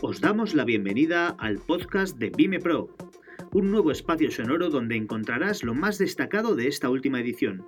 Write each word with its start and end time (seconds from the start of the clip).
Os 0.00 0.20
damos 0.20 0.54
la 0.54 0.64
bienvenida 0.64 1.30
al 1.38 1.58
podcast 1.58 2.18
de 2.18 2.30
Vime 2.30 2.60
Pro, 2.60 2.94
un 3.52 3.70
nuevo 3.70 3.90
espacio 3.90 4.30
sonoro 4.30 4.68
donde 4.68 4.96
encontrarás 4.96 5.64
lo 5.64 5.74
más 5.74 5.98
destacado 5.98 6.54
de 6.54 6.68
esta 6.68 6.90
última 6.90 7.20
edición. 7.20 7.66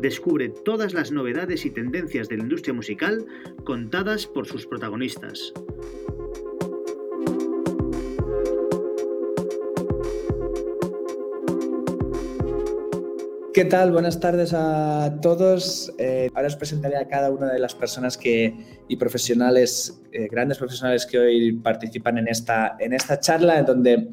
Descubre 0.00 0.48
todas 0.48 0.94
las 0.94 1.12
novedades 1.12 1.66
y 1.66 1.70
tendencias 1.70 2.28
de 2.28 2.38
la 2.38 2.44
industria 2.44 2.74
musical 2.74 3.24
contadas 3.64 4.26
por 4.26 4.46
sus 4.46 4.66
protagonistas. 4.66 5.52
¿Qué 13.58 13.64
tal? 13.64 13.90
Buenas 13.90 14.20
tardes 14.20 14.54
a 14.54 15.18
todos. 15.20 15.92
Eh, 15.98 16.30
ahora 16.32 16.46
os 16.46 16.54
presentaré 16.54 16.96
a 16.96 17.08
cada 17.08 17.28
una 17.32 17.52
de 17.52 17.58
las 17.58 17.74
personas 17.74 18.16
que, 18.16 18.54
y 18.86 18.94
profesionales, 18.94 20.00
eh, 20.12 20.28
grandes 20.30 20.58
profesionales 20.58 21.04
que 21.04 21.18
hoy 21.18 21.52
participan 21.54 22.18
en 22.18 22.28
esta, 22.28 22.76
en 22.78 22.92
esta 22.92 23.18
charla, 23.18 23.58
en 23.58 23.66
donde 23.66 24.10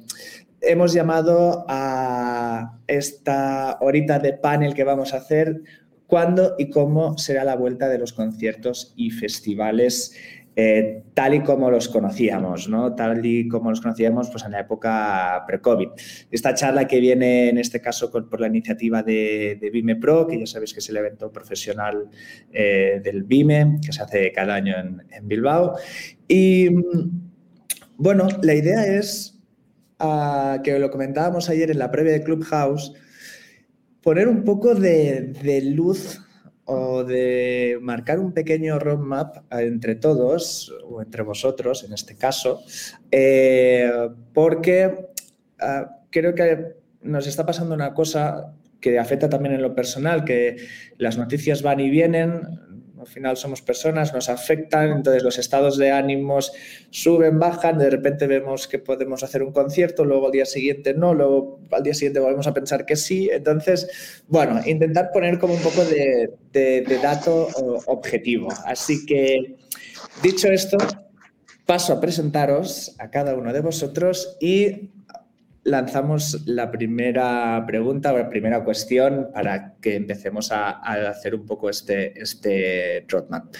hemos 0.61 0.93
llamado 0.93 1.63
a 1.67 2.79
esta 2.87 3.77
horita 3.81 4.17
de 4.17 4.33
panel 4.33 4.73
que 4.73 4.83
vamos 4.83 5.13
a 5.13 5.17
hacer 5.17 5.61
cuándo 6.07 6.55
y 6.57 6.71
cómo 6.71 7.15
será 7.19 7.43
la 7.43 7.55
vuelta 7.55 7.87
de 7.87 7.99
los 7.99 8.13
conciertos 8.13 8.93
y 8.95 9.11
festivales 9.11 10.15
eh, 10.57 11.03
tal 11.13 11.33
y 11.33 11.43
como 11.43 11.69
los 11.69 11.89
conocíamos, 11.89 12.69
¿no? 12.69 12.95
Tal 12.95 13.25
y 13.25 13.47
como 13.49 13.69
los 13.69 13.81
conocíamos 13.81 14.29
pues, 14.29 14.45
en 14.45 14.51
la 14.51 14.61
época 14.61 15.43
pre-COVID. 15.45 15.89
Esta 16.31 16.53
charla 16.53 16.87
que 16.87 17.01
viene 17.01 17.49
en 17.49 17.57
este 17.57 17.81
caso 17.81 18.09
por 18.09 18.39
la 18.39 18.47
iniciativa 18.47 19.03
de, 19.03 19.59
Vime 19.73 19.97
Pro, 19.97 20.25
que 20.25 20.39
ya 20.39 20.45
sabéis 20.45 20.73
que 20.73 20.79
es 20.79 20.89
el 20.89 20.97
evento 20.97 21.31
profesional 21.31 22.09
eh, 22.53 23.01
del 23.03 23.23
Vime, 23.23 23.79
que 23.85 23.91
se 23.91 24.01
hace 24.01 24.31
cada 24.31 24.55
año 24.55 24.75
en, 24.77 25.27
Bilbao. 25.27 25.75
Y 26.27 26.69
bueno, 27.97 28.27
la 28.41 28.53
idea 28.53 28.85
es, 28.85 29.37
uh, 29.99 30.61
que 30.63 30.79
lo 30.79 30.89
comentábamos 30.89 31.49
ayer 31.49 31.71
en 31.71 31.79
la 31.79 31.91
previa 31.91 32.13
de 32.13 32.23
Clubhouse, 32.23 32.93
poner 34.01 34.27
un 34.27 34.43
poco 34.43 34.73
de 34.75 35.61
luz 35.73 36.24
o 36.65 37.03
de 37.03 37.77
marcar 37.81 38.19
un 38.19 38.33
pequeño 38.33 38.79
roadmap 38.79 39.37
entre 39.51 39.95
todos, 39.95 40.73
o 40.83 41.01
entre 41.01 41.23
vosotros 41.23 41.83
en 41.83 41.93
este 41.93 42.15
caso, 42.15 42.63
eh, 43.11 43.89
porque 44.33 45.11
uh, 45.61 45.85
creo 46.09 46.33
que 46.33 46.75
nos 47.01 47.27
está 47.27 47.45
pasando 47.45 47.75
una 47.75 47.93
cosa 47.93 48.53
que 48.81 48.99
afecta 48.99 49.29
también 49.29 49.55
en 49.55 49.61
lo 49.61 49.73
personal, 49.73 50.25
que 50.25 50.57
las 50.97 51.17
noticias 51.17 51.61
van 51.61 51.79
y 51.79 51.89
vienen, 51.89 52.41
al 53.05 53.11
final 53.11 53.37
somos 53.37 53.61
personas, 53.61 54.13
nos 54.13 54.29
afectan, 54.29 54.89
entonces 54.89 55.21
los 55.21 55.37
estados 55.37 55.77
de 55.77 55.91
ánimos 55.91 56.51
suben, 56.89 57.37
bajan, 57.37 57.77
de 57.77 57.91
repente 57.91 58.25
vemos 58.25 58.67
que 58.67 58.79
podemos 58.79 59.21
hacer 59.21 59.43
un 59.43 59.53
concierto, 59.53 60.03
luego 60.03 60.25
al 60.25 60.31
día 60.31 60.45
siguiente 60.45 60.95
no, 60.95 61.13
luego 61.13 61.59
al 61.71 61.83
día 61.83 61.93
siguiente 61.93 62.19
volvemos 62.19 62.47
a 62.47 62.53
pensar 62.55 62.83
que 62.83 62.95
sí. 62.95 63.29
Entonces, 63.31 64.23
bueno, 64.27 64.59
intentar 64.65 65.11
poner 65.13 65.37
como 65.37 65.53
un 65.53 65.61
poco 65.61 65.85
de, 65.85 66.33
de, 66.51 66.81
de 66.81 66.97
dato 66.97 67.47
objetivo. 67.85 68.47
Así 68.65 69.05
que, 69.05 69.55
dicho 70.23 70.47
esto, 70.47 70.77
paso 71.67 71.93
a 71.93 72.01
presentaros 72.01 72.95
a 72.97 73.11
cada 73.11 73.35
uno 73.35 73.53
de 73.53 73.61
vosotros 73.61 74.35
y 74.41 74.89
lanzamos 75.65 76.43
la 76.45 76.71
primera 76.71 77.63
pregunta 77.65 78.13
o 78.13 78.17
la 78.17 78.29
primera 78.29 78.63
cuestión 78.63 79.29
para 79.33 79.73
que 79.81 79.95
empecemos 79.95 80.51
a, 80.51 80.69
hacer 81.09 81.35
un 81.35 81.45
poco 81.45 81.69
este, 81.69 82.19
este 82.21 83.03
roadmap. 83.07 83.53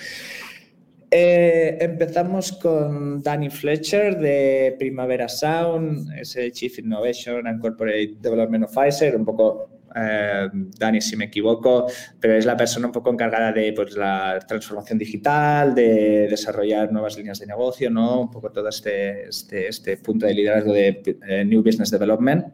Eh, 1.10 1.78
empezamos 1.82 2.52
con 2.54 3.22
Danny 3.24 3.50
Fletcher 3.50 4.18
de 4.20 4.76
Primavera 4.78 5.28
Sound, 5.28 6.12
es 6.20 6.36
el 6.36 6.52
Chief 6.52 6.78
Innovation 6.80 7.48
and 7.48 7.60
Corporate 7.60 8.16
Development 8.20 8.66
of 8.66 8.74
Pfizer, 8.76 9.16
un 9.16 9.26
poco 9.26 9.75
eh, 9.96 10.50
Dani 10.52 11.02
si 11.02 11.16
me 11.16 11.26
equivoco, 11.26 11.88
pero 12.20 12.36
es 12.36 12.46
la 12.46 12.58
persona 12.58 12.88
un 12.88 12.92
poco 12.92 13.12
encargada 13.12 13.52
de 13.52 13.74
pues, 13.74 13.96
la 13.96 14.40
transformación 14.48 14.98
digital, 14.98 15.74
de 15.74 16.28
desarrollar 16.30 16.92
nuevas 16.92 17.18
líneas 17.18 17.40
de 17.40 17.48
negocio, 17.48 17.90
¿no? 17.90 18.22
un 18.22 18.32
poco 18.32 18.52
todo 18.52 18.70
este, 18.70 19.30
este, 19.30 19.68
este 19.68 19.98
punto 19.98 20.26
de 20.26 20.34
liderazgo 20.34 20.74
de 20.74 21.02
eh, 21.28 21.46
New 21.46 21.64
Business 21.64 21.92
Development. 21.92 22.46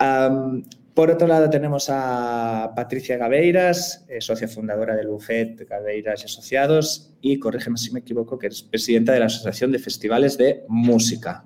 Um, 0.00 0.62
por 0.94 1.12
otro 1.12 1.28
lado 1.28 1.48
tenemos 1.48 1.88
a 1.90 2.72
Patricia 2.74 3.16
Gabeiras, 3.16 4.04
eh, 4.08 4.20
socia 4.20 4.48
fundadora 4.48 4.96
del 4.96 5.06
Buffet 5.06 5.68
Gabeiras 5.68 6.22
y 6.22 6.24
Asociados, 6.24 7.14
y 7.20 7.38
corrígeme 7.38 7.78
si 7.78 7.92
me 7.92 8.00
equivoco, 8.00 8.36
que 8.36 8.48
es 8.48 8.64
presidenta 8.64 9.12
de 9.12 9.20
la 9.20 9.26
Asociación 9.26 9.70
de 9.70 9.78
Festivales 9.78 10.36
de 10.36 10.64
Música. 10.66 11.44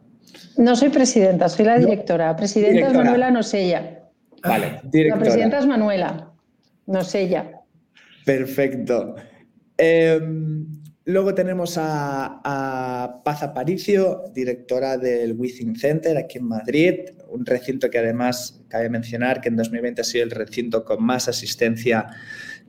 No 0.57 0.75
soy 0.75 0.89
presidenta, 0.89 1.51
soy 1.51 1.67
la 1.67 1.79
directora. 1.79 2.35
Presidenta 2.35 2.73
directora. 2.73 2.99
es 3.01 3.05
Manuela 3.05 3.31
Nosella. 3.31 4.02
Vale, 4.43 4.81
directora. 4.85 5.17
La 5.17 5.21
presidenta 5.21 5.59
es 5.59 5.67
Manuela, 5.67 6.33
no 6.87 7.05
sé 7.05 7.23
ella. 7.23 7.51
Perfecto. 8.25 9.15
Eh, 9.77 10.21
luego 11.05 11.35
tenemos 11.35 11.77
a, 11.79 12.41
a, 12.45 13.23
Paz 13.25 13.43
Aparicio, 13.43 14.25
directora 14.35 14.99
del 14.99 15.33
Within 15.33 15.77
Center 15.77 16.17
aquí 16.17 16.39
en 16.39 16.47
Madrid, 16.47 16.95
un 17.29 17.47
recinto 17.47 17.91
que 17.91 17.99
además 17.99 18.63
cabe 18.69 18.89
mencionar 18.89 19.41
que 19.41 19.49
en 19.49 19.57
2020 19.57 20.01
ha 20.01 20.05
sido 20.05 20.25
el 20.25 20.31
recinto 20.31 20.85
con 20.85 21.03
más 21.03 21.29
asistencia 21.29 22.09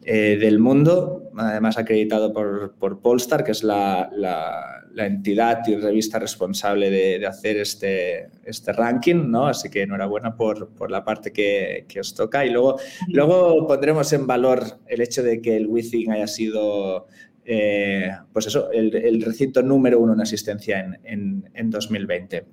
eh, 0.05 0.37
del 0.37 0.59
mundo, 0.59 1.31
además 1.37 1.77
acreditado 1.77 2.33
por, 2.33 2.75
por 2.77 2.99
Polestar, 2.99 3.43
que 3.43 3.51
es 3.51 3.63
la, 3.63 4.09
la, 4.13 4.82
la, 4.93 5.05
entidad 5.05 5.59
y 5.67 5.75
revista 5.75 6.19
responsable 6.19 6.89
de, 6.89 7.19
de, 7.19 7.25
hacer 7.25 7.57
este, 7.57 8.27
este 8.43 8.73
ranking, 8.73 9.29
¿no? 9.29 9.47
Así 9.47 9.69
que 9.69 9.83
enhorabuena 9.83 10.35
por, 10.35 10.69
por 10.69 10.91
la 10.91 11.03
parte 11.03 11.31
que, 11.31 11.85
que, 11.87 11.99
os 11.99 12.13
toca. 12.13 12.45
Y 12.45 12.49
luego, 12.49 12.77
luego 13.07 13.67
pondremos 13.67 14.11
en 14.13 14.27
valor 14.27 14.63
el 14.87 15.01
hecho 15.01 15.23
de 15.23 15.41
que 15.41 15.57
el 15.57 15.67
Within 15.67 16.11
haya 16.11 16.27
sido 16.27 17.07
eh, 17.45 18.09
pues 18.31 18.47
eso, 18.47 18.71
el, 18.71 18.95
el, 18.95 19.21
recinto 19.21 19.61
número 19.61 19.99
uno 19.99 20.13
en 20.13 20.21
asistencia 20.21 20.79
en, 20.79 20.99
en, 21.03 21.49
en 21.53 21.69
2020. 21.69 22.45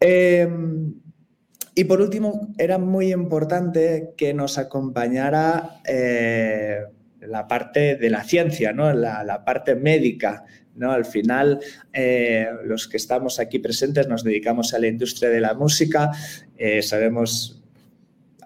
Eh, 0.00 0.48
y 1.74 1.84
por 1.84 2.00
último, 2.00 2.52
era 2.58 2.76
muy 2.78 3.12
importante 3.12 4.10
que 4.16 4.34
nos 4.34 4.58
acompañara 4.58 5.80
eh, 5.86 6.80
la 7.20 7.46
parte 7.46 7.94
de 7.94 8.10
la 8.10 8.24
ciencia, 8.24 8.72
¿no? 8.72 8.92
la, 8.92 9.22
la 9.22 9.44
parte 9.44 9.74
médica. 9.74 10.44
¿No? 10.78 10.92
Al 10.92 11.04
final, 11.04 11.60
eh, 11.92 12.48
los 12.64 12.88
que 12.88 12.96
estamos 12.96 13.38
aquí 13.40 13.58
presentes 13.58 14.08
nos 14.08 14.24
dedicamos 14.24 14.74
a 14.74 14.78
la 14.78 14.86
industria 14.86 15.30
de 15.30 15.40
la 15.40 15.54
música, 15.54 16.10
eh, 16.56 16.82
sabemos 16.82 17.57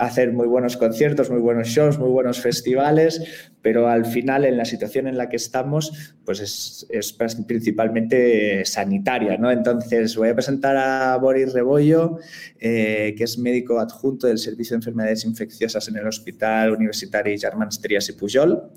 hacer 0.02 0.32
muy 0.32 0.48
buenos 0.48 0.76
conciertos, 0.76 1.30
muy 1.30 1.40
buenos 1.40 1.68
shows, 1.68 1.98
muy 1.98 2.10
buenos 2.10 2.40
festivales, 2.40 3.22
pero 3.62 3.88
al 3.88 4.04
final 4.04 4.44
en 4.44 4.56
la 4.56 4.64
situación 4.64 5.06
en 5.06 5.16
la 5.16 5.28
que 5.28 5.36
estamos, 5.36 6.14
pues 6.24 6.40
es, 6.40 6.86
es 6.90 7.12
principalmente 7.46 8.64
sanitaria, 8.64 9.36
¿no? 9.38 9.50
Entonces 9.50 10.16
voy 10.16 10.30
a 10.30 10.34
presentar 10.34 10.76
a 10.76 11.16
Boris 11.18 11.52
Rebollo, 11.52 12.18
eh, 12.58 13.14
que 13.16 13.24
es 13.24 13.38
médico 13.38 13.78
adjunto 13.78 14.26
del 14.26 14.38
Servicio 14.38 14.74
de 14.74 14.78
Enfermedades 14.78 15.24
Infecciosas 15.24 15.86
en 15.88 15.96
el 15.96 16.06
Hospital 16.06 16.72
Universitario 16.72 17.38
Germans 17.38 17.80
Trias 17.80 18.08
y 18.08 18.12
Pujol, 18.14 18.70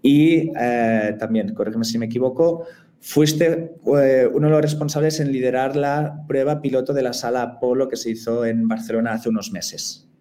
y 0.00 0.52
eh, 0.58 1.16
también, 1.18 1.54
corrígeme 1.54 1.84
si 1.84 1.98
me 1.98 2.06
equivoco, 2.06 2.66
Fuiste 3.04 3.74
eh, 3.98 4.28
uno 4.32 4.46
de 4.46 4.52
los 4.52 4.62
responsables 4.62 5.18
en 5.18 5.32
liderar 5.32 5.74
la 5.74 6.24
prueba 6.28 6.62
piloto 6.62 6.92
de 6.92 7.02
la 7.02 7.12
sala 7.12 7.42
Apolo 7.42 7.88
que 7.88 7.96
se 7.96 8.10
hizo 8.10 8.44
en 8.44 8.68
Barcelona 8.68 9.14
hace 9.14 9.28
unos 9.28 9.50
meses. 9.50 10.11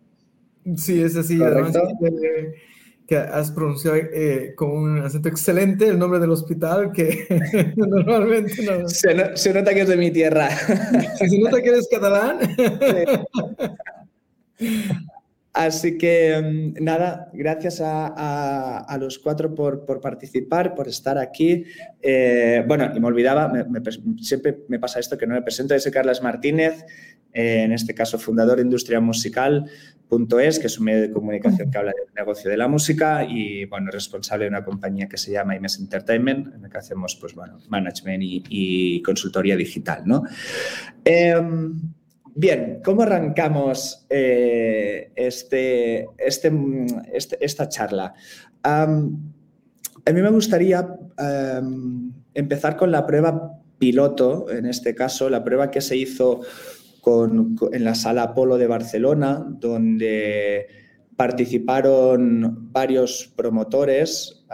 Sí, 0.78 1.02
es 1.02 1.16
así. 1.16 1.42
Además, 1.42 1.78
que, 2.00 2.54
que, 3.08 3.18
has 3.18 3.52
pronunciado 3.52 3.98
eh, 3.98 4.54
con 4.56 4.72
un 4.72 5.00
acento 5.00 5.30
excelente 5.30 5.88
el 5.88 6.00
nombre 6.00 6.20
del 6.20 6.32
hospital 6.32 6.92
que 6.92 7.26
normalmente 7.76 8.64
no. 8.64 8.88
Se, 8.88 9.14
no, 9.14 9.36
se, 9.36 9.54
nota 9.54 9.74
que 9.74 9.82
es 9.82 9.88
de 9.88 9.98
mi 9.98 10.12
tierra. 10.12 10.50
¿Se 11.18 11.40
nota 11.40 11.62
que 11.62 11.70
eres 11.70 11.88
catalán? 11.90 12.40
Sí. 14.58 14.68
Así 15.54 15.98
que 15.98 16.74
nada, 16.80 17.30
gracias 17.34 17.82
a, 17.84 18.98
los 19.00 19.20
cuatro 19.20 19.54
por, 19.54 20.00
participar, 20.00 20.74
por 20.76 20.88
estar 20.88 21.18
aquí. 21.18 21.66
Eh, 22.02 22.64
bueno, 22.66 22.90
y 22.96 23.00
me 23.00 23.08
olvidaba, 23.08 23.52
siempre 24.22 24.60
me 24.70 24.80
pasa 24.80 25.00
esto 25.00 25.18
que 25.18 25.28
no 25.28 25.34
me 25.34 25.42
presento, 25.42 25.78
soy 25.78 25.92
Carlos 25.92 26.22
Martínez, 26.22 26.86
eh, 27.34 27.64
en 27.64 27.74
este 27.74 27.94
caso 27.94 28.18
fundador 28.18 28.58
de 28.58 28.64
Industria 28.64 29.02
Musical, 29.02 29.70
es, 30.42 30.60
que 30.60 30.68
es 30.68 30.78
un 30.78 30.86
medio 30.86 31.02
de 31.02 31.12
comunicación 31.12 31.72
que 31.72 31.78
habla 31.78 31.92
del 31.92 32.14
negocio 32.14 32.50
de 32.50 32.58
la 32.58 32.68
música 32.68 33.24
y, 33.24 33.66
bueno, 33.66 33.92
responsable 33.92 34.46
de 34.46 34.50
una 34.50 34.64
compañía 34.64 35.08
que 35.08 35.18
se 35.18 35.32
llama 35.32 35.56
IMES 35.56 35.80
Entertainment, 35.80 36.54
en 36.54 36.62
la 36.62 36.70
que 36.70 36.78
hacemos, 36.78 37.16
pues, 37.16 37.34
bueno, 37.34 37.60
management 37.70 38.22
y, 38.24 39.02
consultoría 39.04 39.56
digital, 39.56 40.04
¿no? 40.06 40.24
Eh, 41.06 41.34
Bien, 42.34 42.82
¿cómo 42.84 43.04
arrancamos 43.04 44.06
eh, 44.10 45.12
este, 45.16 46.08
este, 46.18 46.52
este, 47.14 47.46
esta 47.46 47.70
charla? 47.70 48.14
a 48.64 48.88
mí 48.88 50.22
me 50.22 50.30
gustaría 50.30 50.88
empezar 52.34 52.78
con 52.78 52.92
la 52.92 53.06
prueba 53.06 53.60
piloto, 53.80 54.46
en 54.52 54.68
este 54.68 54.94
caso, 54.94 55.30
la 55.30 55.44
prueba 55.44 55.72
que 55.72 55.82
se 55.82 55.98
hizo 55.98 56.42
en 57.72 57.84
la 57.84 57.96
sala 57.96 58.24
Apolo 58.24 58.58
de 58.58 58.68
Barcelona, 58.68 59.44
donde 59.48 60.68
participaron 61.16 62.72
varios 62.72 63.32
promotores. 63.36 64.46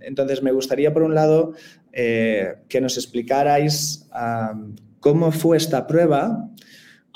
Entonces, 0.00 0.42
me 0.42 0.52
gustaría, 0.52 0.92
por 0.92 1.02
un 1.02 1.14
lado, 1.14 1.54
eh, 1.92 2.54
que 2.68 2.80
nos 2.80 2.96
explicarais 2.96 4.08
cómo 5.00 5.32
fue 5.32 5.56
esta 5.56 5.86
prueba, 5.86 6.48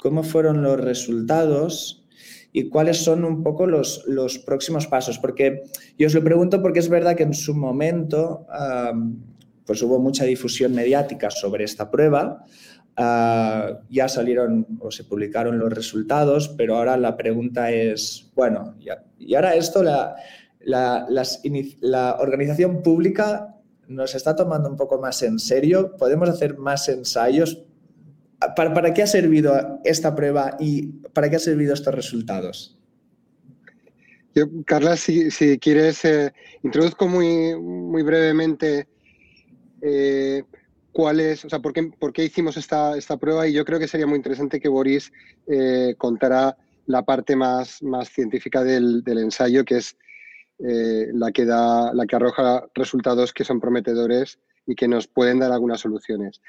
cómo 0.02 0.24
fueron 0.24 0.62
los 0.62 0.80
resultados 0.80 2.04
y 2.52 2.68
cuáles 2.68 2.98
son 2.98 3.24
un 3.24 3.44
poco 3.44 3.68
los, 3.68 4.04
los 4.08 4.40
próximos 4.40 4.88
pasos. 4.88 5.20
Porque 5.20 5.62
yo 5.96 6.08
os 6.08 6.14
lo 6.14 6.24
pregunto 6.24 6.60
porque 6.60 6.80
es 6.80 6.88
verdad 6.88 7.14
que 7.14 7.22
en 7.22 7.34
su 7.34 7.54
momento 7.54 8.44
pues 9.64 9.80
hubo 9.80 10.00
mucha 10.00 10.24
difusión 10.24 10.74
mediática 10.74 11.30
sobre 11.30 11.62
esta 11.62 11.88
prueba. 11.88 12.44
Ah, 12.96 13.78
ya 13.88 14.08
salieron 14.08 14.66
o 14.80 14.90
se 14.90 15.04
publicaron 15.04 15.58
los 15.60 15.72
resultados, 15.72 16.48
pero 16.48 16.76
ahora 16.76 16.96
la 16.96 17.16
pregunta 17.16 17.70
es, 17.70 18.28
bueno, 18.34 18.74
y 19.18 19.34
ahora 19.34 19.54
esto, 19.54 19.84
la, 19.84 20.16
la, 20.60 21.06
la, 21.80 22.16
organización 22.18 22.82
pública 22.82 23.54
nos 23.86 24.16
está 24.16 24.34
tomando 24.34 24.68
un 24.68 24.76
poco 24.76 25.00
más 25.00 25.22
en 25.22 25.38
serio, 25.38 25.96
podemos 25.96 26.28
hacer 26.28 26.58
más 26.58 26.88
ensayos. 26.88 27.64
¿Para, 28.56 28.74
para 28.74 28.94
qué 28.94 29.02
ha 29.02 29.06
servido 29.06 29.80
esta 29.84 30.14
prueba 30.14 30.56
y 30.58 30.86
para 31.12 31.28
qué 31.30 31.36
ha 31.36 31.40
servido 31.40 31.74
estos 31.74 31.94
resultados? 31.94 32.78
Yo, 34.34 34.46
Carla, 34.64 34.96
si, 34.96 35.30
si 35.30 35.58
quieres, 35.58 36.04
eh, 36.04 36.32
introduzco 36.62 37.06
muy, 37.06 37.54
muy 37.60 38.02
brevemente 38.02 38.88
eh, 39.82 40.44
cuál 40.92 41.20
es, 41.20 41.44
o 41.44 41.50
sea, 41.50 41.58
por 41.58 41.72
qué, 41.72 41.90
por 41.98 42.12
qué 42.12 42.24
hicimos 42.24 42.56
esta, 42.56 42.96
esta, 42.96 43.18
prueba 43.18 43.46
y 43.46 43.52
yo 43.52 43.64
creo 43.64 43.78
que 43.78 43.88
sería 43.88 44.06
muy 44.06 44.16
interesante 44.16 44.60
que 44.60 44.68
Boris 44.68 45.12
eh, 45.46 45.94
contara 45.98 46.56
la 46.86 47.02
parte 47.02 47.36
más, 47.36 47.82
más 47.82 48.08
científica 48.08 48.64
del, 48.64 49.02
del 49.02 49.18
ensayo, 49.18 49.64
que 49.64 49.78
es 49.78 49.96
eh, 50.58 51.08
la, 51.12 51.32
que 51.32 51.44
da, 51.44 51.92
la 51.92 52.06
que 52.06 52.16
arroja 52.16 52.64
resultados 52.74 53.32
que 53.32 53.44
son 53.44 53.60
prometedores 53.60 54.38
y 54.66 54.74
que 54.74 54.88
nos 54.88 55.08
pueden 55.08 55.40
dar 55.40 55.52
algunas 55.52 55.80
soluciones. 55.80 56.40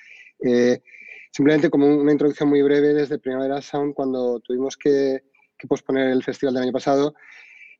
Simplemente 1.34 1.72
como 1.72 1.88
una 1.88 2.12
introducción 2.12 2.48
muy 2.48 2.62
breve 2.62 2.94
desde 2.94 3.18
Primavera 3.18 3.62
Sound, 3.62 3.96
cuando 3.96 4.40
tuvimos 4.40 4.78
que, 4.78 5.24
posponer 5.68 6.10
el 6.10 6.24
festival 6.24 6.56
del 6.56 6.64
año 6.64 6.74
pasado, 6.74 7.16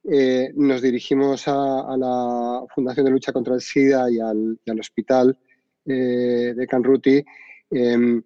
eh, 0.10 0.52
nos 0.56 0.82
dirigimos 0.82 1.50
a, 1.50 1.96
la 1.98 2.64
Fundación 2.74 3.06
de 3.06 3.12
Lucha 3.12 3.34
contra 3.34 3.56
el 3.56 3.62
SIDA 3.62 4.10
y 4.10 4.20
al, 4.20 4.80
hospital 4.80 5.38
eh, 5.86 6.54
de 6.56 6.66
Canruti, 6.68 7.22
em, 7.72 8.24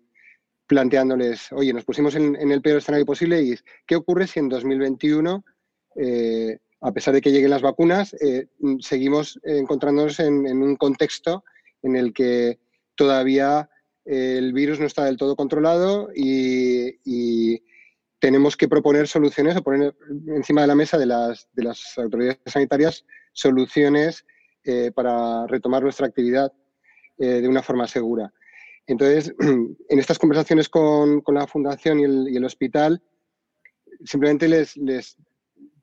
planteándoles, 0.67 1.51
oye, 1.53 1.73
nos 1.73 1.85
pusimos 1.85 2.13
en, 2.15 2.35
el 2.35 2.61
peor 2.61 2.77
escenario 2.77 3.05
posible 3.05 3.41
y 3.41 3.55
¿qué 3.87 3.95
ocurre 3.95 4.27
si 4.27 4.39
en 4.39 4.47
2021, 4.47 5.43
eh, 5.95 6.59
a 6.81 6.91
pesar 6.91 7.15
de 7.15 7.21
que 7.21 7.31
lleguen 7.31 7.49
las 7.49 7.63
vacunas, 7.63 8.15
seguimos 8.79 9.39
encontrándonos 9.43 10.19
en, 10.19 10.61
un 10.61 10.75
contexto 10.75 11.43
en 11.81 11.95
el 11.95 12.13
que 12.13 12.59
todavía 12.95 13.67
el 14.07 14.53
virus 14.53 14.79
no 14.79 14.85
está 14.85 15.05
del 15.05 15.17
todo 15.17 15.35
controlado 15.35 16.09
y 16.15 17.61
tenemos 18.19 18.57
que 18.57 18.67
proponer 18.67 19.07
soluciones 19.07 19.55
o 19.55 19.63
poner 19.63 19.95
encima 20.27 20.61
de 20.61 20.67
la 20.67 20.75
mesa 20.75 20.97
de 20.97 21.05
las, 21.05 21.47
de 21.53 21.63
las 21.63 21.97
autoridades 21.97 22.39
sanitarias 22.45 23.05
soluciones 23.33 24.25
eh, 24.63 24.91
para 24.93 25.45
retomar 25.47 25.83
nuestra 25.83 26.07
actividad 26.07 26.51
eh, 27.19 27.41
de 27.41 27.47
una 27.47 27.61
forma 27.61 27.87
segura. 27.87 28.33
Entonces, 28.87 29.33
en 29.39 29.99
estas 29.99 30.17
conversaciones 30.17 30.69
con, 30.69 31.23
la 31.27 31.47
Fundación 31.47 31.99
y 31.99 32.35
el, 32.35 32.45
hospital, 32.45 33.01
simplemente 34.03 34.47
les, 34.47 34.75
les 34.77 35.17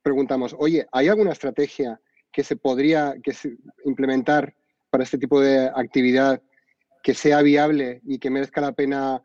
preguntamos, 0.02 0.54
oye, 0.58 0.86
¿hay 0.92 1.08
alguna 1.08 1.32
estrategia 1.32 2.00
que 2.32 2.42
se 2.42 2.56
podría 2.56 3.14
que 3.22 3.32
implementar 3.84 4.54
para 4.90 5.04
este 5.04 5.18
tipo 5.18 5.40
de 5.40 5.70
actividad 5.74 6.42
que 7.04 7.14
sea 7.14 7.40
viable 7.42 8.00
y 8.04 8.18
que 8.18 8.30
merezca 8.30 8.60
la 8.60 8.72
pena 8.72 9.22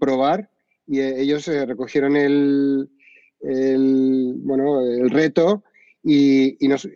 probar? 0.00 0.50
y 0.88 1.00
eh, 1.00 1.20
ellos 1.20 1.46
eh, 1.48 1.66
recogieron 1.66 2.16
el, 2.16 2.88
bueno, 4.38 4.80
el 4.80 5.10
reto 5.10 5.62
y, 6.02 6.56
nos, 6.62 6.88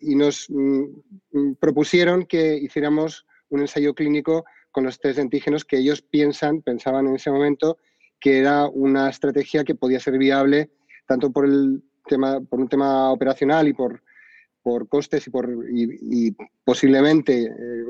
nos 0.00 0.46
mm, 0.48 1.52
propusieron 1.60 2.24
que 2.24 2.56
hiciéramos 2.56 3.26
un 3.50 3.60
ensayo 3.60 3.94
clínico 3.94 4.44
con 4.72 4.84
los 4.84 4.98
test 4.98 5.18
antígenos 5.18 5.64
que 5.64 5.78
ellos 5.78 6.02
piensan, 6.02 6.62
pensaban 6.62 7.06
en 7.06 7.16
ese 7.16 7.30
momento 7.30 7.78
que 8.18 8.38
era 8.38 8.66
una 8.66 9.10
estrategia 9.10 9.62
que 9.62 9.74
podía 9.74 10.00
ser 10.00 10.18
viable 10.18 10.70
tanto 11.06 11.30
por 11.30 11.44
el 11.44 11.82
tema, 12.06 12.40
por 12.40 12.60
un 12.60 12.68
tema 12.68 13.12
operacional 13.12 13.68
y 13.68 13.74
por, 13.74 14.02
por 14.62 14.88
costes 14.88 15.26
y 15.26 15.30
por 15.30 15.54
y, 15.70 16.34
posiblemente 16.64 17.44
eh, 17.44 17.84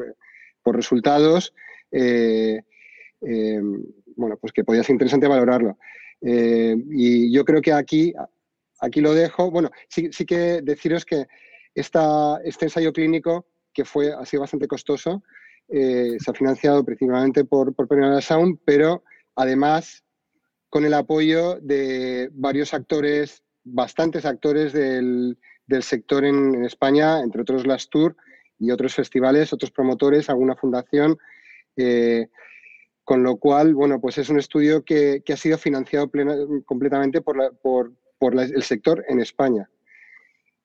por 0.62 0.74
resultados 0.74 1.54
bueno, 1.90 2.62
pues 4.40 4.52
que 4.52 4.64
podía 4.64 4.82
ser 4.82 4.94
interesante 4.94 5.28
valorarlo. 5.28 5.78
Eh, 6.20 6.76
y 6.90 7.32
yo 7.32 7.44
creo 7.44 7.60
que 7.60 7.72
aquí, 7.72 8.12
aquí 8.80 9.00
lo 9.00 9.14
dejo. 9.14 9.50
Bueno, 9.50 9.70
sí, 9.88 10.10
que 10.26 10.60
deciros 10.62 11.04
que 11.04 11.26
esta, 11.74 12.40
este 12.44 12.66
ensayo 12.66 12.92
clínico, 12.92 13.46
que 13.72 13.84
fue, 13.84 14.12
ha 14.12 14.24
sido 14.24 14.42
bastante 14.42 14.66
costoso, 14.66 15.22
eh, 15.68 16.16
se 16.18 16.30
ha 16.30 16.34
financiado 16.34 16.84
principalmente 16.84 17.44
por, 17.44 17.74
por 17.74 17.88
Sound, 18.22 18.58
pero 18.64 19.02
además 19.34 20.04
con 20.68 20.84
el 20.84 20.94
apoyo 20.94 21.58
de 21.60 22.30
varios 22.32 22.74
actores, 22.74 23.42
bastantes 23.64 24.24
actores 24.24 24.72
del, 24.72 25.36
del 25.66 25.82
sector 25.82 26.24
en, 26.24 26.64
España, 26.64 27.20
entre 27.20 27.42
otros 27.42 27.66
las 27.66 27.88
Tour 27.88 28.16
y 28.58 28.70
otros 28.70 28.94
festivales, 28.94 29.52
otros 29.52 29.70
promotores, 29.70 30.30
alguna 30.30 30.56
fundación. 30.56 31.18
Eh, 31.76 32.28
con 33.04 33.22
lo 33.22 33.36
cual, 33.36 33.72
bueno, 33.74 34.00
pues 34.00 34.18
es 34.18 34.28
un 34.30 34.38
estudio 34.40 34.84
que, 34.84 35.22
ha 35.28 35.36
sido 35.36 35.58
financiado 35.58 36.10
completamente 36.64 37.20
por, 37.20 37.92
el 38.20 38.62
sector 38.64 39.04
en 39.08 39.20
España. 39.20 39.70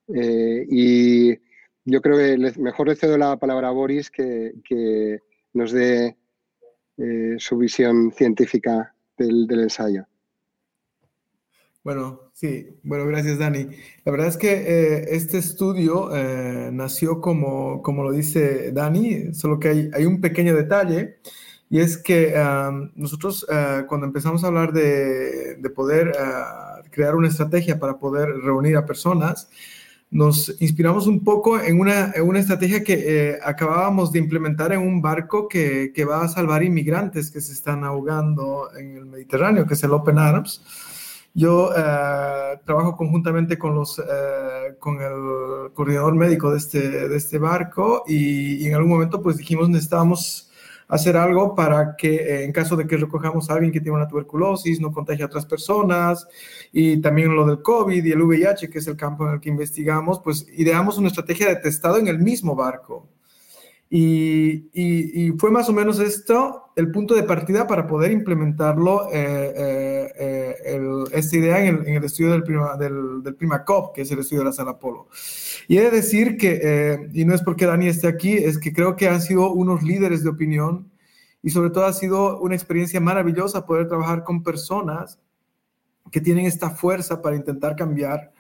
Eh, 0.07 0.65
y 0.67 1.38
yo 1.85 2.01
creo 2.01 2.17
que 2.17 2.59
mejor 2.59 2.88
le 2.88 2.95
cedo 2.95 3.17
la 3.17 3.38
palabra 3.38 3.67
a 3.67 3.71
Boris 3.71 4.09
que, 4.09 5.19
nos 5.53 5.71
dé 5.71 6.17
eh, 6.97 7.35
su 7.38 7.57
visión 7.57 8.12
científica 8.12 8.95
del, 9.17 9.47
ensayo. 9.51 10.07
Bueno, 11.83 12.31
sí, 12.33 12.79
bueno, 12.83 13.05
gracias 13.07 13.39
Dani. 13.39 13.67
La 14.05 14.11
verdad 14.11 14.27
es 14.27 14.38
que 14.38 14.51
eh, 14.51 15.15
este 15.15 15.39
estudio 15.39 16.09
nació 16.71 17.21
como, 17.21 17.81
como 17.81 18.03
lo 18.03 18.11
dice 18.11 18.71
Dani, 18.71 19.33
solo 19.33 19.59
que 19.59 19.89
hay, 19.93 20.05
un 20.05 20.21
pequeño 20.21 20.55
detalle 20.55 21.17
y 21.69 21.79
es 21.79 21.97
que 21.97 22.35
nosotros 22.95 23.45
uh, 23.50 23.88
cuando 23.88 24.05
empezamos 24.05 24.43
a 24.43 24.47
hablar 24.47 24.73
de, 24.73 25.55
de 25.55 25.69
poder 25.69 26.09
uh, 26.09 26.88
crear 26.91 27.15
una 27.15 27.29
estrategia 27.29 27.79
para 27.79 27.97
poder 27.97 28.29
reunir 28.29 28.77
a 28.77 28.85
personas, 28.85 29.50
nos 30.11 30.61
inspiramos 30.61 31.07
un 31.07 31.23
poco 31.23 31.59
en 31.59 31.79
una, 31.79 32.11
en 32.13 32.27
una 32.27 32.39
estrategia 32.39 32.83
que 32.83 32.93
eh, 33.29 33.39
acabábamos 33.43 34.11
de 34.11 34.19
implementar 34.19 34.73
en 34.73 34.81
un 34.81 35.01
barco 35.01 35.47
que, 35.47 35.93
que, 35.95 36.03
va 36.03 36.23
a 36.23 36.27
salvar 36.27 36.63
inmigrantes 36.63 37.31
que 37.31 37.39
se 37.39 37.53
están 37.53 37.85
ahogando 37.85 38.69
en 38.77 38.97
el 38.97 39.05
Mediterráneo, 39.05 39.65
que 39.65 39.73
es 39.73 39.83
el 39.83 39.91
Open 39.91 40.19
Arms. 40.19 40.61
Yo 41.33 41.69
uh, 41.69 42.65
trabajo 42.65 42.97
conjuntamente 42.97 43.57
con, 43.57 43.75
los, 43.75 44.01
con 44.79 45.01
el 45.01 45.71
coordinador 45.73 46.15
médico 46.15 46.51
de 46.51 46.57
este, 46.57 47.07
de 47.07 47.15
este 47.15 47.38
barco 47.38 48.03
y, 48.05 48.63
y, 48.63 48.67
en 48.67 48.75
algún 48.75 48.89
momento 48.91 49.21
pues 49.21 49.38
dijimos 49.38 49.69
necesitábamos 49.69 50.51
hacer 50.91 51.15
algo 51.15 51.55
para 51.55 51.95
que 51.95 52.15
eh, 52.15 52.43
en 52.43 52.51
caso 52.51 52.75
de 52.75 52.85
que 52.85 52.97
recojamos 52.97 53.50
a 53.50 53.53
alguien 53.53 53.71
que 53.71 53.79
tiene 53.79 53.95
una 53.95 54.09
tuberculosis, 54.09 54.81
no 54.81 54.91
contagie 54.91 55.23
a 55.23 55.27
otras 55.27 55.45
personas, 55.45 56.27
y 56.73 57.00
también 57.00 57.33
lo 57.33 57.45
del 57.45 57.61
COVID 57.61 58.03
y 58.03 58.11
el 58.11 58.21
VIH, 58.21 58.69
que 58.69 58.79
es 58.79 58.88
el 58.88 58.97
campo 58.97 59.25
en 59.25 59.35
el 59.35 59.39
que 59.39 59.50
investigamos, 59.50 60.19
pues 60.21 60.45
ideamos 60.53 60.97
una 60.97 61.07
estrategia 61.07 61.47
de 61.47 61.55
testado 61.55 61.97
en 61.97 62.07
el 62.07 62.19
mismo 62.19 62.55
barco. 62.55 63.07
Y, 63.93 64.69
y, 64.71 65.33
fue 65.33 65.51
más 65.51 65.67
o 65.67 65.74
menos 65.74 66.00
esto 66.00 66.71
el 66.77 66.91
punto 66.91 67.13
de 67.13 67.24
partida 67.24 67.67
para 67.67 67.88
poder 67.88 68.13
implementarlo, 68.13 69.10
eh, 69.12 70.13
eh, 70.17 70.79
esta 71.12 71.36
idea 71.36 71.65
en 71.65 71.86
el, 71.86 72.01
estudio 72.01 72.31
del 72.31 72.43
Prima, 72.43 72.77
del, 72.77 73.21
del 73.21 73.36
PrimaCop, 73.36 73.93
que 73.93 74.03
es 74.03 74.12
el 74.12 74.19
estudio 74.19 74.43
de 74.43 74.45
la 74.45 74.53
sala 74.53 74.79
Polo. 74.79 75.10
Y 75.67 75.77
he 75.77 75.81
de 75.81 75.91
decir 75.91 76.38
que, 76.38 77.10
y 77.12 77.25
no 77.25 77.36
es 77.36 77.41
porque 77.41 77.65
Dani 77.65 77.89
esté 77.89 78.07
aquí, 78.07 78.31
es 78.31 78.57
que 78.57 78.71
creo 78.71 78.95
que 78.95 79.10
han 79.10 79.21
sido 79.21 79.51
unos 79.51 79.83
líderes 79.83 80.24
de 80.24 80.29
opinión 80.29 80.89
y 81.43 81.50
sobre 81.50 81.69
todo 81.71 81.86
ha 81.86 81.91
sido 81.91 82.39
una 82.39 82.55
experiencia 82.55 83.01
maravillosa 83.01 83.65
poder 83.65 83.89
trabajar 83.89 84.24
con 84.24 84.41
personas 84.41 85.19
que 86.12 86.21
tienen 86.21 86.45
esta 86.45 86.69
fuerza 86.69 87.21
para 87.21 87.36
intentar 87.36 87.75
cambiar, 87.75 88.31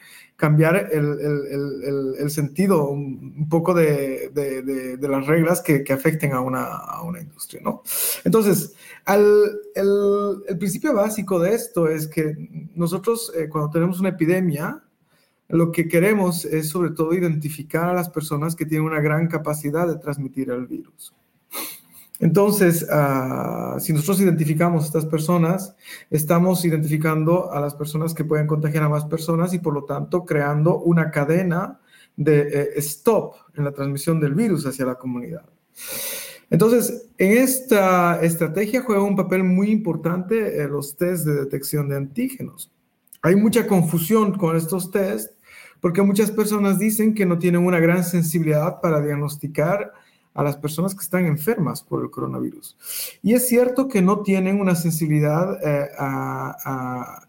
cambiar 0.41 0.89
el, 0.91 2.31
sentido 2.31 2.89
un, 2.89 3.47
poco 3.47 3.75
de, 3.75 4.97
las 4.99 5.27
reglas 5.27 5.61
que, 5.61 5.85
afecten 5.93 6.33
a 6.33 6.41
una, 6.41 7.21
industria. 7.21 7.61
¿no? 7.63 7.83
Entonces, 8.23 8.73
el, 9.05 10.57
principio 10.57 10.95
básico 10.95 11.37
de 11.37 11.53
esto 11.53 11.87
es 11.87 12.07
que 12.07 12.35
nosotros 12.73 13.31
eh, 13.37 13.49
cuando 13.49 13.69
tenemos 13.69 13.99
una 13.99 14.09
epidemia, 14.09 14.83
lo 15.47 15.71
que 15.71 15.87
queremos 15.87 16.43
es 16.45 16.69
sobre 16.69 16.89
todo 16.89 17.13
identificar 17.13 17.89
a 17.89 17.93
las 17.93 18.09
personas 18.09 18.55
que 18.55 18.65
tienen 18.65 18.87
una 18.87 18.99
gran 18.99 19.27
capacidad 19.27 19.87
de 19.87 19.97
transmitir 19.97 20.49
el 20.49 20.65
virus. 20.65 21.13
Entonces, 22.21 22.87
ah, 22.91 23.77
si 23.79 23.93
nosotros 23.93 24.21
identificamos 24.21 24.83
a 24.83 24.87
estas 24.87 25.05
personas, 25.07 25.75
estamos 26.11 26.63
identificando 26.63 27.51
a 27.51 27.59
las 27.59 27.73
personas 27.73 28.13
que 28.13 28.23
pueden 28.23 28.45
contagiar 28.45 28.83
a 28.83 28.89
más 28.89 29.05
personas 29.05 29.55
y 29.55 29.59
por 29.59 29.73
lo 29.73 29.85
tanto 29.85 30.23
creando 30.23 30.77
una 30.77 31.09
cadena 31.09 31.79
de 32.15 32.41
eh, 32.41 32.69
stop 32.75 33.33
en 33.55 33.65
la 33.65 33.71
transmisión 33.71 34.19
del 34.19 34.35
virus 34.35 34.67
hacia 34.67 34.85
la 34.85 34.95
comunidad. 34.95 35.45
Entonces, 36.51 37.07
en 37.17 37.31
esta 37.39 38.21
estrategia 38.21 38.83
juega 38.83 39.01
un 39.01 39.15
papel 39.15 39.43
muy 39.43 39.71
importante 39.71 40.61
eh, 40.61 40.67
los 40.67 40.95
test 40.95 41.25
de 41.25 41.33
detección 41.33 41.89
de 41.89 41.97
antígenos. 41.97 42.69
Hay 43.23 43.35
mucha 43.35 43.65
confusión 43.65 44.37
con 44.37 44.55
estos 44.55 44.91
test 44.91 45.33
porque 45.79 46.03
muchas 46.03 46.29
personas 46.29 46.77
dicen 46.77 47.15
que 47.15 47.25
no 47.25 47.39
tienen 47.39 47.65
una 47.65 47.79
gran 47.79 48.03
sensibilidad 48.03 48.79
para 48.79 49.01
diagnosticar 49.01 49.91
a 50.33 50.43
las 50.43 50.57
personas 50.57 50.95
que 50.95 51.01
están 51.01 51.25
enfermas 51.25 51.81
por 51.81 52.03
el 52.03 52.09
coronavirus. 52.09 52.77
Y 53.21 53.33
es 53.33 53.47
cierto 53.47 53.87
que 53.87 54.01
no 54.01 54.21
tienen 54.21 54.61
una 54.61 54.75
sensibilidad 54.75 55.59
eh, 55.63 55.89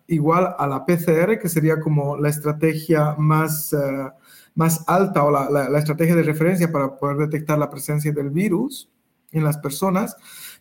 igual 0.06 0.54
a 0.56 0.66
la 0.66 0.84
PCR, 0.86 1.38
que 1.38 1.48
sería 1.48 1.80
como 1.80 2.16
la 2.16 2.28
estrategia 2.28 3.14
más, 3.18 3.72
eh, 3.72 4.10
más 4.54 4.84
alta 4.86 5.24
o 5.24 5.30
la, 5.30 5.50
la, 5.50 5.78
estrategia 5.78 6.14
de 6.14 6.22
referencia 6.22 6.70
para 6.70 6.96
poder 6.96 7.16
detectar 7.16 7.58
la 7.58 7.70
presencia 7.70 8.12
del 8.12 8.30
virus 8.30 8.88
en 9.32 9.44
las 9.44 9.58
personas. 9.58 10.16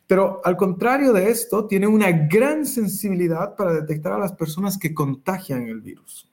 Pero 0.07 0.41
al 0.43 0.57
contrario 0.57 1.13
de 1.13 1.29
esto, 1.29 1.67
tiene 1.67 1.88
una 1.88 2.12
gran 2.12 2.65
sensibilidad 2.65 3.55
para 3.55 3.74
detectar 3.74 4.13
a 4.13 4.19
las 4.19 4.33
personas 4.33 4.77
que 4.77 4.93
contagian 4.93 5.67
el 5.67 5.81
virus. 5.81 6.29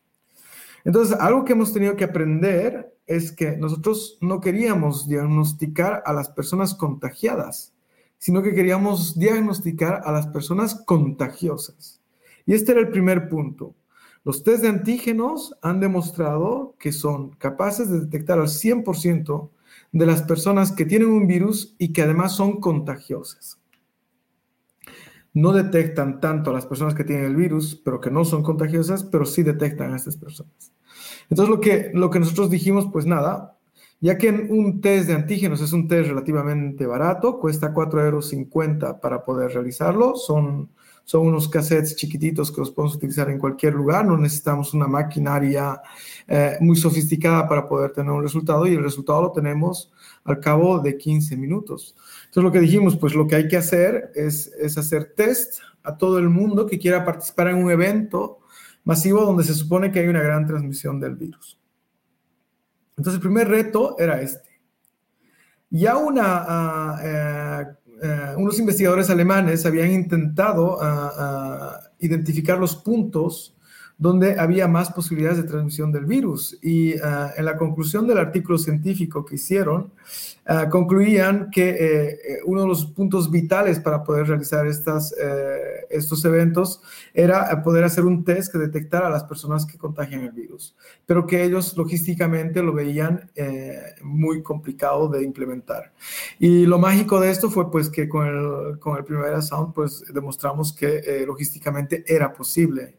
Entonces, 0.85 1.17
algo 1.21 1.45
que 1.45 1.53
hemos 1.53 1.73
tenido 1.73 1.95
que 1.97 2.05
aprender 2.05 2.98
es 3.09 3.33
que 3.33 3.57
nosotros 3.57 4.19
no 4.21 4.41
queríamos 4.41 5.09
diagnosticar 5.09 6.03
a 6.05 6.13
las 6.13 6.29
personas 6.29 6.75
contagiadas, 6.75 7.75
sino 8.19 8.43
que 8.43 8.55
queríamos 8.55 9.19
diagnosticar 9.19 10.03
a 10.05 10.13
las 10.13 10.27
personas 10.27 10.75
contagiosas. 10.85 12.03
Y 12.45 12.55
este 12.55 12.73
era 12.73 12.83
el 12.83 12.91
primer 12.91 13.29
punto. 13.29 13.75
Los 14.25 14.43
test 14.43 14.63
de 14.63 14.69
antígenos 14.69 15.57
han 15.63 15.81
demostrado 15.81 16.75
que 16.79 16.93
son 16.93 17.31
capaces 17.31 17.89
de 17.91 18.01
detectar 18.01 18.39
al 18.39 18.49
100% 18.49 19.51
de 19.93 20.07
las 20.07 20.23
personas 20.23 20.73
que 20.73 20.85
tienen 20.85 21.09
un 21.09 21.27
virus 21.27 21.75
y 21.79 21.93
que 21.93 22.03
además 22.03 22.37
son 22.37 22.61
contagiosas. 22.61 23.59
No 25.33 25.53
detectan 25.53 26.21
tanto 26.21 26.51
a 26.51 26.55
las 26.55 26.67
personas 26.67 26.95
que 26.95 27.05
tienen 27.05 27.25
el 27.25 27.37
virus, 27.37 27.81
pero 27.83 28.01
que 28.01 28.11
no 28.11 28.25
son 28.27 28.43
contagiosas, 28.43 29.05
pero 29.05 29.25
sí 29.25 29.43
detectan 29.43 29.95
a 29.95 29.97
estas 29.97 30.17
personas. 30.17 30.73
Entonces, 31.31 31.93
lo 31.95 32.11
que, 32.11 32.19
nosotros 32.19 32.51
dijimos, 32.51 32.89
pues 32.93 33.07
nada, 33.07 33.57
ya 34.01 34.17
que 34.17 34.31
un 34.31 34.81
test 34.81 35.09
de 35.09 35.15
antígenos 35.15 35.61
es 35.61 35.73
un 35.73 35.89
test 35.89 36.09
relativamente 36.09 36.87
barato, 36.87 37.39
cuesta 37.39 37.75
4,50 37.75 38.05
euros 38.05 39.01
para 39.01 39.25
poder 39.25 39.53
realizarlo, 39.53 40.15
son, 40.17 40.71
unos 41.15 41.49
cassettes 41.49 41.97
chiquititos 41.97 42.53
que 42.53 42.61
los 42.61 42.71
podemos 42.71 42.97
utilizar 42.97 43.31
en 43.31 43.39
cualquier 43.39 43.73
lugar, 43.75 44.05
no 44.05 44.19
necesitamos 44.19 44.75
una 44.75 44.87
maquinaria 44.87 45.81
eh, 46.27 46.59
muy 46.61 46.77
sofisticada 46.77 47.49
para 47.49 47.67
poder 47.67 47.93
tener 47.93 48.13
un 48.13 48.23
resultado 48.23 48.67
y 48.67 48.75
el 48.75 48.83
resultado 48.83 49.23
lo 49.23 49.33
tenemos 49.33 49.91
al 50.25 50.39
cabo 50.39 50.81
de 50.81 50.99
15 50.99 51.35
minutos. 51.39 51.97
Entonces 52.27 52.43
lo 52.43 52.53
que 52.53 52.61
dijimos, 52.61 52.97
pues 52.97 53.15
lo 53.15 53.27
que 53.27 53.37
hay 53.37 53.49
que 53.49 53.57
hacer 53.57 54.13
es 54.15 54.53
hacer 54.77 55.15
test 55.17 55.61
a 55.83 55.97
todo 55.97 56.19
el 56.19 56.29
mundo 56.29 56.67
que 56.67 56.79
quiera 56.79 57.05
participar 57.05 57.49
en 57.49 57.57
un 57.57 57.71
evento 57.71 58.41
masivo 58.89 59.21
donde 59.21 59.45
se 59.45 59.53
supone 59.53 59.93
que 59.93 60.01
hay 60.01 60.09
una 60.09 60.23
gran 60.23 60.47
transmisión 60.47 60.99
del 60.99 61.15
virus. 61.15 61.61
Entonces, 62.97 63.17
el 63.17 63.21
primer 63.21 63.47
reto 63.47 63.97
era 63.99 64.23
este. 64.23 64.49
Ya 65.69 65.99
una, 65.99 66.23
ah, 66.49 66.99
eh, 67.05 67.67
eh, 68.03 68.35
unos 68.39 68.59
investigadores 68.59 69.11
alemanes 69.11 69.67
habían 69.67 69.93
intentado 69.93 70.79
ah, 70.81 71.13
ah, 71.19 71.81
identificar 71.99 72.59
los 72.59 72.77
puntos 72.77 73.55
donde 73.99 74.39
había 74.39 74.69
más 74.69 74.93
posibilidades 74.93 75.39
de 75.39 75.49
transmisión 75.49 75.91
del 75.91 76.07
virus. 76.07 76.57
Y 76.63 76.97
ah, 77.01 77.33
en 77.37 77.45
la 77.45 77.57
conclusión 77.57 78.07
del 78.07 78.19
artículo 78.19 78.57
científico 78.57 79.25
que 79.25 79.35
hicieron, 79.35 79.91
ah, 80.47 80.69
concluían 80.69 81.51
que 81.51 81.71
eh, 81.71 82.09
eh, 82.11 82.39
uno 82.47 82.63
de 82.63 82.69
los 82.69 82.87
puntos 82.87 83.29
vitales 83.29 83.81
para 83.81 84.05
poder 84.05 84.29
realizar 84.29 84.69
estas, 84.69 85.13
eh, 85.21 85.87
estos 85.91 86.25
eventos 86.25 86.81
era 87.13 87.61
poder 87.65 87.83
hacer 87.83 88.05
un 88.05 88.25
test 88.25 88.53
que 88.53 88.59
detectara 88.59 89.09
a 89.09 89.11
las 89.11 89.25
personas 89.25 89.67
que 89.67 89.77
contagian 89.77 90.21
el 90.21 90.31
virus, 90.31 90.77
pero 91.05 91.27
que 91.27 91.43
ellos 91.43 91.77
logísticamente 91.77 92.63
lo 92.63 92.73
veían 92.73 93.29
muy 94.03 94.43
complicado 94.43 95.09
de 95.09 95.25
implementar. 95.25 95.93
Y 96.39 96.67
lo 96.67 96.79
mágico 96.79 97.19
de 97.19 97.31
esto 97.31 97.51
fue 97.51 97.71
pues 97.71 97.91
que 97.91 98.09
con 98.09 98.27
el, 98.27 98.79
con 98.79 98.97
el 98.97 99.05
Primavera 99.05 99.43
Sound 99.43 99.75
pues 99.75 100.05
demostramos 100.13 100.73
que 100.73 101.25
logísticamente 101.27 102.05
era 102.07 102.33
posible 102.33 102.98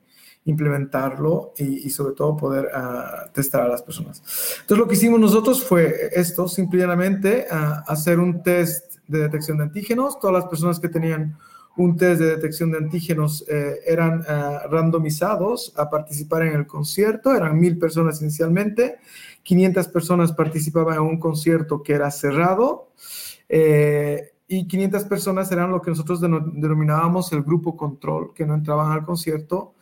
implementarlo 0.49 1.53
y, 1.57 1.89
sobre 1.89 2.13
todo 2.13 2.35
poder 2.35 2.69
ah, 2.73 3.25
testar 3.33 3.61
a 3.61 3.67
las 3.67 3.81
personas. 3.81 4.21
Entonces 4.61 4.77
lo 4.77 4.87
que 4.87 4.95
hicimos 4.95 5.19
nosotros 5.19 5.63
fue 5.63 6.09
esto, 6.13 6.47
simplemente 6.47 7.45
uh, 7.51 7.83
hacer 7.87 8.19
un 8.19 8.43
test 8.43 8.95
de 9.07 9.19
detección 9.19 9.57
de 9.57 9.63
antígenos. 9.63 10.19
Todas 10.19 10.41
las 10.41 10.49
personas 10.49 10.79
que 10.79 10.89
tenían 10.89 11.37
un 11.77 11.95
test 11.95 12.19
de 12.19 12.35
detección 12.35 12.71
de 12.71 12.77
antígenos 12.77 13.45
eh, 13.47 13.79
eran 13.85 14.23
ah, 14.27 14.63
randomizados 14.69 15.73
a 15.77 15.89
participar 15.89 16.43
en 16.43 16.55
el 16.55 16.67
concierto, 16.67 17.33
eran 17.33 17.57
mil 17.57 17.77
personas 17.77 18.21
inicialmente, 18.21 18.97
500 19.43 19.87
personas 19.87 20.33
participaban 20.33 20.95
en 20.95 21.01
un 21.01 21.19
concierto 21.19 21.81
que 21.81 21.93
era 21.93 22.11
cerrado. 22.11 22.89
Eh, 23.47 24.33
y 24.51 24.67
500 24.67 25.03
personas 25.03 25.51
eran 25.51 25.71
lo 25.71 25.79
que 25.79 25.91
nosotros 25.91 26.19
denominábamos 26.19 27.31
el 27.33 27.43
grupo 27.43 27.77
control, 27.77 28.33
que 28.33 28.47
no 28.47 28.55
entraban 28.55 28.91
al 28.91 29.05
concierto, 29.05 29.75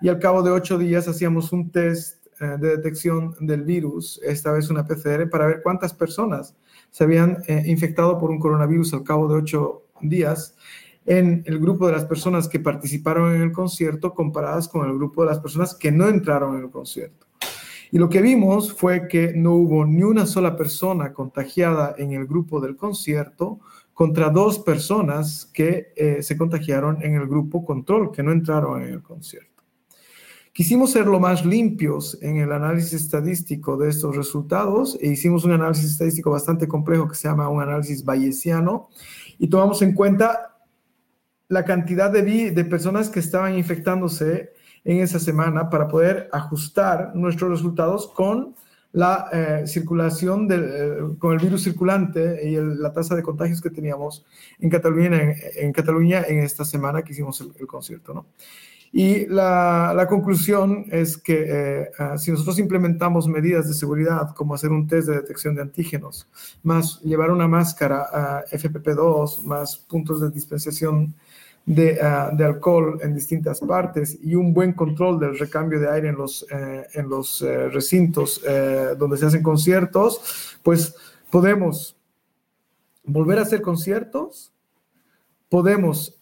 y 0.00 0.08
al 0.08 0.18
cabo 0.18 0.42
de 0.42 0.50
ocho 0.50 0.78
días 0.78 1.06
hacíamos 1.06 1.52
un 1.52 1.70
test 1.70 2.26
eh, 2.40 2.56
de 2.58 2.76
detección 2.78 3.34
del 3.40 3.64
virus, 3.64 4.18
esta 4.24 4.50
vez 4.50 4.70
una 4.70 4.86
PCR, 4.86 5.28
para 5.28 5.46
ver 5.46 5.60
cuántas 5.62 5.92
personas 5.92 6.56
se 6.90 7.04
habían 7.04 7.42
eh, 7.48 7.64
infectado 7.66 8.18
por 8.18 8.30
un 8.30 8.38
coronavirus 8.38 8.94
al 8.94 9.02
cabo 9.02 9.28
de 9.28 9.34
ocho 9.34 9.82
días 10.00 10.56
en 11.04 11.42
el 11.44 11.58
grupo 11.58 11.86
de 11.86 11.92
las 11.92 12.06
personas 12.06 12.48
que 12.48 12.60
participaron 12.60 13.34
en 13.34 13.42
el 13.42 13.52
concierto 13.52 14.14
comparadas 14.14 14.68
con 14.68 14.88
el 14.88 14.94
grupo 14.96 15.22
de 15.22 15.28
las 15.28 15.38
personas 15.38 15.74
que 15.74 15.92
no 15.92 16.08
entraron 16.08 16.56
en 16.56 16.62
el 16.62 16.70
concierto. 16.70 17.26
Y 17.90 17.98
lo 17.98 18.08
que 18.08 18.22
vimos 18.22 18.72
fue 18.72 19.06
que 19.06 19.34
no 19.36 19.52
hubo 19.52 19.84
ni 19.84 20.02
una 20.02 20.26
sola 20.26 20.56
persona 20.56 21.12
contagiada 21.12 21.94
en 21.98 22.12
el 22.12 22.26
grupo 22.26 22.60
del 22.60 22.74
concierto, 22.74 23.60
contra 23.94 24.28
dos 24.28 24.58
personas 24.58 25.48
que 25.54 25.92
eh, 25.96 26.22
se 26.22 26.36
contagiaron 26.36 27.00
en 27.02 27.14
el 27.14 27.26
grupo 27.26 27.64
control, 27.64 28.10
que 28.10 28.22
no 28.22 28.32
entraron 28.32 28.82
en 28.82 28.88
el 28.88 29.02
concierto. 29.02 29.62
Quisimos 30.52 30.92
ser 30.92 31.06
lo 31.06 31.18
más 31.18 31.44
limpios 31.44 32.18
en 32.22 32.36
el 32.36 32.52
análisis 32.52 32.92
estadístico 32.92 33.76
de 33.76 33.90
estos 33.90 34.14
resultados 34.16 34.96
e 35.00 35.08
hicimos 35.08 35.44
un 35.44 35.52
análisis 35.52 35.90
estadístico 35.90 36.30
bastante 36.30 36.68
complejo 36.68 37.08
que 37.08 37.16
se 37.16 37.28
llama 37.28 37.48
un 37.48 37.60
análisis 37.60 38.04
bayesiano 38.04 38.88
y 39.38 39.48
tomamos 39.48 39.82
en 39.82 39.94
cuenta 39.94 40.56
la 41.48 41.64
cantidad 41.64 42.10
de, 42.10 42.52
de 42.52 42.64
personas 42.64 43.08
que 43.08 43.18
estaban 43.18 43.56
infectándose 43.56 44.52
en 44.84 44.98
esa 44.98 45.18
semana 45.18 45.70
para 45.70 45.88
poder 45.88 46.28
ajustar 46.32 47.16
nuestros 47.16 47.50
resultados 47.50 48.06
con 48.08 48.54
la 48.94 49.28
eh, 49.32 49.66
circulación 49.66 50.48
eh, 50.50 51.16
con 51.18 51.32
el 51.32 51.40
virus 51.40 51.64
circulante 51.64 52.48
y 52.48 52.56
la 52.56 52.92
tasa 52.92 53.16
de 53.16 53.24
contagios 53.24 53.60
que 53.60 53.68
teníamos 53.68 54.24
en 54.60 54.70
Cataluña 54.70 55.34
en, 55.56 55.72
Cataluña 55.72 56.22
en 56.28 56.38
esta 56.38 56.64
semana 56.64 57.02
que 57.02 57.12
hicimos 57.12 57.40
el, 57.40 57.66
concierto. 57.66 58.14
¿no? 58.14 58.26
Y 58.92 59.26
la, 59.26 59.92
la, 59.96 60.06
conclusión 60.06 60.86
es 60.92 61.16
que 61.16 61.44
eh, 61.48 61.90
ah, 61.98 62.16
si 62.16 62.30
nosotros 62.30 62.60
implementamos 62.60 63.26
medidas 63.26 63.66
de 63.66 63.74
seguridad 63.74 64.32
como 64.32 64.54
hacer 64.54 64.70
un 64.70 64.86
test 64.86 65.08
de 65.08 65.16
detección 65.16 65.56
de 65.56 65.62
antígenos, 65.62 66.28
más 66.62 67.00
llevar 67.00 67.32
una 67.32 67.48
máscara 67.48 68.02
a 68.02 68.38
ah, 68.38 68.44
FPP2, 68.52 69.42
más 69.42 69.76
puntos 69.76 70.20
de 70.20 70.30
dispensación 70.30 71.14
Ah, 71.66 72.30
de, 72.30 72.44
alcohol 72.44 72.98
en 73.02 73.14
distintas 73.14 73.60
partes 73.60 74.18
y 74.22 74.34
un 74.34 74.52
buen 74.52 74.74
control 74.74 75.18
del 75.18 75.38
recambio 75.38 75.80
de 75.80 75.88
aire 75.88 76.08
en 76.08 76.16
los, 76.16 76.46
eh, 76.50 76.86
en 76.92 77.08
los 77.08 77.40
eh, 77.40 77.70
recintos 77.70 78.42
eh, 78.46 78.90
donde 78.98 79.16
se 79.16 79.24
hacen 79.24 79.42
conciertos, 79.42 80.58
pues 80.62 80.94
podemos 81.30 81.96
volver 83.02 83.38
a 83.38 83.42
hacer 83.42 83.62
conciertos, 83.62 84.52
podemos 85.48 86.20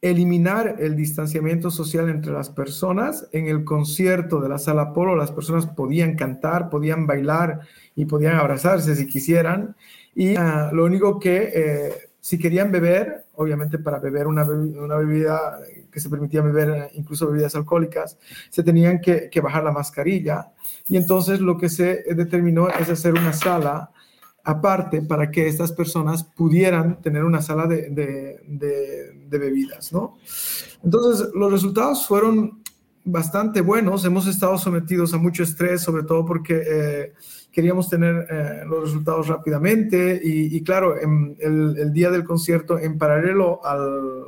eliminar 0.00 0.76
el 0.78 0.94
distanciamiento 0.94 1.72
social 1.72 2.08
entre 2.08 2.32
las 2.32 2.50
personas. 2.50 3.28
En 3.32 3.48
el 3.48 3.64
concierto 3.64 4.40
de 4.40 4.48
la 4.48 4.58
sala 4.58 4.92
Polo 4.92 5.16
las 5.16 5.32
personas 5.32 5.66
podían 5.66 6.14
cantar, 6.14 6.70
podían 6.70 7.08
bailar 7.08 7.60
y 7.96 8.04
podían 8.04 8.36
abrazarse 8.36 8.94
si 8.94 9.08
quisieran. 9.08 9.74
Y 10.14 10.36
ah, 10.36 10.70
lo 10.72 10.84
único 10.84 11.18
que 11.18 11.52
eh, 11.54 12.05
si 12.26 12.38
querían 12.38 12.72
beber, 12.72 13.26
obviamente 13.34 13.78
para 13.78 14.00
beber 14.00 14.26
una, 14.26 14.42
una, 14.42 14.96
bebida 14.96 15.60
que 15.92 16.00
se 16.00 16.10
permitía 16.10 16.42
beber 16.42 16.90
incluso 16.94 17.30
bebidas 17.30 17.54
alcohólicas, 17.54 18.18
se 18.50 18.64
tenían 18.64 19.00
que, 19.00 19.30
que 19.30 19.40
bajar 19.40 19.62
la 19.62 19.70
mascarilla. 19.70 20.52
Y 20.88 20.96
entonces 20.96 21.40
lo 21.40 21.56
que 21.56 21.68
se 21.68 22.02
determinó 22.16 22.68
es 22.68 22.90
hacer 22.90 23.12
una 23.12 23.32
sala 23.32 23.92
aparte 24.42 25.02
para 25.02 25.30
que 25.30 25.46
estas 25.46 25.70
personas 25.70 26.24
pudieran 26.24 27.00
tener 27.00 27.22
una 27.22 27.42
sala 27.42 27.68
de, 27.68 27.90
de, 27.90 29.38
bebidas, 29.38 29.92
¿no? 29.92 30.18
Entonces, 30.82 31.28
los 31.32 31.52
resultados 31.52 32.08
fueron 32.08 32.60
bastante 33.06 33.60
buenos. 33.60 34.04
Hemos 34.04 34.26
estado 34.26 34.58
sometidos 34.58 35.14
a 35.14 35.18
mucho 35.18 35.44
estrés, 35.44 35.80
sobre 35.80 36.02
todo 36.02 36.26
porque 36.26 36.62
eh, 36.66 37.12
queríamos 37.52 37.88
tener 37.88 38.26
eh, 38.28 38.62
los 38.66 38.82
resultados 38.84 39.28
rápidamente 39.28 40.20
y, 40.22 40.62
claro, 40.62 41.00
en 41.00 41.36
el, 41.40 41.92
día 41.92 42.10
del 42.10 42.24
concierto, 42.24 42.78
en 42.78 42.98
paralelo 42.98 43.64
al, 43.64 44.24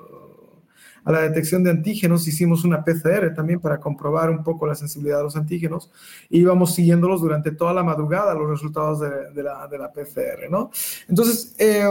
a 1.04 1.12
la 1.12 1.20
detección 1.22 1.64
de 1.64 1.70
antígenos, 1.70 2.26
hicimos 2.28 2.64
una 2.64 2.84
PCR 2.84 3.34
también 3.34 3.60
para 3.60 3.80
comprobar 3.80 4.30
un 4.30 4.44
poco 4.44 4.66
la 4.66 4.76
sensibilidad 4.76 5.18
de 5.18 5.24
los 5.24 5.36
antígenos 5.36 5.90
y 6.30 6.40
íbamos 6.40 6.74
siguiéndolos 6.74 7.20
durante 7.20 7.50
toda 7.50 7.74
la 7.74 7.82
madrugada, 7.82 8.32
los 8.32 8.48
resultados 8.48 9.00
de, 9.00 9.42
la, 9.42 9.66
de 9.66 9.78
la, 9.78 9.92
PCR, 9.92 10.48
¿no? 10.48 10.70
Entonces, 11.08 11.54
eh, 11.58 11.90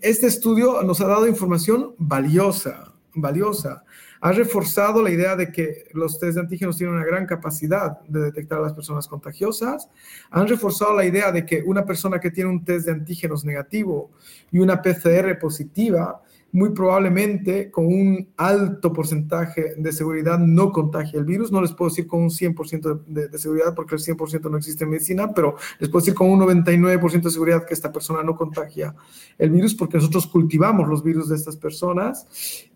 este 0.00 0.26
estudio 0.26 0.82
nos 0.82 1.00
ha 1.00 1.06
dado 1.06 1.28
información 1.28 1.94
valiosa, 1.96 2.92
valiosa. 3.14 3.83
Ha 4.24 4.32
reforzado 4.32 5.02
la 5.02 5.10
idea 5.10 5.36
de 5.36 5.52
que 5.52 5.84
los 5.92 6.18
test 6.18 6.36
de 6.36 6.40
antígenos 6.40 6.78
tienen 6.78 6.96
una 6.96 7.04
gran 7.04 7.26
capacidad 7.26 8.00
de 8.08 8.20
detectar 8.20 8.58
a 8.58 8.62
las 8.62 8.72
personas 8.72 9.06
contagiosas. 9.06 9.90
Han 10.30 10.48
reforzado 10.48 10.96
la 10.96 11.04
idea 11.04 11.30
de 11.30 11.44
que 11.44 11.62
una 11.62 11.84
persona 11.84 12.18
que 12.18 12.30
tiene 12.30 12.48
un 12.48 12.64
test 12.64 12.86
de 12.86 12.92
antígenos 12.92 13.44
negativo 13.44 14.12
y 14.50 14.60
una 14.60 14.80
PCR 14.80 15.38
positiva 15.38 16.22
muy 16.54 16.70
probablemente 16.70 17.68
con 17.68 17.86
un 17.86 18.28
alto 18.36 18.92
porcentaje 18.92 19.74
de 19.76 19.92
seguridad 19.92 20.38
no 20.38 20.70
contagia 20.70 21.18
el 21.18 21.24
virus. 21.24 21.50
No 21.50 21.60
les 21.60 21.72
puedo 21.72 21.88
decir 21.88 22.06
con 22.06 22.22
un 22.22 22.30
100% 22.30 23.02
de, 23.06 23.28
de, 23.28 23.38
seguridad 23.38 23.74
porque 23.74 23.96
el 23.96 24.00
100% 24.00 24.48
no 24.48 24.56
existe 24.56 24.84
en 24.84 24.90
medicina, 24.90 25.34
pero 25.34 25.56
les 25.80 25.90
puedo 25.90 26.04
decir 26.04 26.14
con 26.14 26.30
un 26.30 26.38
99% 26.38 27.22
de 27.22 27.30
seguridad 27.30 27.66
que 27.66 27.74
esta 27.74 27.90
persona 27.90 28.22
no 28.22 28.36
contagia 28.36 28.94
el 29.36 29.50
virus 29.50 29.74
porque 29.74 29.96
nosotros 29.96 30.28
cultivamos 30.28 30.88
los 30.88 31.02
virus 31.02 31.28
de 31.28 31.34
estas 31.34 31.56
personas 31.56 32.24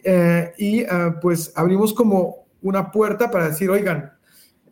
eh, 0.02 0.52
y 0.58 0.80
eh, 0.80 0.88
pues 1.23 1.52
abrimos 1.54 1.94
como 1.94 2.49
una 2.61 2.90
puerta 2.90 3.30
para 3.30 3.49
decir, 3.49 3.70
oigan, 3.70 4.11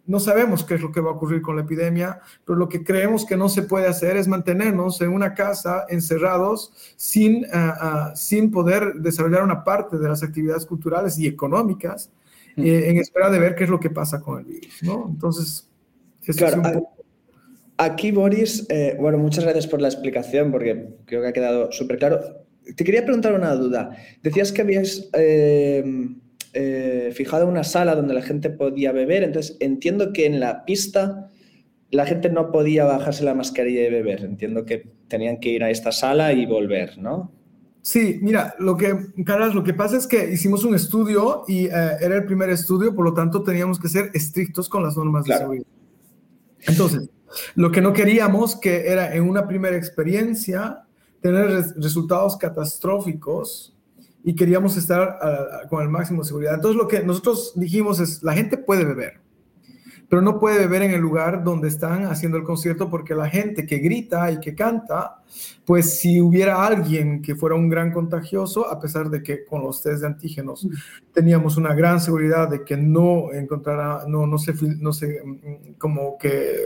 no 0.07 0.21
sabemos 0.21 0.65
qué 0.65 0.75
es 0.75 0.81
lo 0.81 0.93
que 0.93 1.01
va 1.01 1.11
a 1.11 1.15
ocurrir 1.15 1.43
con 1.43 1.57
la 1.57 1.63
epidemia, 1.63 2.21
pero 2.45 2.59
lo 2.59 2.69
que 2.69 2.85
creemos 2.85 3.25
que 3.25 3.37
no 3.37 3.49
se 3.49 3.63
puede 3.63 3.89
hacer 3.89 4.17
es 4.17 4.29
mantenernos 4.29 5.01
en 5.01 5.11
una 5.11 5.35
casa 5.35 5.85
encerrados 5.89 6.73
sin, 6.97 7.45
ah, 7.53 7.77
ah, 7.81 8.13
sin 8.15 8.51
poder 8.51 8.95
desarrollar 8.95 9.43
una 9.43 9.65
parte 9.65 9.99
de 9.99 10.09
las 10.09 10.23
actividades 10.23 10.65
culturales 10.67 11.19
y 11.19 11.27
económicas 11.27 12.11
eh, 12.57 12.85
en 12.89 12.99
espera 12.99 13.31
de 13.31 13.39
ver 13.39 13.55
qué 13.55 13.65
es 13.65 13.71
lo 13.71 13.81
que 13.81 13.91
pasa 13.91 14.21
con 14.21 14.39
el 14.39 14.45
virus, 14.47 14.83
¿no? 14.83 15.07
Entonces, 15.09 15.69
claro, 16.37 16.89
aquí 17.77 18.13
Boris, 18.13 18.65
eh, 18.71 18.97
bueno, 18.99 19.19
muchas 19.19 19.45
gracias 19.45 19.67
por 19.67 19.83
la 19.83 19.89
explicación 19.89 20.51
porque 20.51 20.89
creo 21.05 21.21
que 21.21 21.29
ha 21.29 21.33
quedado 21.33 21.71
súper 21.73 21.99
claro. 21.99 22.21
Te 22.75 22.83
quería 22.83 23.05
preguntar 23.05 23.35
una 23.35 23.55
duda. 23.55 23.97
Decías 24.23 24.53
que 24.53 24.63
habías... 24.63 25.09
Eh, 25.13 25.85
eh, 26.59 27.13
fijado 27.13 27.47
una 27.47 27.65
sala 27.65 27.95
donde 27.95 28.15
la 28.15 28.23
gente 28.23 28.49
podía 28.49 28.91
beber, 28.91 29.23
entonces 29.23 29.59
entiendo 29.61 30.13
que 30.15 30.25
en 30.25 30.41
la 30.41 30.65
pista 30.65 31.31
la 31.91 32.07
gente 32.07 32.31
no 32.31 32.51
podía 32.51 32.85
bajarse 32.87 33.25
la 33.25 33.35
mascarilla 33.35 33.87
y 33.87 33.91
beber, 33.91 34.25
entiendo 34.25 34.65
que 34.65 34.91
tenían 35.07 35.39
que 35.39 35.51
ir 35.51 35.63
a 35.63 35.71
esta 35.71 35.93
sala 35.93 36.33
y 36.33 36.47
volver, 36.47 36.97
¿no? 36.97 37.31
Sí, 37.83 38.19
mira, 38.23 38.55
lo 38.59 38.77
que, 38.77 38.97
Carlos, 39.25 39.55
lo 39.55 39.63
que 39.63 39.75
pasa 39.75 39.99
es 39.99 40.07
que 40.07 40.33
hicimos 40.33 40.65
un 40.65 40.75
estudio 40.75 41.45
y 41.47 41.67
eh, 41.67 41.71
era 42.01 42.17
el 42.17 42.25
primer 42.25 42.49
estudio, 42.49 42.95
por 42.95 43.05
lo 43.05 43.13
tanto 43.13 43.43
teníamos 43.43 43.79
que 43.79 43.89
ser 43.89 44.11
estrictos 44.15 44.69
con 44.69 44.83
las 44.83 44.97
normas 44.97 45.25
de 45.27 45.37
seguridad. 45.37 45.67
Entonces, 46.67 47.11
lo 47.55 47.71
que 47.71 47.83
no 47.83 47.93
queríamos 47.93 48.57
que 48.57 48.89
era 48.89 49.15
en 49.15 49.29
una 49.29 49.47
primera 49.47 49.77
experiencia 49.77 50.87
tener 51.21 51.47
resultados 51.77 52.37
catastróficos 52.39 53.76
y 54.27 54.35
queríamos 54.35 54.77
estar 54.77 55.21
uh, 55.23 55.69
con 55.69 55.83
el 55.83 55.89
máximo 55.89 56.23
de 56.23 56.27
seguridad. 56.27 56.55
Entonces 56.55 56.77
lo 56.77 56.89
que 56.89 57.01
nosotros 57.05 57.53
dijimos 57.55 58.01
es, 58.01 58.25
la 58.25 58.35
gente 58.35 58.59
puede 58.59 58.85
beber, 58.85 59.21
pero 60.09 60.23
no 60.23 60.39
puede 60.39 60.59
beber 60.59 60.83
en 60.83 60.93
el 60.93 61.01
lugar 61.01 61.43
donde 61.43 61.69
están 61.69 62.05
haciendo 62.07 62.39
el 62.39 62.45
concierto 62.45 62.89
porque 62.89 63.15
la 63.15 63.29
gente 63.29 63.67
que 63.67 63.79
grita 63.79 64.31
y 64.31 64.39
que 64.39 64.55
canta, 64.55 65.23
pues 65.65 65.99
si 65.99 66.21
hubiera 66.21 66.65
alguien 66.65 67.23
que 67.23 67.35
fuera 67.35 67.57
un 67.57 67.69
gran 67.69 67.93
contagioso, 67.93 68.71
a 68.71 68.79
pesar 68.81 69.11
de 69.11 69.23
que 69.23 69.45
con 69.45 69.63
los 69.63 69.83
test 69.83 70.03
de 70.03 70.07
antígenos 70.07 70.65
mm. 70.65 70.71
teníamos 71.13 71.57
una 71.57 71.75
gran 71.75 72.01
seguridad 72.01 72.49
de 72.49 72.65
que 72.65 72.77
no 72.77 73.33
encontrara, 73.33 74.05
no, 74.07 74.27
no 74.27 74.39
se, 74.39 74.55
no 74.79 74.93
se, 74.93 75.23
mm, 75.25 75.75
como 75.79 76.17
que 76.19 76.57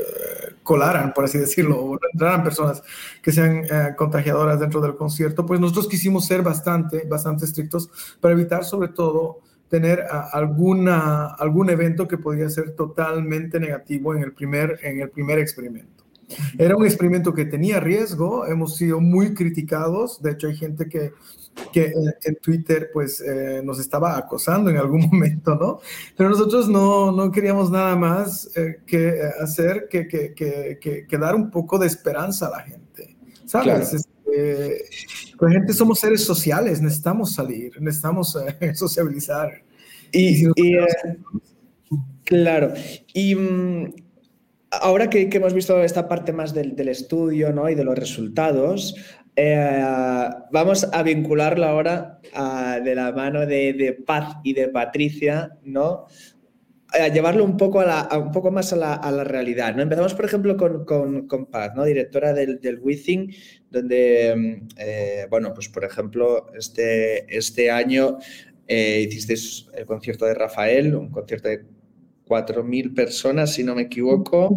colaran, 0.62 1.14
por 1.14 1.24
así 1.24 1.38
decirlo, 1.38 1.81
o 1.81 1.98
entraran 2.12 2.44
personas 2.44 2.83
que 3.22 3.33
sean 3.33 3.64
eh, 3.64 3.94
contagiadoras 3.96 4.61
dentro 4.61 4.81
del 4.81 4.96
concierto, 4.96 5.46
pues 5.46 5.61
nosotros 5.61 5.88
quisimos 5.88 6.26
ser 6.26 6.42
bastante, 6.42 7.07
bastante 7.09 7.46
estrictos 7.46 7.90
para 8.20 8.35
evitar 8.35 8.64
sobre 8.64 8.88
todo 8.88 9.40
tener 9.71 10.05
alguna, 10.33 11.27
algún 11.27 11.71
evento 11.71 12.09
que 12.09 12.19
podría 12.19 12.51
ser 12.51 12.73
totalmente 12.73 13.61
negativo 13.61 14.15
en 14.15 14.25
el 14.25 14.33
primer, 14.33 14.81
en 14.83 15.01
el 15.01 15.11
primer 15.11 15.39
experimento. 15.39 16.05
Era 16.59 16.77
un 16.77 16.85
experimento 16.85 17.33
que 17.33 17.45
tenía 17.45 17.81
riesgo, 17.81 18.47
hemos 18.47 18.77
sido 18.77 19.01
muy 19.01 19.33
criticados, 19.33 20.21
de 20.23 20.33
hecho 20.33 20.49
hay 20.49 20.57
gente 20.57 20.89
que, 20.89 21.13
que 21.73 21.93
en, 22.25 22.37
Twitter 22.37 22.91
pues 22.93 23.21
eh, 23.21 23.63
nos 23.65 23.79
estaba 23.79 24.17
acosando 24.17 24.71
en 24.71 24.77
algún 24.77 25.01
momento, 25.13 25.55
¿no? 25.55 25.81
Pero 26.17 26.31
nosotros 26.31 26.69
no, 26.69 27.13
no 27.13 27.31
queríamos 27.31 27.71
nada 27.71 27.95
más 27.95 28.51
eh, 28.57 28.81
que 28.87 29.21
hacer 29.41 29.87
que, 29.89 30.07
que, 30.09 30.35
que, 30.35 31.07
que, 31.09 31.19
dar 31.19 31.35
un 31.35 31.51
poco 31.51 31.79
de 31.79 31.87
esperanza 31.87 32.47
a 32.47 32.51
la 32.51 32.61
gente, 32.61 33.17
¿sabes? 33.47 33.95
Este, 33.95 34.85
la 35.40 35.50
gente 35.50 35.72
somos 35.72 35.98
seres 35.98 36.24
sociales, 36.24 36.81
necesitamos 36.81 37.35
salir, 37.35 37.81
necesitamos 37.81 38.37
eh, 38.61 38.74
sociabilizar. 38.74 39.62
Y, 40.12 40.44
claro, 42.24 42.74
y 43.14 43.35
mm, 43.35 43.94
ahora 44.70 45.09
que, 45.09 45.29
que, 45.29 45.37
hemos 45.37 45.55
visto 45.55 45.81
esta 45.83 46.09
parte 46.09 46.33
más 46.33 46.53
del, 46.53 46.74
del 46.74 46.88
estudio 46.88 47.53
¿no? 47.53 47.68
y 47.68 47.76
de 47.76 47.85
los 47.85 47.96
resultados, 47.96 48.96
eh, 49.37 50.29
vamos 50.50 50.87
a 50.92 51.03
vincularlo 51.03 51.64
ahora 51.64 52.20
a, 52.35 52.81
de 52.81 52.94
la 52.94 53.12
mano 53.12 53.46
de, 53.46 53.72
de, 53.72 53.92
Paz 53.92 54.37
y 54.42 54.53
de 54.53 54.68
Patricia, 54.68 55.57
¿no? 55.62 56.07
A 56.92 57.09
llevarlo 57.09 57.44
un 57.44 57.57
poco, 57.57 57.81
a 57.81 57.87
la, 57.87 58.18
un 58.18 58.33
poco 58.33 58.50
más 58.50 58.72
a 58.72 58.76
la, 58.76 59.24
realidad. 59.24 59.74
¿no? 59.76 59.83
Empezamos, 59.83 60.14
por 60.14 60.24
ejemplo, 60.24 60.57
con, 60.57 61.26
con, 61.26 61.46
Paz, 61.46 61.72
¿no? 61.76 61.85
directora 61.85 62.33
del, 62.33 62.61
del 62.61 62.81
donde, 63.70 64.62
eh, 64.76 65.26
bueno, 65.31 65.55
pues 65.55 65.68
por 65.68 65.85
ejemplo, 65.85 66.53
este, 66.55 67.37
este 67.37 67.70
año 67.70 68.18
eh, 68.66 69.07
hicisteis 69.09 69.66
el 69.74 69.85
concierto 69.85 70.26
de 70.26 70.35
Rafael, 70.35 70.94
un 70.94 71.11
concierto 71.11 71.48
de 71.48 71.64
4.000 72.26 72.94
personas, 72.94 73.53
si 73.53 73.64
no 73.64 73.74
me 73.74 73.83
equivoco. 73.83 74.57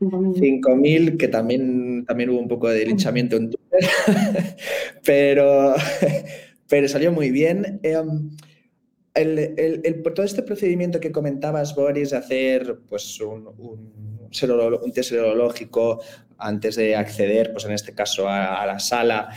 5.000, 0.00 1.16
que 1.16 1.28
también, 1.28 2.04
también 2.06 2.30
hubo 2.30 2.40
un 2.40 2.48
poco 2.48 2.68
de 2.68 2.86
linchamiento 2.86 3.36
en 3.36 3.50
Twitter, 3.50 3.90
pero, 5.04 5.74
pero 6.68 6.88
salió 6.88 7.12
muy 7.12 7.30
bien. 7.30 7.78
Em, 7.82 8.30
el, 9.14 9.38
el, 9.38 9.80
el, 9.84 10.02
todo 10.02 10.24
este 10.24 10.42
procedimiento 10.42 11.00
que 11.00 11.12
comentabas, 11.12 11.74
Boris, 11.74 12.10
de 12.10 12.16
hacer 12.16 12.78
pues, 12.88 13.20
un, 13.20 13.46
un, 13.58 13.92
un, 14.28 14.92
test 14.92 15.10
serológico 15.10 16.00
antes 16.38 16.76
de 16.76 16.96
acceder, 16.96 17.52
pues 17.52 17.66
en 17.66 17.72
este 17.72 17.94
caso, 17.94 18.28
a, 18.28 18.62
a 18.62 18.66
la 18.66 18.78
sala, 18.78 19.28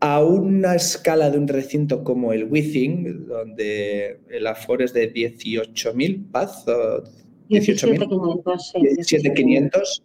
a 0.00 0.22
una 0.22 0.74
escala 0.74 1.30
de 1.30 1.38
un 1.38 1.48
recinto 1.48 2.04
como 2.04 2.32
el 2.32 2.44
Withing, 2.44 3.26
donde 3.26 4.20
el 4.28 4.46
aforo 4.46 4.84
es 4.84 4.92
de 4.92 5.12
18.000 5.12 6.30
paz, 6.30 6.64
17.500. 7.48 10.02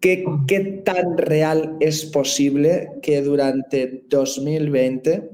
¿Qué, 0.00 0.24
¿Qué 0.48 0.60
tan 0.84 1.16
real 1.16 1.76
es 1.78 2.04
posible 2.06 2.88
que 3.02 3.22
durante 3.22 4.02
2020, 4.08 5.30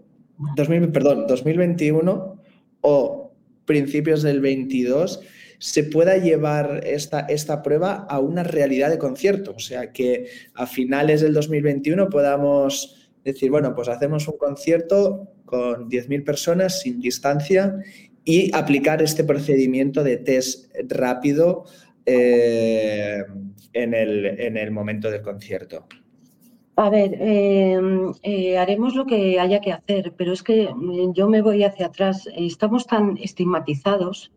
2000, 0.56 0.92
perdón, 0.92 1.26
2021 1.26 2.37
o 2.80 3.32
principios 3.64 4.22
del 4.22 4.40
22 4.40 5.20
se 5.58 5.84
pueda 5.84 6.16
llevar 6.16 6.82
esta, 6.86 7.20
esta 7.20 7.62
prueba 7.62 8.06
a 8.08 8.20
una 8.20 8.42
realidad 8.44 8.90
de 8.90 8.98
concierto? 8.98 9.54
O 9.56 9.58
sea, 9.58 9.92
que 9.92 10.26
a 10.54 10.66
finales 10.66 11.20
del 11.20 11.34
2021 11.34 12.08
podamos 12.08 13.10
decir, 13.24 13.50
bueno, 13.50 13.74
pues 13.74 13.88
hacemos 13.88 14.28
un 14.28 14.38
concierto 14.38 15.28
con 15.44 15.88
10.000 15.88 16.24
personas 16.24 16.80
sin 16.80 17.00
distancia 17.00 17.76
y 18.24 18.54
aplicar 18.54 19.02
este 19.02 19.24
procedimiento 19.24 20.04
de 20.04 20.18
test 20.18 20.70
rápido 20.88 21.64
eh, 22.04 23.24
en, 23.72 23.94
el, 23.94 24.26
en, 24.26 24.56
el, 24.56 24.70
momento 24.70 25.10
del 25.10 25.22
concierto? 25.22 25.86
A 26.84 26.90
ver, 26.90 27.10
em, 27.20 28.12
eh, 28.22 28.56
haremos 28.56 28.94
lo 28.94 29.04
que 29.04 29.40
haya 29.40 29.60
que 29.60 29.72
hacer, 29.72 30.14
pero 30.16 30.32
es 30.32 30.44
que 30.44 30.72
mm, 30.72 31.12
yo 31.12 31.28
me 31.28 31.42
voy 31.42 31.64
hacia 31.64 31.86
atrás. 31.86 32.28
Estamos 32.36 32.86
tan 32.86 33.16
estigmatizados, 33.16 34.30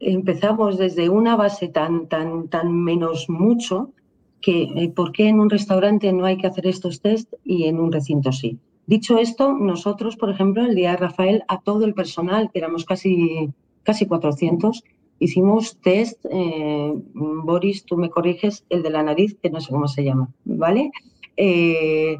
empezamos 0.00 0.78
desde 0.78 1.08
una 1.08 1.36
base 1.36 1.68
tan, 1.68 2.08
tan, 2.08 2.48
tan 2.48 2.72
menos 2.72 3.30
mucho 3.30 3.92
que 4.40 4.62
eh, 4.64 4.88
por 4.96 5.12
qué 5.12 5.28
en 5.28 5.38
un 5.38 5.48
restaurante 5.48 6.12
no 6.12 6.24
hay 6.24 6.38
que 6.38 6.48
hacer 6.48 6.66
estos 6.66 7.00
test 7.00 7.32
y 7.44 7.66
en 7.66 7.78
un 7.78 7.92
recinto 7.92 8.32
sí. 8.32 8.58
Dicho 8.88 9.18
esto, 9.18 9.52
nosotros, 9.52 10.16
por 10.16 10.30
ejemplo, 10.30 10.64
el 10.64 10.74
día 10.74 10.90
de 10.90 10.96
Rafael, 10.96 11.44
a 11.46 11.60
todo 11.60 11.84
el 11.84 11.94
personal, 11.94 12.50
que 12.50 12.58
éramos 12.58 12.84
casi, 12.84 13.48
casi 13.84 14.06
400, 14.06 14.82
hicimos 15.20 15.78
test, 15.80 16.18
eh, 16.30 16.92
Boris, 17.14 17.84
tú 17.84 17.96
me 17.96 18.10
corriges, 18.10 18.64
el 18.70 18.82
de 18.82 18.90
la 18.90 19.04
nariz, 19.04 19.36
que 19.40 19.50
no 19.50 19.60
sé 19.60 19.70
cómo 19.70 19.86
se 19.86 20.02
llama, 20.02 20.28
¿vale? 20.44 20.90
Eh, 21.36 22.16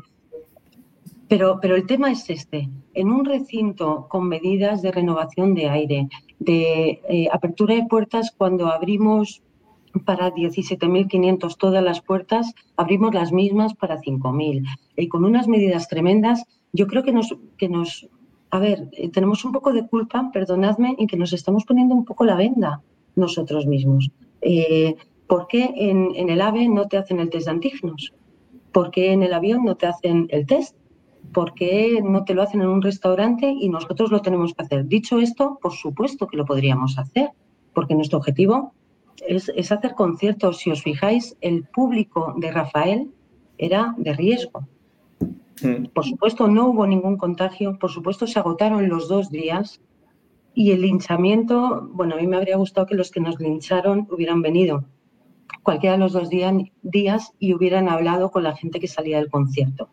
pero, 1.28 1.58
pero 1.60 1.74
el 1.74 1.86
tema 1.86 2.12
es 2.12 2.28
este, 2.30 2.68
en 2.94 3.10
un 3.10 3.24
recinto 3.24 4.06
con 4.08 4.28
medidas 4.28 4.82
de 4.82 4.92
renovación 4.92 5.54
de 5.54 5.68
aire, 5.68 6.08
de 6.38 7.00
eh, 7.08 7.28
apertura 7.32 7.74
de 7.74 7.86
puertas 7.86 8.32
cuando 8.36 8.68
abrimos 8.68 9.42
para 10.04 10.32
17.500 10.32 11.56
todas 11.56 11.82
las 11.82 12.02
puertas, 12.02 12.54
abrimos 12.76 13.14
las 13.14 13.32
mismas 13.32 13.74
para 13.74 13.98
5.000. 13.98 14.64
Y 14.96 15.08
con 15.08 15.24
unas 15.24 15.48
medidas 15.48 15.88
tremendas, 15.88 16.44
yo 16.72 16.86
creo 16.86 17.02
que 17.02 17.12
nos, 17.12 17.34
que 17.56 17.68
nos 17.68 18.08
a 18.50 18.58
ver, 18.58 18.88
eh, 18.92 19.08
tenemos 19.08 19.44
un 19.44 19.52
poco 19.52 19.72
de 19.72 19.86
culpa, 19.86 20.30
perdonadme, 20.32 20.94
en 20.98 21.06
que 21.06 21.16
nos 21.16 21.32
estamos 21.32 21.64
poniendo 21.64 21.94
un 21.94 22.04
poco 22.04 22.24
la 22.24 22.36
venda 22.36 22.82
nosotros 23.16 23.66
mismos. 23.66 24.10
¿Por 25.26 25.48
qué 25.48 25.72
en, 25.74 26.28
el 26.28 26.40
AVE 26.40 26.68
no 26.68 26.86
te 26.86 26.98
hacen 26.98 27.18
el 27.18 27.30
test 27.30 27.46
de 27.46 27.52
antígenos? 27.52 28.12
¿Por 28.76 28.90
qué 28.90 29.12
en 29.12 29.22
el 29.22 29.32
avión 29.32 29.64
no 29.64 29.76
te 29.76 29.86
hacen 29.86 30.26
el 30.28 30.44
test? 30.44 30.76
¿Por 31.32 31.54
qué 31.54 32.02
no 32.04 32.24
te 32.24 32.34
lo 32.34 32.42
hacen 32.42 32.60
en 32.60 32.68
un 32.68 32.82
restaurante 32.82 33.48
y 33.48 33.70
nosotros 33.70 34.10
lo 34.10 34.20
tenemos 34.20 34.52
que 34.52 34.62
hacer? 34.62 34.86
Dicho 34.86 35.18
esto, 35.18 35.58
por 35.62 35.72
supuesto 35.72 36.26
que 36.26 36.36
lo 36.36 36.44
podríamos 36.44 36.98
hacer, 36.98 37.30
porque 37.72 37.94
nuestro 37.94 38.18
objetivo 38.18 38.74
es, 39.26 39.50
es 39.56 39.72
hacer 39.72 39.94
conciertos. 39.94 40.58
Si 40.58 40.70
os 40.70 40.82
fijáis, 40.82 41.36
el 41.40 41.64
público 41.64 42.34
de 42.36 42.52
Rafael 42.52 43.10
era 43.56 43.94
de 43.96 44.12
riesgo 44.12 44.66
Mm. 45.62 45.86
Por 45.94 46.04
supuesto, 46.04 46.48
no 46.48 46.68
hubo 46.68 46.86
ningún 46.86 47.16
contagio, 47.16 47.78
por 47.78 47.90
supuesto, 47.90 48.26
se 48.26 48.38
agotaron 48.38 48.88
los 48.88 49.08
dos 49.08 49.30
días 49.30 49.80
y 50.54 50.72
el 50.72 50.82
linchamiento, 50.82 51.88
bueno, 51.92 52.14
a 52.14 52.18
mí 52.18 52.26
me 52.26 52.36
habría 52.36 52.56
gustado 52.56 52.86
que 52.86 52.94
los 52.94 53.10
que 53.10 53.20
nos 53.20 53.40
lincharon 53.40 54.06
hubieran 54.10 54.42
venido 54.42 54.84
cualquiera 55.66 55.94
de 55.94 55.98
los 55.98 56.12
dos 56.12 56.30
días 56.30 57.32
y 57.40 57.52
hubieran 57.52 57.88
hablado 57.88 58.30
con 58.30 58.44
la 58.44 58.56
gente 58.56 58.78
que 58.78 58.86
salía 58.86 59.18
del 59.18 59.28
concierto. 59.28 59.88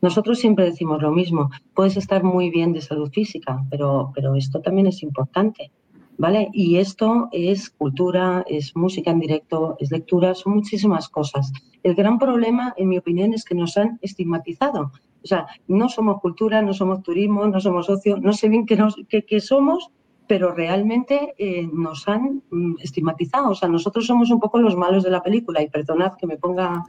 Nosotros 0.00 0.38
siempre 0.38 0.66
decimos 0.66 1.02
lo 1.02 1.10
mismo, 1.10 1.50
puedes 1.74 1.96
estar 1.96 2.22
muy 2.22 2.48
bien 2.48 2.72
de 2.72 2.80
salud 2.80 3.10
física, 3.10 3.64
pero, 3.68 4.12
pero 4.14 4.36
esto 4.36 4.60
también 4.60 4.86
es 4.86 5.02
importante. 5.02 5.72
¿Vale? 6.18 6.48
Y 6.52 6.76
esto 6.76 7.28
es 7.32 7.68
cultura, 7.68 8.42
es 8.48 8.74
música 8.74 9.10
en 9.10 9.18
directo, 9.20 9.76
es 9.80 9.90
lectura, 9.90 10.34
son 10.34 10.54
muchísimas 10.54 11.10
cosas. 11.10 11.52
El 11.82 11.94
gran 11.94 12.18
problema, 12.18 12.72
en 12.78 12.88
mi 12.88 12.96
opinión, 12.96 13.34
es 13.34 13.44
que 13.44 13.54
nos 13.54 13.76
han 13.76 13.98
estigmatizado. 14.00 14.92
O 15.22 15.26
sea, 15.26 15.46
no 15.66 15.88
somos 15.88 16.20
cultura, 16.22 16.62
no 16.62 16.72
somos 16.72 17.02
turismo, 17.02 17.46
no 17.48 17.60
somos 17.60 17.90
ocio, 17.90 18.16
no 18.16 18.32
sé 18.32 18.48
bien 18.48 18.64
qué, 18.64 19.40
somos, 19.40 19.90
pero 20.26 20.52
realmente 20.52 21.34
eh, 21.38 21.68
nos 21.72 22.08
han 22.08 22.42
mm, 22.50 22.76
estigmatizado. 22.82 23.50
O 23.50 23.54
sea, 23.54 23.68
nosotros 23.68 24.06
somos 24.06 24.30
un 24.30 24.40
poco 24.40 24.58
los 24.58 24.76
malos 24.76 25.04
de 25.04 25.10
la 25.10 25.22
película 25.22 25.62
y 25.62 25.68
perdonad 25.68 26.14
que 26.18 26.26
me 26.26 26.36
ponga 26.36 26.84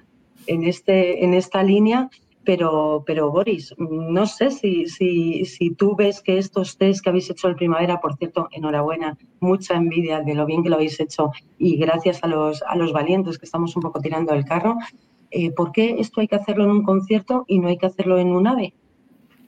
en, 0.47 0.63
este, 0.63 1.23
en 1.23 1.33
esta 1.33 1.63
línea, 1.63 2.09
pero, 2.43 3.03
pero 3.05 3.29
Boris, 3.29 3.75
no 3.77 4.25
sé 4.25 4.51
si, 4.51 4.87
si, 4.87 5.43
si 5.45 5.71
tú 5.71 5.95
ves 5.95 6.21
que 6.21 6.37
estos 6.37 6.77
test 6.77 7.03
que 7.03 7.09
habéis 7.09 7.29
hecho 7.29 7.49
en 7.49 7.55
primavera, 7.55 7.99
por 7.99 8.15
cierto, 8.15 8.47
enhorabuena, 8.51 9.17
mucha 9.41 9.75
envidia 9.75 10.21
de 10.21 10.33
lo 10.33 10.45
bien 10.45 10.63
que 10.63 10.69
lo 10.69 10.75
habéis 10.75 10.99
hecho 10.99 11.31
y 11.57 11.75
gracias 11.75 12.23
a 12.23 12.27
los, 12.27 12.63
a 12.63 12.75
los 12.77 12.93
valientes 12.93 13.37
que 13.37 13.45
estamos 13.45 13.75
un 13.75 13.81
poco 13.81 13.99
tirando 13.99 14.33
el 14.33 14.45
carro, 14.45 14.77
eh, 15.29 15.51
¿por 15.51 15.73
qué 15.73 15.97
esto 15.99 16.21
hay 16.21 16.29
que 16.29 16.35
hacerlo 16.35 16.63
en 16.63 16.71
un 16.71 16.83
concierto 16.83 17.43
y 17.47 17.59
no 17.59 17.67
hay 17.67 17.77
que 17.77 17.87
hacerlo 17.87 18.17
en 18.17 18.29
un 18.29 18.47
ave? 18.47 18.73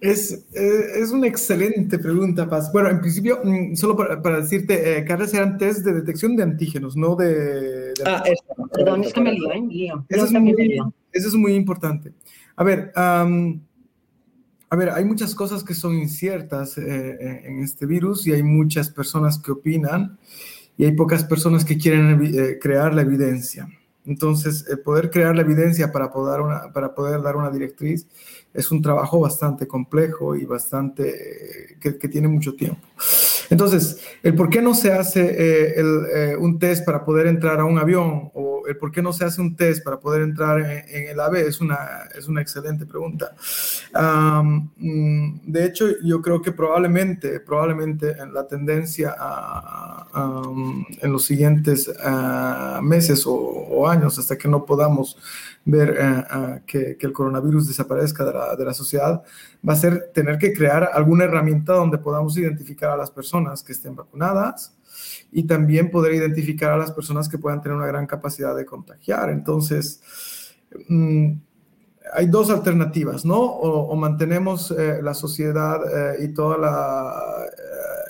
Es, 0.02 0.46
eh, 0.54 0.82
es 0.96 1.12
una 1.12 1.28
excelente 1.28 2.00
pregunta, 2.00 2.48
Paz. 2.48 2.72
Bueno, 2.72 2.90
en 2.90 3.02
principio, 3.02 3.42
mm, 3.44 3.76
solo 3.76 3.98
para, 3.98 4.40
decirte, 4.40 4.98
eh, 4.98 5.04
Carlos, 5.04 5.34
eran 5.34 5.58
test 5.58 5.84
de 5.84 5.94
detección 5.94 6.38
de 6.38 6.44
antígenos, 6.44 6.96
no 6.96 7.16
de... 7.16 7.94
ah, 8.06 8.24
eso. 8.26 8.70
Perdón, 8.72 9.04
es 9.04 9.14
que 9.14 9.22
me 9.22 9.34
lío, 9.34 9.52
¿eh? 9.52 10.04
Eso, 10.08 10.26
es 10.26 10.32
muy, 10.32 10.56
eso 11.12 11.28
es 11.28 11.36
muy 11.36 11.54
importante. 11.54 12.14
A 12.56 12.64
ver, 12.64 12.94
a 12.96 13.26
ver, 14.76 14.90
hay 14.90 15.04
muchas 15.04 15.36
cosas 15.36 15.64
que 15.64 15.74
son 15.74 15.96
inciertas 15.96 16.78
en 16.78 17.60
este 17.60 17.86
virus 17.86 18.26
y 18.28 18.34
hay 18.34 18.44
muchas 18.44 18.90
personas 18.90 19.40
que 19.40 19.52
opinan 19.52 20.18
y 20.78 20.86
hay 20.86 20.92
pocas 20.94 21.24
personas 21.24 21.66
que 21.66 21.78
quieren 21.78 22.22
crear 22.62 22.94
la 22.94 23.02
evidencia. 23.02 23.68
Entonces, 24.10 24.66
el 24.68 24.80
poder 24.80 25.12
crear 25.12 25.36
la 25.36 25.44
evidencia 25.44 25.92
para 25.92 26.12
poder, 26.12 26.42
una, 26.42 26.74
para 26.74 26.96
poder 26.96 27.22
dar 27.22 27.36
una 27.36 27.52
directriz 27.52 28.08
es 28.52 28.72
un 28.72 28.82
trabajo 28.82 29.20
bastante 29.20 29.68
complejo 29.68 30.36
y 30.36 30.46
bastante 30.46 31.78
que, 31.80 31.92
tiene 31.92 32.28
mucho 32.28 32.56
tiempo. 32.56 32.82
Entonces, 33.52 34.02
el 34.24 34.34
por 34.34 34.50
qué 34.50 34.64
no 34.64 34.74
se 34.74 34.92
hace 34.92 35.22
eh, 35.22 35.76
eh, 35.78 36.36
un 36.38 36.58
test 36.58 36.84
para 36.84 37.06
poder 37.06 37.28
entrar 37.28 37.60
a 37.60 37.66
un 37.66 37.78
avión 37.78 38.32
o 38.34 38.59
el 38.70 38.78
por 38.78 38.92
qué 38.92 39.02
no 39.02 39.12
se 39.14 39.26
hace 39.26 39.42
un 39.42 39.56
test 39.56 39.84
para 39.84 40.00
poder 40.00 40.22
entrar 40.22 40.60
en, 40.60 41.08
el 41.10 41.20
AVE 41.20 41.48
es 41.48 41.60
una, 41.60 41.78
es 42.16 42.28
una 42.28 42.42
excelente 42.42 42.86
pregunta. 42.86 43.36
Mm, 44.78 45.40
de 45.44 45.66
hecho, 45.66 45.88
yo 46.04 46.22
creo 46.22 46.42
que 46.42 46.52
probablemente, 46.52 47.40
probablemente 47.40 48.12
en 48.12 48.34
la 48.34 48.48
tendencia 48.48 49.16
en 51.02 51.12
los 51.12 51.24
siguientes 51.26 51.92
ah, 52.04 52.80
meses 52.84 53.24
o, 53.26 53.88
años, 53.88 54.20
hasta 54.20 54.38
que 54.38 54.48
no 54.48 54.66
podamos 54.66 55.18
ver 55.66 55.98
eh, 56.00 56.62
que, 56.66 56.98
que, 56.98 57.08
el 57.08 57.14
coronavirus 57.14 57.68
desaparezca 57.68 58.24
de 58.24 58.34
la, 58.34 58.56
de 58.56 58.66
la 58.66 58.74
sociedad, 58.74 59.24
va 59.68 59.74
a 59.74 59.76
ser 59.76 60.12
tener 60.14 60.38
que 60.38 60.54
crear 60.54 60.90
alguna 60.94 61.26
herramienta 61.26 61.74
donde 61.74 61.98
podamos 61.98 62.38
identificar 62.38 62.92
a 62.92 62.98
las 62.98 63.12
personas 63.12 63.64
que 63.64 63.74
estén 63.74 63.96
vacunadas 63.96 64.74
y 65.32 65.44
también 65.44 65.92
poder 65.92 66.14
identificar 66.14 66.72
a 66.72 66.78
las 66.78 66.92
personas 66.92 67.30
que 67.30 67.38
puedan 67.38 67.62
tener 67.62 67.78
una 67.78 67.88
gran 67.88 68.08
capacidad 68.08 68.56
de 68.56 68.66
contagiar. 68.66 69.30
Entonces, 69.30 70.02
mm, 70.88 71.34
hay 72.14 72.28
dos 72.28 72.50
alternativas, 72.50 73.26
¿no? 73.26 73.40
O, 73.40 73.96
mantenemos 73.96 74.72
eh, 74.72 75.00
la 75.02 75.14
sociedad 75.14 75.80
eh, 75.86 76.24
y 76.24 76.34
toda 76.34 76.58
la, 76.58 77.46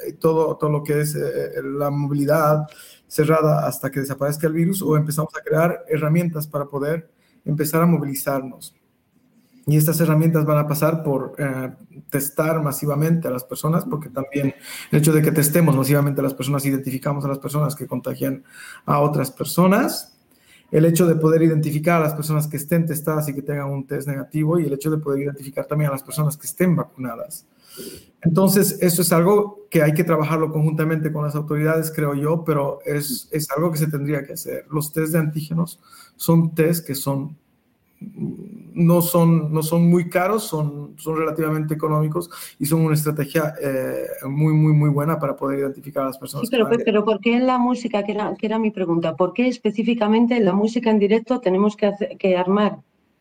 eh, 0.07 0.13
todo, 0.13 0.55
todo 0.57 0.69
lo 0.69 0.83
que 0.83 1.01
es 1.01 1.17
la 1.63 1.89
movilidad 1.89 2.67
cerrada 3.07 3.65
hasta 3.67 3.89
que 3.91 4.01
desaparezca 4.01 4.47
el 4.47 4.53
virus, 4.53 4.81
o 4.81 4.95
empezamos 4.95 5.35
a 5.35 5.41
crear 5.41 5.83
herramientas 5.89 6.47
para 6.47 6.65
poder 6.65 7.09
empezar 7.43 7.81
a 7.81 7.85
movilizarnos. 7.85 8.75
Y 9.69 9.77
estas 9.77 10.01
herramientas 10.01 10.45
van 10.45 10.57
a 10.57 10.67
pasar 10.67 11.03
por 11.03 11.35
eh, 11.37 11.71
testar 12.09 12.63
masivamente 12.63 13.27
a 13.27 13.31
las 13.31 13.43
personas, 13.43 13.85
porque 13.85 14.09
también 14.09 14.55
el 14.91 14.99
hecho 14.99 15.13
de 15.13 15.21
que 15.21 15.31
testemos 15.31 15.75
masivamente 15.75 16.21
a 16.21 16.23
las 16.23 16.33
personas, 16.33 16.65
identificamos 16.65 17.23
a 17.23 17.27
las 17.27 17.37
personas 17.37 17.75
que 17.75 17.85
contagian 17.85 18.43
a 18.87 18.99
otras 18.99 19.29
personas, 19.29 20.17
el 20.71 20.85
hecho 20.85 21.05
de 21.05 21.15
poder 21.15 21.43
identificar 21.43 22.01
a 22.01 22.05
las 22.05 22.15
personas 22.15 22.47
que 22.47 22.57
estén 22.57 22.87
testadas 22.87 23.29
y 23.29 23.35
que 23.35 23.43
tengan 23.43 23.69
un 23.69 23.85
test 23.85 24.07
negativo, 24.07 24.59
y 24.59 24.65
el 24.65 24.73
hecho 24.73 24.89
de 24.89 24.97
poder 24.97 25.21
identificar 25.21 25.67
también 25.67 25.89
a 25.89 25.93
las 25.93 26.01
personas 26.01 26.35
que 26.35 26.47
estén 26.47 26.75
vacunadas. 26.75 27.45
Entonces, 28.23 28.75
eso 28.81 29.03
es 29.03 29.11
algo 29.13 29.67
que 29.69 29.83
hay 29.83 29.93
que 29.93 30.03
trabajarlo 30.03 30.51
conjuntamente 30.51 31.11
con 31.13 31.23
las 31.23 31.35
autoridades, 31.35 31.91
creo 31.95 32.15
yo, 32.15 32.43
pero 32.43 32.79
es, 32.85 33.29
es 33.31 33.51
algo 33.51 33.71
que 33.71 33.77
se 33.77 33.87
tendría 33.87 34.25
que 34.25 34.33
hacer. 34.33 34.65
Los 34.71 34.91
test 34.91 35.13
de 35.13 35.19
antígenos 35.19 35.79
son 36.15 36.55
test 36.55 36.87
que 36.87 36.95
son 36.95 37.37
no 38.01 39.01
son, 39.01 39.51
no 39.53 39.61
son 39.61 39.89
muy 39.89 40.09
caros, 40.09 40.43
son, 40.43 40.95
son 40.97 41.17
relativamente 41.17 41.73
económicos 41.73 42.29
y 42.57 42.65
son 42.65 42.81
una 42.81 42.95
estrategia 42.95 43.53
eh, 43.61 44.05
muy, 44.27 44.53
muy, 44.53 44.73
muy 44.73 44.89
buena 44.89 45.19
para 45.19 45.35
poder 45.35 45.59
identificar 45.59 46.03
a 46.03 46.07
las 46.07 46.17
personas. 46.17 46.47
Sí, 46.47 46.51
pero, 46.51 46.69
pero 46.85 47.03
¿por 47.03 47.19
qué 47.19 47.35
en 47.35 47.45
la 47.45 47.57
música, 47.57 48.03
que 48.03 48.13
era, 48.13 48.33
que 48.35 48.45
era 48.45 48.57
mi 48.57 48.71
pregunta, 48.71 49.15
por 49.15 49.33
qué 49.33 49.47
específicamente 49.47 50.37
en 50.37 50.45
la 50.45 50.53
música 50.53 50.89
en 50.89 50.99
directo 50.99 51.39
tenemos 51.39 51.75
que, 51.75 51.91
que 52.17 52.37
armar 52.37 52.77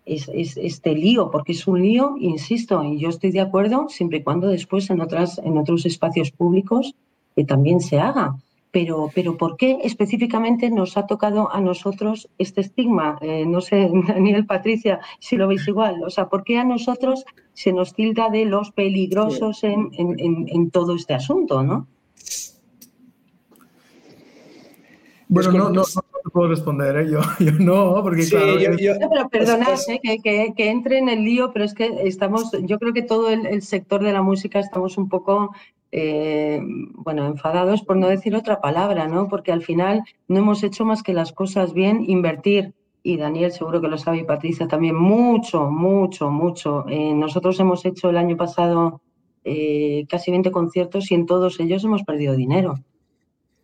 este 0.07 0.95
lío? 0.95 1.31
Porque 1.31 1.53
es 1.53 1.67
un 1.67 1.83
lío, 1.83 2.15
insisto, 2.19 2.85
y 2.85 2.99
yo 2.99 3.09
estoy 3.09 3.33
de 3.33 3.41
acuerdo 3.41 3.89
siempre 3.89 4.19
y 4.19 4.23
cuando 4.23 4.49
después 4.49 4.89
en, 4.91 5.01
otras, 5.01 5.39
en 5.39 5.59
otros 5.59 5.87
espacios 5.87 6.31
públicos 6.31 6.95
que 7.35 7.45
también 7.45 7.81
se 7.81 7.99
haga. 7.99 8.37
Pero, 8.71 9.11
pero 9.15 9.37
¿por 9.37 9.57
qué 9.57 9.79
específicamente 9.83 10.71
nos 10.71 10.97
ha 10.99 11.07
tocado 11.07 11.51
a 11.53 11.61
nosotros 11.61 12.29
este 12.37 12.61
estigma? 12.61 13.19
Eh, 13.23 13.47
no 13.47 13.61
sé, 13.61 13.91
Daniel, 14.09 14.47
Patricia, 14.47 15.01
si 15.21 15.37
lo 15.37 15.49
veis 15.49 15.67
igual. 15.67 16.03
O 16.05 16.11
sea, 16.11 16.29
¿por 16.29 16.45
qué 16.45 16.59
a 16.59 16.65
nosotros 16.65 17.25
se 17.55 17.73
nos 17.73 17.95
tilda 17.95 18.29
de 18.29 18.45
los 18.45 18.71
peligrosos 18.73 19.65
en, 19.65 19.91
en, 19.97 20.71
todo 20.71 20.95
este 20.95 21.15
asunto, 21.15 21.63
no? 21.63 21.89
Bueno, 25.31 25.53
no, 25.53 25.71
no, 25.71 25.83
no, 25.83 26.31
puedo 26.33 26.49
responder, 26.49 26.97
¿eh? 26.97 27.11
yo, 27.11 27.21
yo, 27.39 27.53
no, 27.53 28.03
porque 28.03 28.27
claro. 28.27 28.59
Yo, 28.59 28.93
pero 29.11 29.29
perdonad 29.29 29.79
¿eh? 29.89 30.01
que, 30.03 30.19
que, 30.19 30.53
que, 30.57 30.71
entre 30.71 30.99
en 30.99 31.09
el 31.09 31.25
lío, 31.25 31.53
pero 31.53 31.65
es 31.65 31.75
que 31.75 31.87
estamos, 32.05 32.51
yo 32.63 32.79
creo 32.79 32.93
que 32.93 33.03
todo 33.03 33.29
el, 33.29 33.45
el 33.45 33.63
sector 33.63 34.03
de 34.03 34.13
la 34.13 34.23
música 34.23 34.59
estamos 34.59 34.97
un 34.97 35.09
poco 35.09 35.51
eh, 35.91 36.61
bueno, 36.63 37.27
enfadados 37.27 37.83
por 37.83 37.97
no 37.97 38.09
decir 38.09 38.35
otra 38.37 38.61
palabra, 38.61 39.09
¿no? 39.09 39.29
Porque 39.29 39.53
al 39.53 39.63
final 39.63 40.03
no 40.27 40.39
hemos 40.39 40.63
hecho 40.63 40.85
más 40.85 41.03
que 41.03 41.15
las 41.15 41.33
cosas 41.33 41.73
bien, 41.73 42.05
invertir. 42.07 42.75
Y 43.03 43.17
Daniel 43.17 43.53
seguro 43.53 43.81
que 43.81 43.89
lo 43.89 43.97
sabe 43.97 44.19
y 44.19 44.25
Patricia 44.25 44.69
también, 44.69 44.97
mucho, 44.97 45.71
mucho, 45.71 46.31
mucho. 46.31 46.85
Eh, 46.89 47.15
nosotros 47.15 47.59
hemos 47.61 47.85
hecho 47.87 48.11
el 48.11 48.19
año 48.19 48.37
pasado 48.37 49.01
eh, 49.45 50.05
casi 50.09 50.31
20 50.31 50.51
conciertos 50.51 51.11
y 51.11 51.15
en 51.15 51.25
todos 51.25 51.59
ellos 51.61 51.85
hemos 51.85 52.03
perdido 52.03 52.37
dinero. 52.37 52.75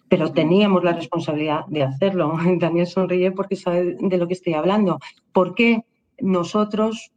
Pero 0.08 0.32
teníamos 0.32 0.84
la 0.84 0.92
responsabilidad 0.92 1.66
de 1.66 1.82
hacerlo. 1.82 2.38
Daniel 2.58 2.86
sonríe 2.86 3.32
porque 3.32 3.56
sabe 3.56 3.96
de 4.00 4.16
lo 4.16 4.26
que 4.26 4.34
estoy 4.34 4.54
hablando. 4.54 4.98
¿Por 5.32 5.54
qué 5.54 5.84
nosotros 6.20 7.12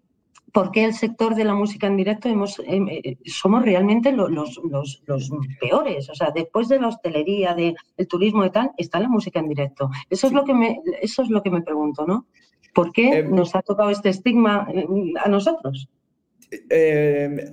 ¿Por 0.53 0.71
qué 0.71 0.86
el 0.86 0.93
sector 0.93 1.36
de 1.36 1.43
la 1.43 1.53
música 1.53 1.88
en 1.88 1.97
directo 1.97 2.29
hemos, 2.29 2.60
em, 2.65 2.88
eh, 2.88 3.17
somos 3.25 3.63
realmente 3.63 4.12
los, 4.12 4.31
los, 4.31 4.62
los, 5.05 5.31
peores? 5.60 6.10
O 6.10 6.15
sea, 6.15 6.31
después 6.31 6.69
de 6.69 6.79
la 6.79 6.88
hostelería, 6.88 7.53
del 7.53 7.75
turismo 8.07 8.45
y 8.45 8.49
tal, 8.49 8.71
está 8.77 8.99
la 8.99 9.10
música 9.10 9.39
en 9.39 9.49
directo. 9.49 9.89
Eso 10.10 10.27
es 10.27 10.33
lo 10.33 10.45
que 10.45 10.53
me, 10.53 10.79
eso 11.01 11.21
es 11.23 11.29
lo 11.29 11.43
que 11.43 11.51
me 11.51 11.62
pregunto, 11.62 12.05
¿no? 12.05 12.27
¿Por 12.73 12.91
qué 12.91 13.19
em, 13.19 13.36
nos 13.36 13.55
ha 13.55 13.62
tocado 13.62 13.89
este 13.89 14.10
estigma 14.10 14.67
em, 14.73 15.13
a 15.23 15.27
nosotros? 15.27 15.89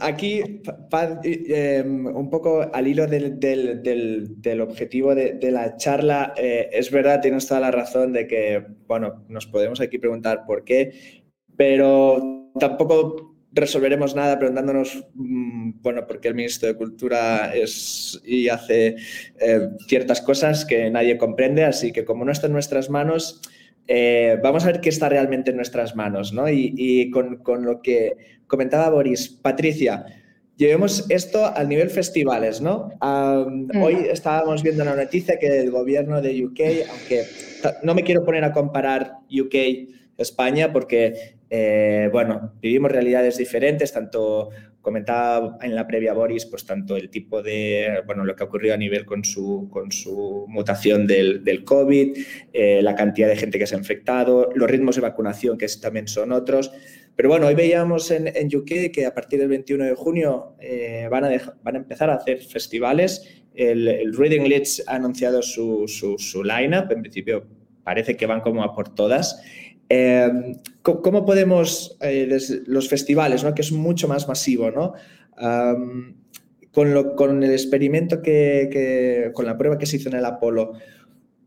aquí, 0.01 0.43
un 1.83 2.29
poco 2.31 2.65
al 2.73 2.87
hilo 2.87 3.07
del, 3.07 3.41
del, 3.41 4.41
del, 4.41 4.61
objetivo 4.61 5.15
de, 5.15 5.33
de, 5.33 5.51
la 5.51 5.77
charla, 5.77 6.33
eh, 6.37 6.69
es 6.73 6.91
verdad, 6.91 7.21
tienes 7.21 7.49
toda 7.49 7.61
la 7.61 7.71
razón 7.71 8.13
de 8.13 8.27
que, 8.27 8.65
bueno, 8.87 9.25
nos 9.29 9.47
podemos 9.47 9.81
aquí 9.81 9.99
preguntar 9.99 10.45
por 10.47 10.65
qué, 10.65 11.24
pero 11.57 12.51
tampoco 12.59 13.35
resolveremos 13.55 14.15
nada 14.15 14.39
preguntándonos, 14.39 15.07
mm, 15.15 15.81
bueno, 15.81 16.07
por 16.07 16.21
qué 16.21 16.29
el 16.29 16.35
ministro 16.35 16.69
de 16.69 16.75
Cultura 16.75 17.55
es 17.55 18.21
y 18.25 18.49
hace 18.49 18.97
eh, 19.41 19.69
ciertas 19.87 20.21
cosas 20.21 20.65
que 20.65 20.91
nadie 20.91 21.17
comprende, 21.17 21.65
así 21.65 21.93
que 21.93 22.05
como 22.05 22.25
no 22.25 22.33
está 22.33 22.49
en 22.49 22.53
nuestras 22.53 22.91
manos, 22.91 23.41
eh, 23.87 24.39
vamos 24.43 24.65
a 24.65 24.69
ver 24.69 24.81
qué 24.81 24.89
está 24.89 25.09
realmente 25.09 25.51
en 25.51 25.57
nuestras 25.57 25.95
manos, 25.95 26.33
¿no? 26.33 26.49
Y, 26.49 27.11
con, 27.11 27.65
lo 27.65 27.81
que 27.81 28.17
comentaba 28.47 28.91
Boris, 28.91 29.29
Patricia, 29.29 30.05
llevemos 30.57 31.09
esto 31.11 31.47
al 31.47 31.69
nivel 31.69 31.91
festivales, 31.91 32.61
¿no? 32.61 32.91
Mm. 33.01 33.83
Hoy 33.83 34.07
estábamos 34.11 34.63
viendo 34.63 34.83
una 34.83 34.97
noticia 34.97 35.39
que 35.39 35.61
el 35.61 35.71
gobierno 35.71 36.21
de 36.21 36.45
UK, 36.45 36.61
aunque 36.91 37.25
no 37.83 37.95
me 37.95 38.03
quiero 38.03 38.25
poner 38.25 38.45
a 38.45 38.53
comparar 38.53 39.19
UK 39.31 39.55
España 40.17 40.73
porque 40.73 41.37
eh, 41.51 42.09
bueno, 42.11 42.53
vivimos 42.61 42.91
realidades 42.91 43.37
diferentes, 43.37 43.93
tanto 43.93 44.51
comentaba 44.81 45.57
en 45.63 45.75
la 45.75 45.87
previa 45.87 46.13
Boris, 46.13 46.47
pues 46.47 46.67
tanto 46.67 46.97
el 46.97 47.11
tipo 47.11 47.43
de, 47.43 48.03
bueno, 48.07 48.25
lo 48.25 48.35
que 48.35 48.43
ha 48.43 48.47
ocurrido 48.47 48.75
a 48.75 48.77
nivel 48.77 49.05
con 49.07 49.25
su, 49.25 49.69
con 49.71 49.93
su 49.93 50.47
mutación 50.49 51.07
del, 51.07 51.45
del 51.45 51.65
COVID, 51.65 52.19
eh, 52.53 52.83
la 52.83 52.97
cantidad 52.97 53.29
de 53.29 53.37
gente 53.37 53.59
que 53.59 53.67
se 53.67 53.77
ha 53.77 53.79
infectado, 53.79 54.51
los 54.55 54.69
ritmos 54.69 54.97
de 54.97 55.03
vacunación 55.03 55.57
que 55.57 55.67
también 55.81 56.09
son 56.09 56.33
otros. 56.33 56.73
Pero 57.17 57.29
bueno, 57.29 57.47
hoy 57.47 57.55
veíamos 57.55 58.11
en, 58.11 58.27
en 58.27 58.49
UK 58.55 58.93
que 58.93 59.07
a 59.07 59.15
partir 59.15 59.39
del 59.39 59.49
21 59.49 59.85
de 59.85 59.95
junio 59.95 60.57
eh, 60.61 61.07
van, 61.11 61.25
a 61.25 61.31
van 61.63 61.77
a 61.77 61.79
empezar 61.79 62.11
a 62.11 62.15
hacer 62.15 62.43
festivales. 62.43 63.43
El, 63.55 63.87
el 63.87 64.17
Reading 64.17 64.49
Leeds 64.49 64.85
ha 64.89 64.97
anunciado 64.97 65.41
su, 65.41 65.87
su, 65.87 66.19
su 66.19 66.43
line-up, 66.43 66.91
en 66.91 67.01
principio 67.01 67.47
parece 67.85 68.17
que 68.17 68.27
van 68.27 68.41
como 68.41 68.65
a 68.65 68.75
por 68.75 68.93
todas. 68.95 69.41
Em, 69.97 70.57
¿Cómo 70.83 71.25
podemos, 71.25 71.97
eh, 72.01 72.29
los 72.67 72.89
festivales, 72.89 73.45
¿no? 73.45 73.55
que 73.55 73.63
es 73.63 73.73
mucho 73.73 74.09
más 74.09 74.27
masivo, 74.29 74.71
¿no? 74.71 74.93
con, 76.73 77.43
el 77.43 77.51
experimento 77.53 78.21
que, 78.21 79.31
con 79.35 79.47
la 79.47 79.57
prueba 79.57 79.79
que 79.79 79.87
se 79.87 79.97
hizo 79.97 80.09
en 80.09 80.17
el 80.17 80.25
Apolo, 80.25 80.73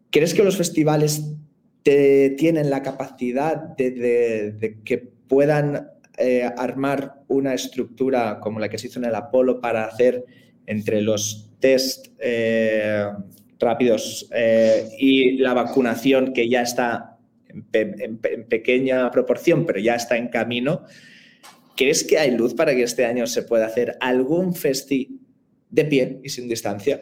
¿crees 0.09 0.33
que 0.33 0.43
los 0.43 0.57
festivales 0.57 1.35
tienen 1.83 2.69
la 2.69 2.81
capacidad 2.81 3.57
de, 3.75 4.77
que 4.83 4.97
puedan 4.97 5.91
eh, 6.17 6.49
armar 6.57 7.21
una 7.27 7.53
estructura 7.53 8.39
como 8.39 8.59
la 8.59 8.69
que 8.69 8.77
se 8.77 8.87
hizo 8.87 8.99
en 8.99 9.05
el 9.05 9.15
Apolo 9.15 9.61
para 9.61 9.85
hacer 9.85 10.25
entre 10.65 11.01
los 11.01 11.51
test 11.59 12.07
eh, 12.19 13.05
rápidos 13.59 14.29
y 14.97 15.37
la 15.37 15.53
vacunación 15.53 16.33
que 16.33 16.49
ya 16.49 16.61
está 16.61 17.16
en, 17.73 18.47
pequeña 18.47 19.09
proporción, 19.11 19.65
pero 19.65 19.79
ya 19.79 19.95
está 19.95 20.17
en 20.17 20.27
camino. 20.29 20.83
¿Crees 21.75 22.03
que 22.03 22.17
hay 22.17 22.31
luz 22.31 22.53
para 22.53 22.73
que 22.73 22.83
este 22.83 23.05
año 23.05 23.27
se 23.27 23.43
pueda 23.43 23.65
hacer 23.65 23.97
algún 23.99 24.53
festi 24.53 25.19
de 25.69 25.85
pie 25.85 26.19
y 26.23 26.29
sin 26.29 26.47
distancia? 26.49 27.01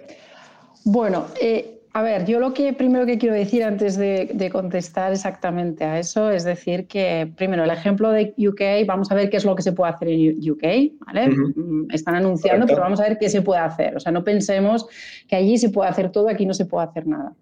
Bueno, 0.83 1.27
eh, 1.41 1.75
a 1.95 2.01
ver, 2.01 2.25
yo 2.25 2.41
lo 2.41 2.53
que 2.53 2.73
primero 2.73 3.05
que 3.05 3.17
quiero 3.17 3.33
decir 3.33 3.63
antes 3.63 3.95
de, 3.95 4.49
contestar 4.51 5.13
exactamente 5.13 5.85
a 5.85 5.97
eso 5.97 6.29
es 6.29 6.43
decir 6.43 6.87
que, 6.87 7.31
primero, 7.37 7.63
el 7.63 7.69
ejemplo 7.69 8.11
de 8.11 8.33
UK, 8.37 8.85
vamos 8.85 9.09
a 9.11 9.15
ver 9.15 9.29
qué 9.29 9.37
es 9.37 9.45
lo 9.45 9.55
que 9.55 9.61
se 9.61 9.71
puede 9.71 9.93
hacer 9.93 10.09
en 10.09 10.51
UK, 10.51 10.99
¿vale? 11.05 11.29
Mm, 11.29 11.87
están 11.93 12.15
anunciando, 12.15 12.65
pero 12.67 12.81
vamos 12.81 12.99
a 12.99 13.03
ver 13.03 13.17
qué 13.17 13.29
se 13.29 13.41
puede 13.41 13.61
hacer. 13.61 13.95
O 13.95 14.01
sea, 14.01 14.11
no 14.11 14.25
pensemos 14.25 14.87
que 15.25 15.37
allí 15.37 15.57
se 15.57 15.69
puede 15.69 15.89
hacer 15.89 16.11
todo, 16.11 16.27
aquí 16.27 16.45
no 16.45 16.53
se 16.53 16.65
puede 16.65 16.85
hacer 16.85 17.07
nada. 17.07 17.33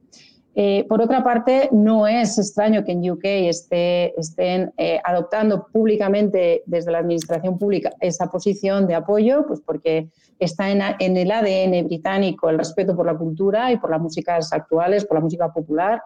Eh, 0.56 0.86
por 0.88 1.02
otra 1.02 1.24
parte, 1.24 1.70
no 1.72 2.08
es 2.08 2.38
extraño 2.38 2.84
que 2.84 2.92
en 2.92 3.10
UK 3.10 3.24
estén 3.24 4.72
eh, 4.78 5.00
adoptando 5.04 5.66
públicamente 5.72 6.62
desde 6.68 6.92
la 6.92 7.00
administración 7.00 7.58
pública 7.58 7.92
esa 8.00 8.28
posición 8.28 8.86
de 8.86 8.94
apoyo, 8.94 9.46
pues 9.48 9.62
porque 9.62 10.10
está 10.38 10.70
en, 10.70 10.82
en, 11.00 11.18
el 11.18 11.32
ADN 11.32 11.88
británico 11.88 12.50
el 12.50 12.60
respeto 12.60 12.96
por 12.96 13.08
la 13.08 13.18
cultura 13.18 13.72
y 13.72 13.78
por 13.78 13.89
las 13.89 14.00
músicas 14.00 14.54
actuales, 14.54 15.06
por 15.06 15.18
la 15.18 15.24
música 15.24 15.52
popular, 15.52 16.02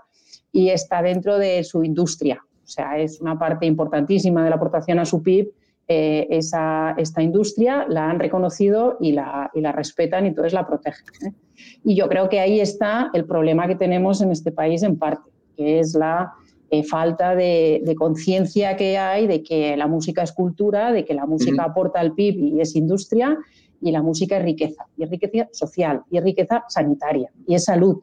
y 0.52 0.70
está 0.70 1.02
dentro 1.02 1.38
de 1.38 1.64
su 1.64 1.84
industria. 1.84 2.42
O 2.64 2.68
sea, 2.68 2.98
es 2.98 3.20
una 3.20 3.38
parte 3.38 3.66
importantísima 3.66 4.44
de 4.44 4.50
la 4.50 4.56
aportación 4.56 5.00
a 5.00 5.06
su 5.06 5.22
PIB 5.22 5.52
eh, 5.90 6.28
esa, 6.32 6.96
esta 6.98 7.22
industria, 7.22 7.86
la 7.88 8.10
han 8.10 8.20
reconocido 8.20 8.98
y 9.00 9.14
la, 9.14 9.50
y 9.54 9.62
la 9.62 9.72
respetan 9.72 10.26
y 10.26 10.30
entonces 10.30 10.52
la 10.52 10.68
protegen. 10.68 11.36
Y 11.84 11.96
yo 11.96 12.08
creo 12.08 12.30
que 12.30 12.40
ahí 12.40 12.60
está 12.60 13.10
el 13.14 13.26
problema 13.26 13.68
que 13.68 13.76
tenemos 13.76 14.22
en 14.22 14.32
este 14.32 14.52
país 14.52 14.84
en 14.84 14.98
parte, 14.98 15.30
que 15.56 15.80
es 15.80 15.94
la 15.94 16.34
eh, 16.70 16.84
falta 16.84 17.34
de, 17.34 17.96
conciencia 17.98 18.76
que 18.76 18.98
hay 18.98 19.26
de 19.26 19.42
que 19.42 19.78
la 19.78 19.88
música 19.88 20.22
es 20.24 20.34
cultura, 20.34 20.92
de 20.92 21.06
que 21.06 21.14
la 21.14 21.26
música 21.26 21.64
aporta 21.64 22.00
al 22.00 22.14
PIB 22.14 22.56
y 22.56 22.62
es 22.62 22.76
industria, 22.76 23.38
y 23.82 23.92
la 23.92 24.02
música 24.02 24.38
es 24.38 24.44
riqueza, 24.44 24.86
y 24.98 25.04
es 25.04 25.10
riqueza 25.10 25.48
social, 25.54 26.02
y 26.10 26.18
es 26.18 26.24
riqueza 26.24 26.66
sanitaria, 26.68 27.32
y 27.48 27.56
es 27.56 27.66
salud. 27.66 28.02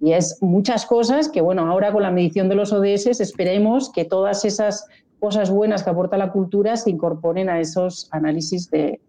Y 0.00 0.12
es 0.12 0.38
muchas 0.42 0.84
cosas 0.84 1.28
que, 1.28 1.40
bueno, 1.40 1.66
ahora 1.70 1.92
con 1.92 2.02
la 2.02 2.10
medición 2.10 2.48
de 2.48 2.56
los 2.56 2.72
ODS 2.72 3.20
esperemos 3.20 3.90
que 3.90 4.04
todas 4.04 4.44
esas 4.44 4.86
cosas 5.20 5.50
buenas 5.50 5.82
que 5.82 5.90
aporta 5.90 6.18
la 6.18 6.32
cultura 6.32 6.76
se 6.76 6.90
incorporen 6.90 7.48
a 7.48 7.60
esos 7.60 8.08
análisis 8.10 8.68
de, 8.70 9.00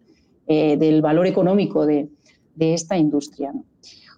eh, 0.48 0.78
del 0.78 1.02
valor 1.02 1.26
económico 1.26 1.86
de, 1.86 2.08
de 2.56 2.74
esta 2.74 2.98
industria. 2.98 3.54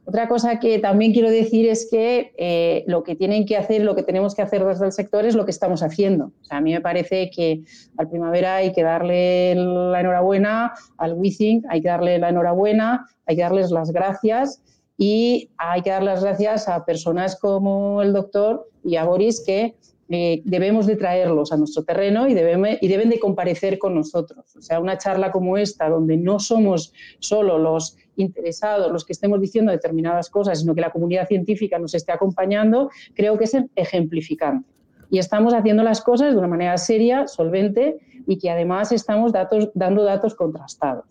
Otra 0.07 0.27
cosa 0.27 0.59
que 0.59 0.77
también 0.77 1.13
quiero 1.13 1.31
decir 1.31 1.67
es 1.67 1.87
que 1.89 2.31
eh, 2.37 2.83
lo 2.85 3.03
que 3.03 3.15
tienen 3.15 3.45
que 3.45 3.57
hacer, 3.57 3.81
lo 3.81 3.95
que 3.95 4.03
tenemos 4.03 4.35
que 4.35 4.43
hacer 4.43 4.63
desde 4.63 4.85
el 4.85 4.91
sector 4.91 5.25
es 5.25 5.33
lo 5.33 5.45
que 5.45 5.51
estamos 5.51 5.81
haciendo. 5.81 6.25
O 6.25 6.45
sea, 6.45 6.57
a 6.57 6.61
mí 6.61 6.73
me 6.73 6.81
parece 6.81 7.31
que 7.31 7.63
al 7.97 8.07
primavera 8.07 8.57
hay 8.57 8.71
que 8.71 8.83
darle 8.83 9.55
la 9.55 9.99
enhorabuena, 9.99 10.73
al 10.97 11.13
WeThink 11.13 11.65
hay 11.69 11.81
que 11.81 11.87
darle 11.87 12.19
la 12.19 12.29
enhorabuena, 12.29 13.07
hay 13.25 13.35
que 13.35 13.41
darles 13.41 13.71
las 13.71 13.91
gracias 13.91 14.61
y 14.95 15.49
hay 15.57 15.81
que 15.81 15.89
dar 15.89 16.03
las 16.03 16.23
gracias 16.23 16.69
a 16.69 16.85
personas 16.85 17.35
como 17.39 18.03
el 18.03 18.13
doctor 18.13 18.69
y 18.83 18.97
a 18.97 19.05
Boris 19.05 19.43
que 19.43 19.75
eh, 20.09 20.43
debemos 20.45 20.85
de 20.85 20.97
traerlos 20.97 21.51
a 21.51 21.57
nuestro 21.57 21.83
terreno 21.83 22.27
y, 22.27 22.33
y 22.33 22.87
deben 22.87 23.09
de 23.09 23.19
comparecer 23.19 23.79
con 23.79 23.95
nosotros. 23.95 24.55
O 24.55 24.61
sea, 24.61 24.79
una 24.79 24.99
charla 24.99 25.31
como 25.31 25.57
esta, 25.57 25.89
donde 25.89 26.15
no 26.15 26.39
somos 26.39 26.93
solo 27.17 27.57
los 27.57 27.97
interesados 28.15 28.91
los 28.91 29.05
que 29.05 29.13
estemos 29.13 29.39
diciendo 29.41 29.71
determinadas 29.71 30.29
cosas, 30.29 30.59
sino 30.59 30.75
que 30.75 30.81
la 30.81 30.91
comunidad 30.91 31.27
científica 31.27 31.79
nos 31.79 31.93
esté 31.93 32.11
acompañando, 32.11 32.89
creo 33.13 33.37
que 33.37 33.45
es 33.45 33.57
ejemplificante. 33.75 34.69
Y 35.09 35.19
estamos 35.19 35.53
haciendo 35.53 35.83
las 35.83 36.01
cosas 36.01 36.33
de 36.33 36.37
una 36.37 36.47
manera 36.47 36.77
seria, 36.77 37.27
solvente 37.27 37.97
y 38.27 38.37
que 38.37 38.49
además 38.49 38.91
estamos 38.91 39.31
dando 39.73 40.03
datos 40.03 40.35
contrastados. 40.35 41.05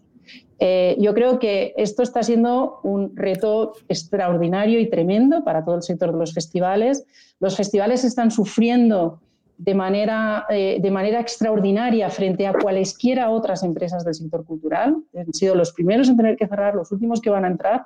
Eh, 0.59 0.97
yo 0.99 1.15
creo 1.15 1.39
que 1.39 1.75
esto 1.77 2.03
está 2.03 2.23
siendo 2.23 2.81
un 2.83 3.17
reto 3.17 3.75
extraordinario 3.89 4.81
y 4.81 4.89
tremendo 4.89 5.45
para 5.45 5.65
todo 5.65 5.77
el 5.77 5.83
sector 5.83 6.13
de 6.13 6.19
los 6.19 6.33
festivales. 6.33 7.05
Los 7.41 7.57
festivales 7.57 8.05
están 8.05 8.31
sufriendo 8.31 9.21
de 9.57 9.75
manera, 9.75 10.47
eh, 10.51 10.79
de 10.81 10.91
manera 10.91 11.21
extraordinaria 11.21 12.11
frente 12.11 12.47
a 12.47 12.53
cualesquiera 12.53 13.31
otras 13.31 13.63
empresas 13.63 14.05
del 14.05 14.15
sector 14.15 14.45
cultural. 14.45 14.97
Han 15.17 15.33
sido 15.33 15.55
los 15.55 15.73
primeros 15.73 16.09
en 16.09 16.17
tener 16.17 16.37
que 16.37 16.47
cerrar, 16.47 16.75
los 16.75 16.91
últimos 16.93 17.21
que 17.21 17.31
van 17.31 17.45
a 17.45 17.49
entrar. 17.49 17.85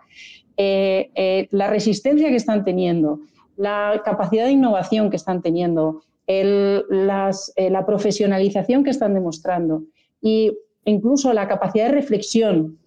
Eh, 0.57 1.49
la 1.51 1.69
resistencia 1.69 2.29
que 2.29 2.37
están 2.37 2.65
teniendo, 2.65 3.21
la 3.57 4.03
capacidad 4.05 4.45
de 4.45 4.53
innovación 4.53 5.11
que 5.11 5.17
están 5.17 5.43
teniendo, 5.43 6.03
la 6.27 7.85
profesionalización 7.87 8.85
que 8.85 8.91
están 8.91 9.15
demostrando 9.15 9.85
y 10.21 10.53
incluso 10.85 11.33
la 11.33 11.49
capacidad 11.49 11.87
de 11.87 11.93
reflexión 11.93 12.79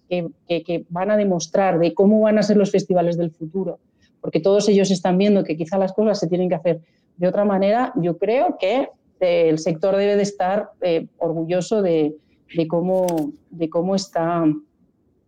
que, 0.48 0.84
van 0.90 1.10
a 1.10 1.16
demostrar 1.16 1.78
de 1.78 1.94
cómo 1.94 2.20
van 2.20 2.38
a 2.38 2.42
ser 2.42 2.56
los 2.56 2.70
festivales 2.70 3.16
del 3.16 3.30
futuro, 3.30 3.78
porque 4.20 4.40
todos 4.40 4.68
ellos 4.68 4.90
están 4.90 5.16
viendo 5.16 5.44
que 5.44 5.56
quizá 5.56 5.78
las 5.78 5.92
cosas 5.92 6.18
se 6.20 6.26
tienen 6.26 6.48
que 6.48 6.54
hacer 6.54 6.80
de 7.16 7.28
otra 7.28 7.44
manera, 7.44 7.92
yo 7.96 8.18
creo 8.18 8.56
que 8.58 8.88
eh, 9.20 9.48
el 9.48 9.58
sector 9.58 9.96
debe 9.96 10.16
de 10.16 10.22
estar 10.22 10.70
eh, 10.80 11.06
orgulloso 11.18 11.80
de, 11.80 12.16
cómo, 12.68 13.32
de, 13.50 13.70
cómo 13.70 13.94
está, 13.94 14.44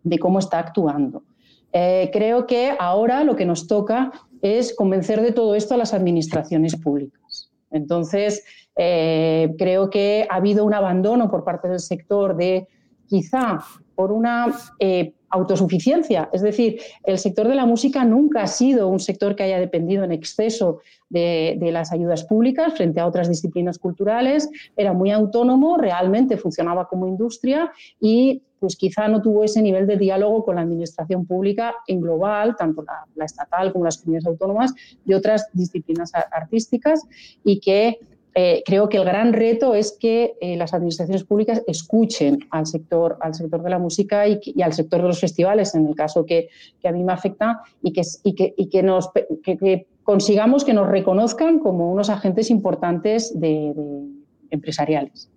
de 0.02 0.18
cómo 0.18 0.40
está 0.40 0.58
actuando. 0.58 1.22
Eh, 1.72 2.10
creo 2.12 2.46
que 2.46 2.74
ahora 2.78 3.24
lo 3.24 3.36
que 3.36 3.46
nos 3.46 3.66
toca 3.66 4.12
es 4.42 4.74
convencer 4.74 5.20
de 5.22 5.32
todo 5.32 5.54
esto 5.54 5.74
a 5.74 5.78
las 5.78 5.94
administraciones 5.94 6.76
públicas. 6.76 7.50
Entonces, 7.70 8.44
creo 8.76 9.90
que 9.90 10.26
ha 10.28 10.36
habido 10.36 10.64
un 10.64 10.74
abandono 10.74 11.30
por 11.30 11.44
parte 11.44 11.68
del 11.68 11.80
sector 11.80 12.36
de 12.36 12.68
quizá 13.06 13.64
por 13.94 14.12
una 14.12 14.52
autosuficiencia. 15.34 16.30
Es 16.32 16.42
decir, 16.42 16.80
el 17.02 17.18
sector 17.18 17.48
de 17.48 17.56
la 17.56 17.66
música 17.66 18.04
nunca 18.04 18.42
ha 18.42 18.46
sido 18.46 18.88
un 18.88 19.00
sector 19.00 19.34
que 19.34 19.42
haya 19.42 19.58
dependido 19.58 20.04
en 20.04 20.12
exceso 20.12 20.80
de, 21.08 21.58
las 21.72 21.92
ayudas 21.92 22.24
públicas 22.24 22.74
frente 22.74 23.00
a 23.00 23.06
otras 23.06 23.28
disciplinas 23.28 23.78
culturales. 23.78 24.48
Era 24.76 24.92
muy 24.92 25.10
autónomo, 25.10 25.76
realmente 25.76 26.36
funcionaba 26.36 26.86
como 26.86 27.08
industria 27.08 27.72
y 28.00 28.42
pues 28.60 28.76
quizá 28.76 29.08
no 29.08 29.20
tuvo 29.20 29.44
ese 29.44 29.60
nivel 29.60 29.86
de 29.86 29.96
diálogo 29.96 30.44
con 30.44 30.54
la 30.54 30.62
administración 30.62 31.26
pública 31.26 31.74
en 31.86 32.00
global, 32.00 32.54
tanto 32.56 32.82
la, 32.82 33.04
la 33.14 33.24
estatal 33.24 33.72
como 33.72 33.84
las 33.84 33.98
comunidades 33.98 34.26
autónomas, 34.26 34.72
de 35.04 35.14
otras 35.14 35.48
disciplinas 35.52 36.12
artísticas 36.14 37.02
y 37.44 37.60
que 37.60 37.98
eh, 38.34 38.62
creo 38.66 38.88
que 38.88 38.96
el 38.96 39.04
gran 39.04 39.32
reto 39.32 39.74
es 39.74 39.96
que 39.98 40.34
eh, 40.40 40.56
las 40.56 40.74
administraciones 40.74 41.22
públicas 41.22 41.62
escuchen 41.68 42.40
al 42.50 42.66
sector, 42.66 43.16
al 43.20 43.34
sector 43.34 43.62
de 43.62 43.70
la 43.70 43.78
música 43.78 44.26
y, 44.26 44.60
al 44.60 44.72
sector 44.72 45.02
de 45.02 45.08
los 45.08 45.20
festivales, 45.20 45.74
en 45.76 45.86
el 45.86 45.94
caso 45.94 46.26
que, 46.26 46.48
a 46.82 46.90
mí 46.90 47.04
me 47.04 47.12
afecta, 47.12 47.60
y 47.82 47.92
que, 47.92 48.54
que, 48.70 48.82
nos, 48.82 49.10
consigamos 50.02 50.64
que 50.64 50.74
nos 50.74 50.88
reconozcan 50.88 51.60
como 51.60 51.92
unos 51.92 52.10
agentes 52.10 52.50
importantes 52.50 53.38
de, 53.38 53.72
empresariales. 54.50 55.30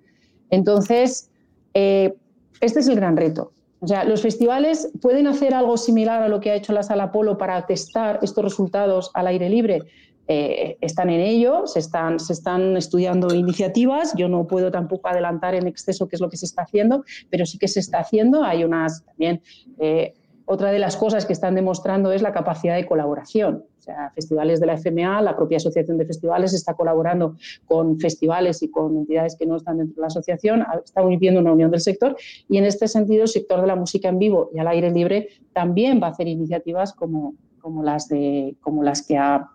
Entonces, 0.49 1.29
eh, 1.75 2.15
este 2.61 2.79
es 2.79 2.87
el 2.87 2.95
gran 2.95 3.15
reto. 3.15 3.51
O 3.79 3.87
sea, 3.87 4.05
los 4.05 4.23
festivales 4.23 4.91
pueden 5.01 5.27
hacer 5.27 5.53
algo 5.53 5.77
similar 5.77 6.23
a 6.23 6.29
lo 6.29 6.39
que 6.39 6.49
ha 6.49 6.55
hecho 6.55 6.73
la 6.73 6.81
Sala 6.81 7.11
Polo 7.11 7.37
para 7.37 7.65
testar 7.67 8.19
estos 8.23 8.43
resultados 8.43 9.11
al 9.13 9.27
aire 9.27 9.49
libre. 9.49 9.83
Eh, 10.27 10.77
están 10.81 11.09
en 11.09 11.21
ello, 11.21 11.67
se 11.67 11.79
están, 11.79 12.19
se 12.19 12.33
están 12.33 12.75
estudiando 12.75 13.33
iniciativas. 13.33 14.13
Yo 14.15 14.27
no 14.27 14.45
puedo 14.45 14.71
tampoco 14.71 15.07
adelantar 15.07 15.55
en 15.55 15.67
exceso 15.67 16.07
qué 16.07 16.15
es 16.17 16.21
lo 16.21 16.29
que 16.29 16.37
se 16.37 16.45
está 16.45 16.63
haciendo, 16.63 17.03
pero 17.29 17.45
sí 17.45 17.57
que 17.57 17.67
se 17.67 17.79
está 17.79 17.99
haciendo. 17.99 18.43
Hay 18.43 18.63
unas 18.63 19.05
también. 19.05 19.41
Eh, 19.79 20.13
otra 20.49 20.71
de 20.71 20.79
las 20.79 20.95
cosas 20.95 21.25
que 21.25 21.33
están 21.33 21.55
demostrando 21.55 22.13
es 22.13 22.21
la 22.21 22.31
capacidad 22.31 22.75
de 22.75 22.85
colaboración. 22.85 23.65
O 23.79 23.81
sea, 23.81 24.11
festivales 24.11 24.61
de 24.61 24.65
la 24.65 24.77
FMA, 24.77 25.21
la 25.21 25.35
propia 25.35 25.57
Asociación 25.57 25.97
de 25.97 26.05
Festivales 26.05 26.53
está 26.53 26.73
colaborando 26.73 27.35
con 27.65 27.99
festivales 27.99 28.63
y 28.63 28.71
con 28.71 28.95
entidades 28.95 29.35
que 29.37 29.45
no 29.45 29.57
están 29.57 29.77
dentro 29.77 29.95
de 29.95 30.01
la 30.01 30.07
asociación, 30.07 30.65
está 30.83 31.05
viviendo 31.05 31.41
una 31.41 31.51
unión 31.51 31.69
del 31.69 31.81
sector 31.81 32.15
y 32.47 32.57
en 32.57 32.63
este 32.63 32.87
sentido 32.87 33.23
el 33.23 33.27
sector 33.27 33.59
de 33.59 33.67
la 33.67 33.75
música 33.75 34.07
en 34.07 34.19
vivo 34.19 34.49
y 34.53 34.59
al 34.59 34.69
aire 34.69 34.89
libre 34.89 35.27
también 35.51 36.01
va 36.01 36.07
a 36.07 36.11
hacer 36.11 36.29
iniciativas 36.29 36.93
como, 36.93 37.35
como, 37.59 37.83
las, 37.83 38.07
de, 38.07 38.55
como 38.61 38.83
las 38.83 39.05
que 39.05 39.17
ha 39.17 39.49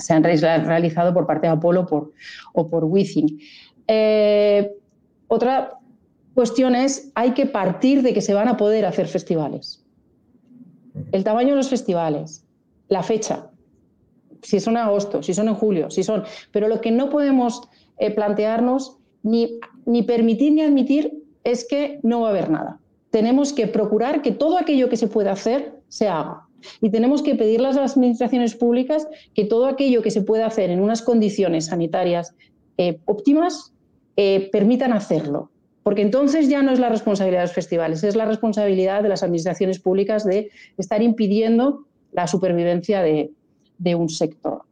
se 0.00 0.12
han 0.12 0.22
realizado 0.22 1.14
por 1.14 1.26
parte 1.26 1.46
de 1.46 1.52
Apolo 1.52 1.86
o 2.52 2.68
por 2.68 2.84
Withing. 2.84 3.38
Eh, 3.86 4.70
otra 5.28 5.78
cuestión 6.34 6.74
es, 6.74 7.10
hay 7.14 7.32
que 7.32 7.46
partir 7.46 8.02
de 8.02 8.14
que 8.14 8.20
se 8.20 8.34
van 8.34 8.48
a 8.48 8.56
poder 8.56 8.84
hacer 8.86 9.06
festivales. 9.06 9.84
El 11.12 11.24
tamaño 11.24 11.50
de 11.50 11.56
los 11.56 11.68
festivales, 11.68 12.44
la 12.88 13.02
fecha, 13.02 13.50
si 14.42 14.60
son 14.60 14.76
en 14.76 14.82
agosto, 14.82 15.22
si 15.22 15.34
son 15.34 15.48
en 15.48 15.54
julio, 15.54 15.90
si 15.90 16.02
son... 16.02 16.24
Pero 16.52 16.68
lo 16.68 16.80
que 16.80 16.90
no 16.90 17.10
podemos 17.10 17.62
eh, 17.98 18.10
plantearnos 18.10 18.96
ni, 19.22 19.58
ni 19.86 20.02
permitir 20.02 20.52
ni 20.52 20.62
admitir 20.62 21.22
es 21.44 21.66
que 21.68 22.00
no 22.02 22.22
va 22.22 22.28
a 22.28 22.30
haber 22.30 22.50
nada. 22.50 22.80
Tenemos 23.10 23.52
que 23.52 23.66
procurar 23.66 24.22
que 24.22 24.32
todo 24.32 24.58
aquello 24.58 24.88
que 24.88 24.96
se 24.96 25.08
pueda 25.08 25.32
hacer 25.32 25.74
se 25.88 26.08
haga. 26.08 26.46
Y 26.80 26.90
tenemos 26.90 27.22
que 27.22 27.34
pedirle 27.34 27.68
a 27.68 27.72
las 27.72 27.96
administraciones 27.96 28.54
públicas 28.54 29.06
que 29.34 29.44
todo 29.44 29.66
aquello 29.66 30.02
que 30.02 30.10
se 30.10 30.22
pueda 30.22 30.46
hacer 30.46 30.70
en 30.70 30.80
unas 30.80 31.02
condiciones 31.02 31.66
sanitarias 31.66 32.34
eh, 32.78 32.98
óptimas 33.04 33.72
eh, 34.16 34.48
permitan 34.52 34.92
hacerlo. 34.92 35.50
Porque 35.82 36.02
entonces 36.02 36.48
ya 36.48 36.62
no 36.62 36.72
es 36.72 36.78
la 36.78 36.88
responsabilidad 36.88 37.40
de 37.40 37.46
los 37.46 37.54
festivales, 37.54 38.04
es 38.04 38.16
la 38.16 38.26
responsabilidad 38.26 39.02
de 39.02 39.08
las 39.08 39.22
administraciones 39.22 39.78
públicas 39.78 40.24
de 40.24 40.50
estar 40.76 41.02
impidiendo 41.02 41.86
la 42.12 42.26
supervivencia 42.26 43.02
de, 43.02 43.30
un 43.94 44.08
sector. 44.08 44.62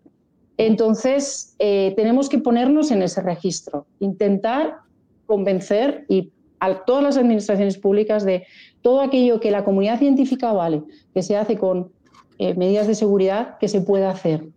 Entonces, 0.59 1.55
eh, 1.59 1.95
tenemos 1.97 2.29
que 2.29 2.39
ponernos 2.39 2.91
en 2.91 3.03
ese 3.03 3.23
registro, 3.23 3.87
intentar 4.01 4.79
convencer 5.27 6.05
y 6.09 6.31
a 6.61 6.85
todas 6.85 7.03
las 7.03 7.17
administraciones 7.17 7.79
públicas 7.79 8.25
de 8.25 8.47
todo 8.83 9.01
aquello 9.01 9.41
que 9.41 9.51
la 9.51 9.65
comunidad 9.65 9.99
científica 9.99 10.53
vale, 10.53 10.83
que 11.15 11.23
se 11.23 11.37
hace 11.37 11.57
con 11.57 11.93
eh, 12.39 12.55
medidas 12.55 12.87
de 12.87 12.95
seguridad, 12.95 13.59
que 13.59 13.69
se 13.69 13.81
pueda 13.81 14.11
hacer. 14.11 14.49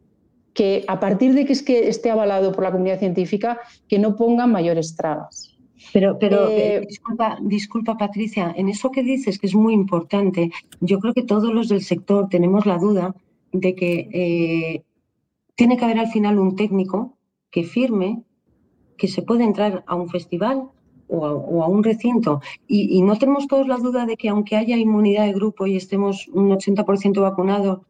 Que 0.54 0.84
a 0.88 1.00
partir 1.00 1.34
de 1.34 1.46
que, 1.46 1.54
es 1.54 1.64
que 1.64 1.88
esté 1.88 2.12
avalado 2.12 2.52
por 2.52 2.64
la 2.64 2.72
comunidad 2.72 3.00
científica, 3.00 3.60
que 3.88 4.00
no 4.00 4.16
pongan 4.16 4.52
mayores 4.52 4.96
trabas. 4.96 5.58
Pero, 5.94 6.18
pero 6.20 6.48
eh, 6.50 6.86
disculpa, 6.88 7.38
disculpa, 7.42 7.98
Patricia, 7.98 8.54
en 8.56 8.70
eso 8.70 8.92
que 8.92 9.02
dices, 9.02 9.40
que 9.40 9.48
es 9.48 9.56
muy 9.56 9.74
importante, 9.74 10.52
yo 10.80 11.00
creo 11.00 11.14
que 11.14 11.24
todos 11.24 11.52
los 11.54 11.70
del 11.70 11.82
sector 11.82 12.30
tenemos 12.30 12.66
la 12.66 12.78
duda 12.78 13.16
de 13.52 13.76
que 13.76 14.10
eh, 14.14 14.84
tiene 15.56 15.78
que 15.78 15.86
haber 15.86 16.00
al 16.00 16.08
final 16.08 16.40
un 16.40 16.56
técnico 16.56 17.18
que 17.50 17.64
firme 17.64 18.24
que 18.98 19.08
se 19.08 19.24
puede 19.24 19.44
entrar 19.44 19.84
a 19.88 19.96
un 19.96 20.10
festival 20.10 20.70
o 21.12 21.63
a, 21.63 21.67
un 21.67 21.84
recinto 21.84 22.41
y, 22.67 23.02
no 23.02 23.17
tenemos 23.17 23.47
todos 23.47 23.67
la 23.67 23.78
duda 23.78 24.06
de 24.06 24.15
que 24.15 24.30
aunque 24.30 24.56
haya 24.56 24.78
inmunidad 24.78 25.26
de 25.26 25.34
grupo 25.34 25.67
y 25.67 25.76
estemos 25.76 26.28
un 26.30 26.50
80% 26.50 27.21
vacunados, 27.21 27.82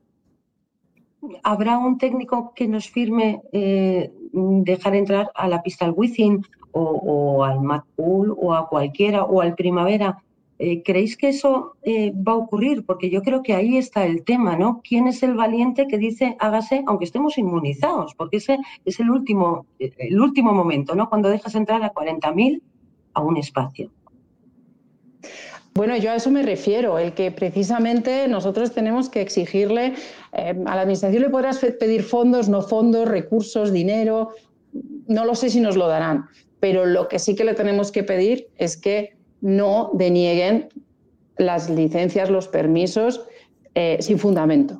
habrá 1.43 1.77
un 1.77 1.97
técnico 1.97 2.53
que 2.55 2.67
nos 2.67 2.89
firme 2.89 3.41
eh, 3.51 4.12
dejar 4.34 4.95
entrar 4.95 5.31
a 5.36 5.47
la 5.47 5.62
pista 5.62 5.86
al 5.86 5.93
Within 5.95 6.43
o, 6.71 7.43
al 7.43 7.62
MacPool 7.62 8.34
o 8.38 8.53
a 8.53 8.67
cualquiera 8.67 9.23
o 9.23 9.41
al 9.41 9.55
Primavera. 9.55 10.23
Eh, 10.57 10.84
¿Creéis 10.84 11.17
que 11.17 11.29
eso 11.29 11.75
eh, 11.81 12.12
va 12.12 12.34
a 12.34 12.36
ocurrir? 12.36 12.86
Porque 12.86 13.10
yo 13.10 13.23
creo 13.23 13.41
que 13.41 13.53
ahí 13.53 13.77
está 13.77 14.05
el 14.05 14.23
tema, 14.23 14.55
¿no? 14.55 14.81
¿Quién 14.88 15.07
es 15.07 15.21
el 15.23 15.34
valiente 15.34 15.88
que 15.88 15.97
dice 15.97 16.36
hágase 16.39 16.84
aunque 16.86 17.05
estemos 17.05 17.38
inmunizados? 17.38 18.13
Porque 18.15 18.38
ese 18.38 18.60
es 18.86 18.99
el 18.99 19.10
último, 19.10 19.65
el 19.79 20.21
último 20.21 20.53
momento, 20.53 20.95
¿no? 20.95 21.10
Cuando 21.10 21.29
dejas 21.29 21.55
entrar 21.55 21.84
a 21.84 21.93
40.000 21.93 22.62
a 23.13 23.21
un 23.21 23.38
espacio. 23.38 23.91
Bueno, 25.74 25.95
yo 25.95 26.12
a 26.12 26.15
eso 26.15 26.30
me 26.32 26.43
refiero, 26.43 27.00
el 27.00 27.13
que 27.13 27.32
precisamente 27.32 28.28
nosotros 28.28 28.74
tenemos 28.74 29.10
que 29.10 29.21
exigirle, 29.21 29.93
eh, 30.34 30.54
a 30.65 30.76
la 30.76 30.82
Administración 30.82 31.24
le 31.24 31.30
podrás 31.30 31.60
pedir 31.60 32.04
fondos, 32.04 32.50
no 32.50 32.62
fondos, 32.62 33.08
recursos, 33.08 33.71
dinero, 33.71 34.32
no 35.08 35.26
lo 35.26 35.34
sé 35.34 35.50
si 35.50 35.62
nos 35.62 35.78
lo 35.78 35.88
darán, 35.88 36.26
pero 36.60 36.86
lo 36.86 37.08
que 37.08 37.19
sí 37.19 37.36
que 37.36 37.45
le 37.45 37.54
tenemos 37.54 37.91
que 37.91 38.04
pedir 38.04 38.47
es 38.58 38.76
que 38.76 39.15
no 39.39 39.91
denieguen 39.93 40.69
las 41.38 41.69
licencias, 41.69 42.30
los 42.30 42.49
permisos 42.49 43.26
eh, 43.74 43.97
sin 44.01 44.20
fundamento. 44.20 44.80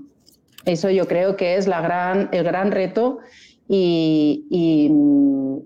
Eso 0.66 0.90
yo 0.90 1.08
creo 1.08 1.38
que 1.38 1.56
es 1.56 1.68
la 1.68 1.82
gran, 1.82 2.30
el 2.32 2.44
gran 2.44 2.72
reto 2.72 3.20
y, 3.74 4.90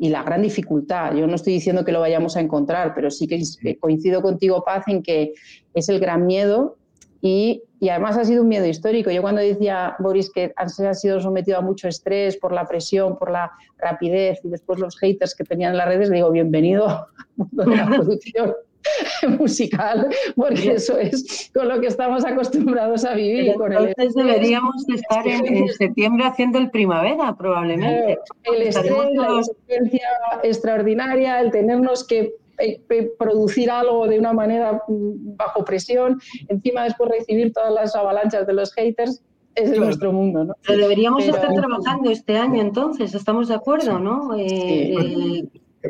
la 0.10 0.24
gran 0.24 0.44
dificultad. 0.44 1.16
Yo 1.16 1.28
no 1.28 1.36
estoy 1.36 1.54
diciendo 1.54 1.84
que 1.84 1.92
lo 1.92 2.00
vayamos 2.00 2.38
a 2.38 2.42
encontrar, 2.42 2.94
pero 2.94 3.10
sí 3.10 3.28
que 3.28 3.42
coincido 3.80 4.22
contigo, 4.22 4.64
Paz, 4.64 4.86
en 4.88 5.02
que 5.02 5.34
es 5.74 5.90
el 5.90 6.00
gran 6.00 6.26
miedo 6.26 6.78
y, 7.22 7.64
además 7.90 8.18
ha 8.18 8.26
sido 8.26 8.44
un 8.44 8.48
miedo 8.48 8.66
histórico. 8.66 9.12
Yo 9.12 9.22
cuando 9.22 9.42
decía, 9.42 9.96
Boris, 10.00 10.32
que 10.32 10.54
ha 10.56 10.94
sido 10.94 11.20
sometido 11.20 11.58
a 11.58 11.62
mucho 11.62 11.88
estrés 11.88 12.38
por 12.38 12.52
la 12.52 12.66
presión, 12.66 13.18
por 13.18 13.32
la 13.32 13.52
rapidez 13.78 14.40
y 14.44 14.50
después 14.50 14.80
los 14.80 14.98
haters 15.00 15.36
que 15.36 15.44
tenían 15.44 15.72
en 15.72 15.78
las 15.78 15.88
redes, 15.88 16.12
digo, 16.12 16.32
bienvenido 16.32 16.88
al 16.88 17.08
mundo 17.36 17.64
de 17.64 17.76
la 17.76 17.86
producción. 17.90 18.54
musical, 19.40 20.08
porque 20.36 20.74
eso 20.74 20.98
es 20.98 21.52
con 21.54 21.68
lo 21.68 21.80
que 21.80 21.88
estamos 21.88 22.26
acostumbrados 22.26 23.06
a 23.06 23.14
vivir. 23.14 23.50
entonces 23.50 24.14
deberíamos 24.14 24.88
estar 24.90 25.28
en, 25.28 25.68
septiembre 25.70 26.26
haciendo 26.26 26.60
el 26.60 26.70
primavera, 26.70 27.36
probablemente. 27.36 28.20
El 28.44 28.62
estrés, 28.62 28.92
la 29.14 29.40
experiencia 29.40 30.08
extraordinaria, 30.44 31.42
el 31.42 31.52
tenernos 31.52 32.06
que 32.06 32.36
eh, 32.60 32.82
producir 33.20 33.70
algo 33.70 34.08
de 34.08 34.20
una 34.20 34.34
manera 34.34 34.82
mm, 34.88 35.36
bajo 35.36 35.66
presión, 35.66 36.20
encima 36.48 36.84
después 36.84 37.10
recibir 37.10 37.52
todas 37.52 37.74
las 37.74 37.96
avalanchas 37.96 38.48
de 38.48 38.54
los 38.54 38.74
haters, 38.74 39.22
es 39.56 39.78
nuestro 39.78 40.12
mundo, 40.12 40.44
¿no? 40.44 40.54
Pero 40.68 40.80
deberíamos 40.80 41.24
estar 41.26 41.54
trabajando 41.54 42.12
este 42.12 42.38
año 42.38 42.62
entonces, 42.62 43.16
¿estamos 43.16 43.48
de 43.48 43.56
acuerdo, 43.56 44.00
no? 44.00 44.36
Eh, 44.38 45.44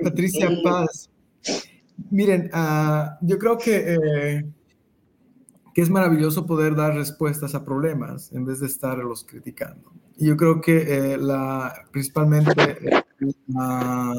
Patricia 0.03 0.49
Paz. 0.63 1.09
Miren, 2.16 2.49
uh, 2.53 3.18
yo 3.20 3.38
creo 3.38 3.57
que, 3.57 3.76
eh, 3.76 4.45
que 5.74 5.82
es 5.82 5.89
maravilloso 5.89 6.45
poder 6.45 6.74
dar 6.74 6.95
respuestas 6.95 7.53
a 7.55 7.66
problemas 7.66 8.32
en 8.32 8.45
vez 8.45 8.61
de 8.61 8.68
estarlos 8.68 9.26
criticando. 9.26 9.91
Y 10.16 10.28
yo 10.28 10.38
creo 10.38 10.61
que 10.61 10.78
eh, 10.78 11.18
la, 11.18 11.74
principalmente 11.91 12.53
la, 13.47 14.16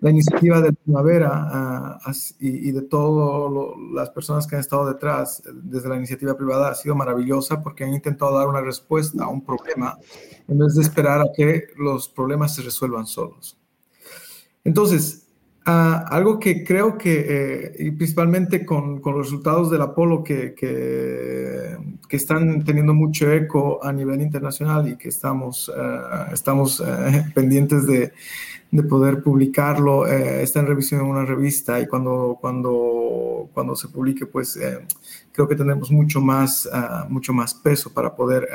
la, 0.00 0.10
iniciativa 0.10 0.62
de 0.62 0.72
Primavera 0.72 1.98
uh, 2.06 2.10
y, 2.38 2.70
y, 2.70 2.72
de 2.72 2.80
todas 2.80 3.76
las 3.92 4.08
personas 4.08 4.46
que 4.46 4.56
han 4.56 4.60
estado 4.60 4.86
detrás, 4.86 5.42
desde 5.62 5.90
la 5.90 5.96
iniciativa 5.96 6.34
privada, 6.38 6.70
ha 6.70 6.74
sido 6.74 6.94
maravillosa 6.94 7.62
porque 7.62 7.84
han 7.84 7.92
intentado 7.92 8.38
dar 8.38 8.48
una 8.48 8.62
respuesta 8.62 9.24
a 9.24 9.28
un 9.28 9.44
problema 9.44 9.98
en 10.48 10.58
vez 10.58 10.74
de 10.74 10.80
esperar 10.80 11.20
a 11.20 11.26
que 11.36 11.66
los 11.76 12.08
problemas 12.08 12.54
se 12.54 12.62
resuelvan 12.62 13.06
solos. 13.06 13.58
Entonces, 14.64 15.19
Ah, 15.66 16.06
algo 16.08 16.38
que 16.40 16.64
creo 16.64 16.96
que, 16.96 17.26
eh, 17.28 17.72
y 17.80 17.90
principalmente 17.90 18.64
con, 18.64 18.98
con, 19.00 19.12
los 19.14 19.26
resultados 19.26 19.70
del 19.70 19.82
Apolo 19.82 20.24
que, 20.24 20.54
que, 20.54 21.76
que, 22.08 22.16
están 22.16 22.64
teniendo 22.64 22.94
mucho 22.94 23.30
eco 23.30 23.78
a 23.84 23.92
nivel 23.92 24.22
internacional 24.22 24.88
y 24.88 24.96
que 24.96 25.10
estamos, 25.10 25.68
uh, 25.68 26.32
estamos 26.32 26.80
uh, 26.80 26.84
pendientes 27.34 27.86
de, 27.86 28.12
de, 28.70 28.82
poder 28.84 29.22
publicarlo, 29.22 30.00
uh, 30.00 30.06
está 30.06 30.60
en 30.60 30.66
revisión 30.66 31.02
en 31.02 31.08
una 31.08 31.26
revista 31.26 31.78
y 31.78 31.86
cuando, 31.86 32.38
cuando, 32.40 33.50
cuando 33.52 33.76
se 33.76 33.88
publique, 33.88 34.24
pues 34.24 34.58
creo 35.30 35.46
que 35.46 35.56
tendremos 35.56 35.90
mucho 35.90 36.22
más, 36.22 36.70
mucho 37.10 37.34
más 37.34 37.52
peso 37.52 37.92
para 37.92 38.16
poder, 38.16 38.48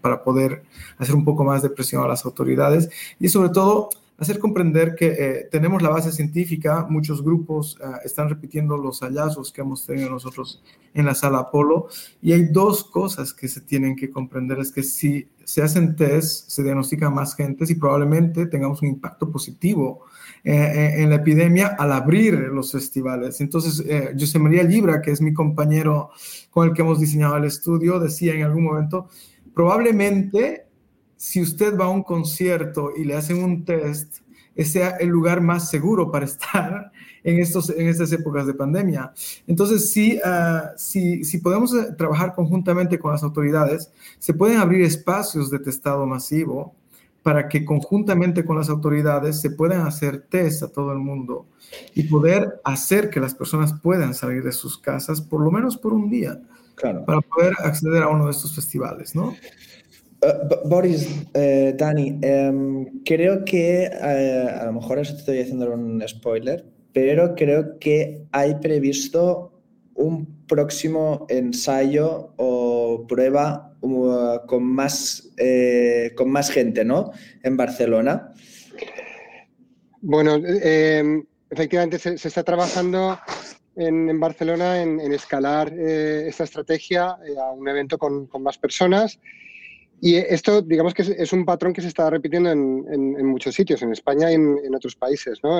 para 0.00 0.24
poder 0.24 0.62
hacer 0.96 1.14
un 1.14 1.24
poco 1.24 1.44
más 1.44 1.60
de 1.62 1.68
presión 1.68 2.02
a 2.02 2.08
las 2.08 2.24
autoridades 2.24 2.88
y 3.20 3.28
sobre 3.28 3.50
todo 3.50 3.90
hacer 4.18 4.38
comprender 4.38 4.94
que 4.94 5.06
eh, 5.06 5.48
tenemos 5.50 5.82
la 5.82 5.88
base 5.88 6.12
científica, 6.12 6.86
muchos 6.88 7.22
grupos 7.22 7.76
uh, 7.80 7.96
están 8.04 8.28
repitiendo 8.28 8.76
los 8.76 9.00
hallazgos 9.00 9.52
que 9.52 9.60
hemos 9.60 9.84
tenido 9.84 10.10
nosotros 10.10 10.62
en 10.94 11.04
la 11.04 11.14
sala 11.14 11.38
Apolo, 11.38 11.88
y 12.22 12.32
hay 12.32 12.44
dos 12.44 12.84
cosas 12.84 13.34
que 13.34 13.48
se 13.48 13.60
tienen 13.60 13.96
que 13.96 14.10
comprender, 14.10 14.60
es 14.60 14.70
que 14.70 14.84
si 14.84 15.28
se 15.42 15.62
hacen 15.62 15.96
test, 15.96 16.48
se 16.48 16.62
diagnostican 16.62 17.12
más 17.12 17.34
gentes 17.34 17.68
y 17.70 17.74
probablemente 17.74 18.46
tengamos 18.46 18.80
un 18.82 18.88
impacto 18.88 19.30
positivo 19.30 20.04
eh, 20.44 20.94
en 20.98 21.10
la 21.10 21.16
epidemia 21.16 21.74
al 21.78 21.92
abrir 21.92 22.34
los 22.34 22.72
festivales. 22.72 23.40
Entonces, 23.40 23.84
eh, 23.86 24.14
José 24.18 24.38
María 24.38 24.62
Libra, 24.62 25.02
que 25.02 25.10
es 25.10 25.20
mi 25.20 25.34
compañero 25.34 26.10
con 26.50 26.68
el 26.68 26.74
que 26.74 26.82
hemos 26.82 27.00
diseñado 27.00 27.36
el 27.36 27.44
estudio, 27.44 27.98
decía 27.98 28.34
en 28.34 28.42
algún 28.42 28.64
momento, 28.64 29.08
probablemente 29.54 30.63
si 31.24 31.40
usted 31.40 31.74
va 31.74 31.86
a 31.86 31.88
un 31.88 32.02
concierto 32.02 32.92
y 32.94 33.02
le 33.02 33.16
hacen 33.16 33.42
un 33.42 33.64
test, 33.64 34.18
ese 34.54 34.72
sea 34.72 34.90
el 34.90 35.08
lugar 35.08 35.40
más 35.40 35.70
seguro 35.70 36.10
para 36.10 36.26
estar 36.32 36.92
en, 37.22 37.38
estos, 37.38 37.70
en 37.70 37.88
estas 37.88 38.12
épocas 38.12 38.46
de 38.46 38.52
pandemia. 38.52 39.10
Entonces, 39.46 39.90
si, 39.90 40.18
uh, 40.18 40.68
si, 40.76 41.24
si, 41.24 41.38
podemos 41.38 41.72
eh, 41.72 41.94
trabajar 41.96 42.34
conjuntamente 42.34 42.98
con 42.98 43.10
las 43.12 43.22
autoridades, 43.22 43.90
se 44.18 44.34
pueden 44.34 44.58
abrir 44.58 44.82
espacios 44.82 45.48
de 45.50 45.60
testado 45.60 46.04
masivo 46.04 46.74
para 47.22 47.48
que 47.48 47.64
conjuntamente 47.64 48.44
con 48.44 48.58
las 48.58 48.68
autoridades 48.68 49.40
se 49.40 49.48
puedan 49.48 49.86
hacer 49.86 50.26
test 50.28 50.62
a 50.62 50.68
todo 50.68 50.92
el 50.92 50.98
mundo 50.98 51.46
y 51.94 52.02
poder 52.02 52.60
hacer 52.64 53.08
que 53.08 53.18
las 53.18 53.34
personas 53.34 53.72
puedan 53.72 54.12
salir 54.12 54.42
de 54.42 54.52
sus 54.52 54.76
casas 54.76 55.22
por 55.22 55.40
lo 55.40 55.50
menos 55.50 55.78
por 55.78 55.94
un 55.94 56.10
día 56.10 56.38
claro. 56.74 57.02
para 57.06 57.22
poder 57.22 57.54
acceder 57.64 58.02
a 58.02 58.08
uno 58.08 58.26
de 58.26 58.32
estos 58.32 58.54
festivales, 58.54 59.14
¿no? 59.14 59.34
Uh, 60.24 60.68
Boris, 60.68 61.06
eh, 61.34 61.74
Dani, 61.76 62.18
eh, 62.22 62.86
creo 63.04 63.44
que 63.44 63.84
eh, 63.84 64.48
a 64.60 64.64
lo 64.66 64.72
mejor 64.72 64.98
estoy 65.00 65.40
haciendo 65.40 65.70
un 65.72 66.02
spoiler, 66.06 66.64
pero 66.92 67.34
creo 67.34 67.78
que 67.78 68.26
hay 68.32 68.54
previsto 68.54 69.52
un 69.94 70.46
próximo 70.46 71.26
ensayo 71.28 72.32
o 72.36 73.06
prueba 73.06 73.76
uh, 73.80 74.46
con, 74.46 74.64
más, 74.64 75.30
eh, 75.36 76.12
con 76.16 76.30
más 76.30 76.50
gente, 76.50 76.84
¿no? 76.84 77.10
En 77.42 77.56
Barcelona. 77.56 78.32
Bueno, 80.00 80.36
em, 80.36 81.24
efectivamente 81.50 81.98
se, 81.98 82.14
está 82.14 82.42
trabajando 82.42 83.18
en, 83.76 84.20
Barcelona 84.20 84.82
en, 84.82 85.00
escalar 85.12 85.72
eh, 85.72 86.28
esta 86.28 86.44
estrategia 86.44 87.16
eh, 87.26 87.34
a 87.38 87.50
un 87.50 87.66
evento 87.68 87.98
con 87.98 88.28
más 88.40 88.58
personas. 88.58 89.18
Y 90.04 90.16
esto, 90.16 90.60
digamos 90.60 90.92
que 90.92 91.00
es, 91.16 91.32
un 91.32 91.46
patrón 91.46 91.72
que 91.72 91.80
se 91.80 91.88
está 91.88 92.10
repitiendo 92.10 92.50
en, 92.50 93.26
muchos 93.26 93.54
sitios, 93.54 93.80
en 93.80 93.90
España 93.90 94.30
y 94.30 94.34
en, 94.34 94.74
otros 94.74 94.96
países. 94.96 95.38
¿no? 95.42 95.58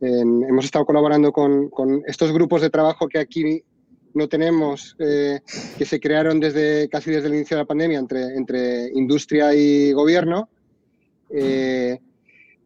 hemos 0.00 0.64
estado 0.66 0.84
colaborando 0.84 1.32
con, 1.32 1.70
estos 2.06 2.30
grupos 2.30 2.60
de 2.60 2.68
trabajo 2.68 3.08
que 3.08 3.18
aquí 3.18 3.64
no 4.12 4.28
tenemos, 4.28 4.94
eh, 4.98 5.40
que 5.78 5.86
se 5.86 5.98
crearon 5.98 6.40
desde 6.40 6.90
casi 6.90 7.10
desde 7.10 7.28
el 7.28 7.36
inicio 7.36 7.56
de 7.56 7.62
la 7.62 7.66
pandemia 7.66 8.00
entre, 8.00 8.36
entre 8.36 8.90
industria 8.92 9.54
y 9.54 9.92
gobierno. 9.92 10.50
Eh, 11.30 11.98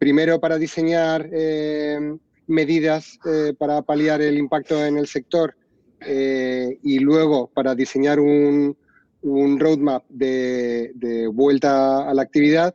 primero 0.01 0.40
para 0.40 0.59
diseñar 0.59 1.30
eh, 1.32 2.16
medidas 2.49 3.20
eh, 3.24 3.55
para 3.57 3.82
paliar 3.82 4.20
el 4.20 4.36
impacto 4.36 4.84
en 4.84 4.99
el 4.99 5.07
sector 5.07 5.55
eh, 6.01 6.76
y 6.82 6.99
luego 6.99 7.53
para 7.55 7.76
diseñar 7.76 8.18
un, 8.18 8.76
un 9.29 9.61
roadmap 9.61 10.05
de, 10.09 11.29
vuelta 11.33 12.09
a 12.09 12.14
la 12.14 12.22
actividad, 12.22 12.74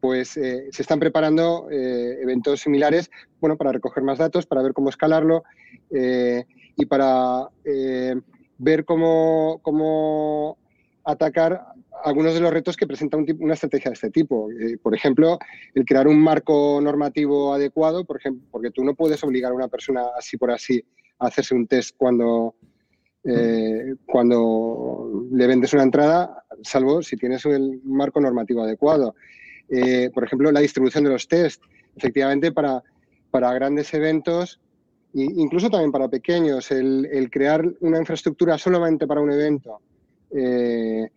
pues 0.00 0.36
eh, 0.36 0.68
se 0.70 0.82
están 0.82 1.00
preparando 1.00 1.68
eh, 1.70 2.18
eventos 2.22 2.60
similares, 2.60 3.10
bueno, 3.40 3.56
para 3.56 3.72
recoger 3.72 4.02
más 4.02 4.18
datos, 4.18 4.46
para 4.46 4.62
ver 4.62 4.72
cómo 4.72 4.90
escalarlo 4.90 5.42
eh, 5.90 6.44
y 6.76 6.86
para 6.86 7.48
ver 8.58 8.84
cómo, 8.84 9.60
cómo, 9.62 10.58
atacar 11.04 11.64
algunos 12.04 12.34
de 12.34 12.40
los 12.40 12.52
retos 12.52 12.76
que 12.76 12.86
presenta 12.86 13.16
un 13.16 13.24
tipo, 13.24 13.42
una 13.42 13.54
estrategia 13.54 13.90
de 13.90 13.94
este 13.94 14.10
tipo. 14.10 14.48
Por 14.82 14.94
ejemplo, 14.94 15.38
el 15.74 15.84
crear 15.84 16.06
un 16.06 16.20
marco 16.20 16.80
normativo 16.82 17.54
adecuado, 17.54 18.04
por 18.04 18.18
ejemplo, 18.18 18.46
porque 18.50 18.70
tú 18.70 18.84
no 18.84 18.94
puedes 18.94 19.22
obligar 19.24 19.52
a 19.52 19.54
una 19.54 19.68
persona 19.68 20.02
así 20.16 20.36
por 20.36 20.50
así 20.50 20.84
a 21.18 21.26
hacerse 21.26 21.54
un 21.54 21.66
test 21.66 21.96
cuando 21.96 22.54
eh, 23.28 23.94
cuando 24.06 25.26
le 25.30 25.46
vendes 25.46 25.72
una 25.74 25.82
entrada, 25.82 26.44
salvo 26.62 27.02
si 27.02 27.16
tienes 27.16 27.44
el 27.44 27.80
marco 27.84 28.20
normativo 28.20 28.62
adecuado. 28.62 29.14
Eh, 29.68 30.10
por 30.14 30.24
ejemplo, 30.24 30.50
la 30.50 30.60
distribución 30.60 31.04
de 31.04 31.10
los 31.10 31.28
test. 31.28 31.62
Efectivamente, 31.94 32.52
para, 32.52 32.82
para 33.30 33.52
grandes 33.52 33.92
eventos, 33.92 34.60
e 35.14 35.22
incluso 35.22 35.70
también 35.70 35.92
para 35.92 36.08
pequeños, 36.08 36.70
el, 36.70 37.28
crear 37.30 37.64
una 37.80 37.98
infraestructura 37.98 38.58
solamente 38.58 39.06
para 39.06 39.20
un 39.20 39.32
evento, 39.32 39.80
eh, 40.30 41.08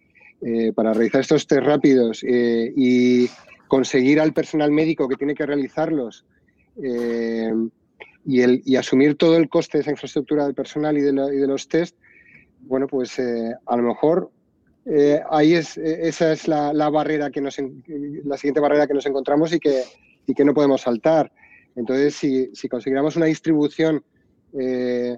eh, 0.42 0.74
para 0.74 0.94
realizar 0.94 1.22
estos 1.22 1.46
test 1.46 1.62
rápidos 1.62 2.24
eh, 2.28 2.74
y 2.76 3.30
conseguir 3.68 4.20
al 4.20 4.34
personal 4.34 4.72
médico 4.72 5.08
que 5.08 5.16
tiene 5.16 5.36
que 5.36 5.46
realizarlos 5.46 6.26
y, 8.26 8.42
el, 8.42 8.62
y, 8.66 8.76
asumir 8.76 9.16
todo 9.16 9.38
el 9.38 9.50
coste 9.50 9.78
de 9.78 9.82
esa 9.82 9.92
infraestructura 9.92 10.46
del 10.46 10.54
personal 10.54 10.98
y 10.98 11.02
de, 11.02 11.48
los 11.48 11.68
test, 11.68 11.96
bueno, 12.62 12.88
pues 12.88 13.18
eh, 13.20 13.56
a 13.66 13.78
lo 13.78 13.84
mejor 13.84 14.32
eh, 14.86 15.22
ahí 15.30 15.54
es, 15.54 15.78
esa 15.78 16.32
es 16.32 16.48
la, 16.48 16.90
barrera 16.90 17.32
que 17.32 17.42
nos, 17.42 17.58
la 17.58 18.38
siguiente 18.38 18.60
barrera 18.60 18.88
que 18.88 18.94
nos 18.94 19.06
encontramos 19.06 19.54
y 19.54 19.60
que, 19.60 19.84
y 20.28 20.34
que 20.34 20.46
no 20.46 20.54
podemos 20.54 20.82
saltar. 20.82 21.32
Entonces, 21.76 22.16
si, 22.16 22.50
si 22.54 22.68
consiguiéramos 22.68 23.16
una 23.16 23.26
distribución, 23.26 24.04
eh, 24.60 25.18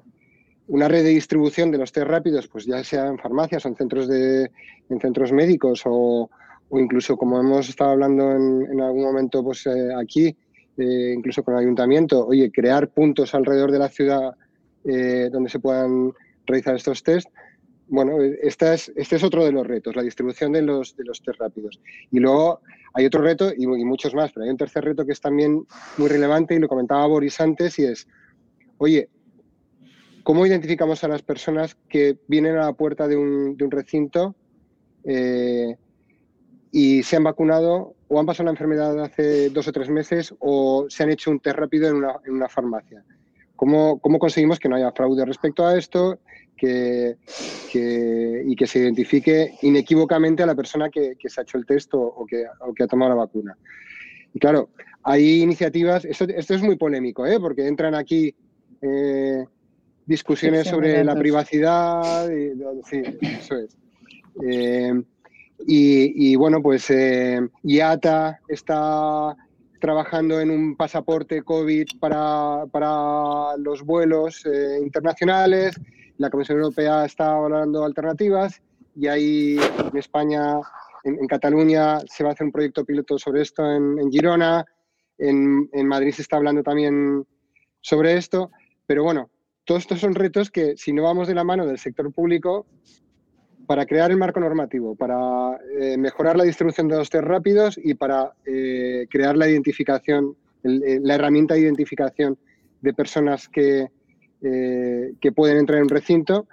una 0.68 0.88
red 0.88 1.04
de 1.04 1.10
distribución 1.10 1.72
de 1.72 1.80
los 1.80 1.92
test 1.92 2.08
rápidos, 2.08 2.48
pues 2.48 2.66
ya 2.66 2.84
sea 2.84 3.08
en 3.08 3.18
farmacias 3.18 3.66
o 3.66 3.70
en 3.70 3.76
centros, 3.76 4.08
de, 4.08 4.50
en 4.90 5.00
centros 5.00 5.32
médicos 5.32 5.82
o, 5.86 6.30
o 6.70 6.80
incluso, 6.80 7.18
como 7.18 7.40
hemos 7.40 7.68
estado 7.68 7.92
hablando 7.92 8.32
en, 8.32 8.80
algún 8.82 9.04
momento 9.04 9.44
pues, 9.44 9.68
aquí, 10.00 10.36
incluso 10.78 11.44
con 11.44 11.56
el 11.56 11.62
ayuntamiento, 11.62 12.26
oye, 12.26 12.52
crear 12.52 12.90
puntos 12.90 13.34
alrededor 13.36 13.72
de 13.72 13.80
la 13.80 13.90
ciudad 13.90 14.36
eh, 14.86 15.30
donde 15.32 15.50
se 15.50 15.60
puedan 15.60 16.12
realizar 16.46 16.76
estos 16.76 17.04
test. 17.04 17.30
Bueno, 17.88 18.22
es, 18.22 18.58
este 18.96 19.16
es 19.16 19.24
otro 19.24 19.46
de 19.46 19.52
los 19.52 19.68
retos, 19.68 19.96
la 19.96 20.02
distribución 20.02 20.52
de 20.52 20.62
los, 20.62 20.96
de 20.96 21.04
los 21.04 21.22
test 21.22 21.40
rápidos. 21.40 21.80
Y 22.12 22.20
luego 22.20 22.62
hay 22.94 23.06
otro 23.06 23.22
reto, 23.22 23.52
y, 23.56 23.66
muchos 23.66 24.14
más, 24.14 24.32
pero 24.32 24.46
hay 24.46 24.50
un 24.50 24.58
tercer 24.58 24.84
reto 24.84 25.06
que 25.06 25.14
es 25.14 25.22
también 25.22 25.66
muy 25.98 26.10
relevante 26.10 26.56
y 26.56 26.60
lo 26.60 26.68
comentaba 26.68 27.08
Boris 27.08 27.40
antes, 27.40 27.80
y 27.80 27.86
es, 27.86 28.08
oye, 28.78 29.10
¿cómo 30.24 30.46
identificamos 30.46 31.04
a 31.04 31.08
las 31.08 31.22
personas 31.22 31.76
que 31.88 32.18
vienen 32.28 32.56
a 32.58 32.66
la 32.66 32.74
puerta 32.74 33.08
de 33.08 33.16
un, 33.16 33.58
recinto 33.70 34.36
eh, 35.06 35.76
y 36.72 37.04
se 37.04 37.16
han 37.16 37.24
vacunado 37.24 37.96
o 38.14 38.20
han 38.20 38.26
pasado 38.28 38.46
la 38.46 38.52
enfermedad 38.52 39.00
hace 39.04 39.50
dos 39.50 39.68
o 39.68 39.72
tres 39.72 39.90
meses 39.90 40.34
o 40.40 40.86
se 40.88 41.04
han 41.04 41.12
hecho 41.12 41.32
un 41.32 41.40
test 41.40 41.58
rápido 41.58 41.90
en 41.90 41.96
una, 41.96 42.48
farmacia? 42.48 43.04
¿Cómo, 43.56 44.00
¿Cómo, 44.00 44.20
conseguimos 44.20 44.60
que 44.60 44.70
no 44.70 44.76
haya 44.76 44.92
fraude 44.92 45.26
respecto 45.26 45.66
a 45.66 45.76
esto 45.76 46.20
que, 46.56 47.18
y 48.46 48.56
que 48.56 48.68
se 48.68 48.80
identifique 48.80 49.56
inequívocamente 49.64 50.44
a 50.44 50.46
la 50.46 50.54
persona 50.54 50.90
que, 50.90 51.16
se 51.26 51.42
ha 51.42 51.44
hecho 51.44 51.58
el 51.58 51.66
test 51.66 51.92
o, 51.94 52.26
que, 52.28 52.46
ha 52.46 52.88
tomado 52.88 53.10
la 53.10 53.18
vacuna? 53.18 53.58
Y 54.34 54.40
claro, 54.40 54.70
hay 55.02 55.42
iniciativas, 55.42 56.06
esto, 56.06 56.26
es 56.26 56.62
muy 56.62 56.76
polémico, 56.76 57.26
¿eh? 57.26 57.40
porque 57.40 57.68
entran 57.68 57.96
aquí 57.96 58.36
eh, 58.82 59.44
discusiones 60.06 60.68
sobre 60.68 61.04
la 61.04 61.16
privacidad, 61.16 62.30
y, 62.30 62.52
sí, 62.88 63.02
eso 63.22 63.58
es. 63.58 63.78
Eh, 64.44 64.94
y, 65.66 66.36
bueno, 66.36 66.62
pues 66.62 66.92
IATA 67.64 68.40
está 68.48 69.36
trabajando 69.80 70.40
en 70.40 70.50
un 70.50 70.76
pasaporte 70.76 71.42
COVID 71.42 72.00
para, 72.00 72.66
para 72.72 73.58
los 73.58 73.84
vuelos 73.84 74.44
internacionales, 74.82 75.76
la 76.18 76.30
Comisión 76.30 76.60
Europea 76.60 77.06
está 77.06 77.34
valorando 77.34 77.84
alternativas 77.84 78.62
y 78.96 79.08
ahí 79.08 79.58
en 79.92 79.98
España, 79.98 80.60
en, 81.04 81.28
Cataluña, 81.28 82.00
se 82.08 82.24
va 82.24 82.30
a 82.30 82.34
hacer 82.34 82.46
un 82.46 82.52
proyecto 82.52 82.86
piloto 82.86 83.18
sobre 83.18 83.42
esto 83.42 83.70
en, 83.70 84.12
Girona, 84.12 84.66
en, 85.18 85.88
Madrid 85.88 86.14
se 86.14 86.22
está 86.22 86.38
hablando 86.38 86.64
también 86.64 87.26
sobre 87.82 88.16
esto, 88.16 88.52
pero 88.86 89.04
bueno, 89.04 89.30
todos 89.66 89.82
estos 89.82 90.00
son 90.00 90.16
retos 90.16 90.52
que 90.52 90.78
si 90.78 90.94
no 90.94 91.04
vamos 91.04 91.28
de 91.28 91.36
la 91.36 91.44
mano 91.44 91.66
del 91.66 91.80
sector 91.80 92.12
público, 92.14 92.66
para 93.66 93.86
crear 93.86 94.12
el 94.12 94.18
marco 94.18 94.40
normativo, 94.40 94.96
para 94.96 95.60
eh, 95.80 95.98
mejorar 95.98 96.38
la 96.38 96.44
distribución 96.44 96.88
de 96.88 96.98
los 96.98 97.10
test 97.10 97.24
rápidos 97.24 97.80
y 97.82 97.94
para 97.94 98.34
eh, 98.46 99.08
crear 99.10 99.38
la 99.38 99.50
identificación, 99.50 100.36
eh, 100.64 101.00
la 101.02 101.16
herramienta 101.16 101.54
de 101.54 101.62
identificación 101.62 102.38
de 102.82 102.94
personas 102.94 103.48
que, 103.48 103.88
que 104.42 105.32
pueden 105.34 105.58
entrar 105.58 105.78
en 105.78 105.84
un 105.84 105.90
recinto 105.90 106.48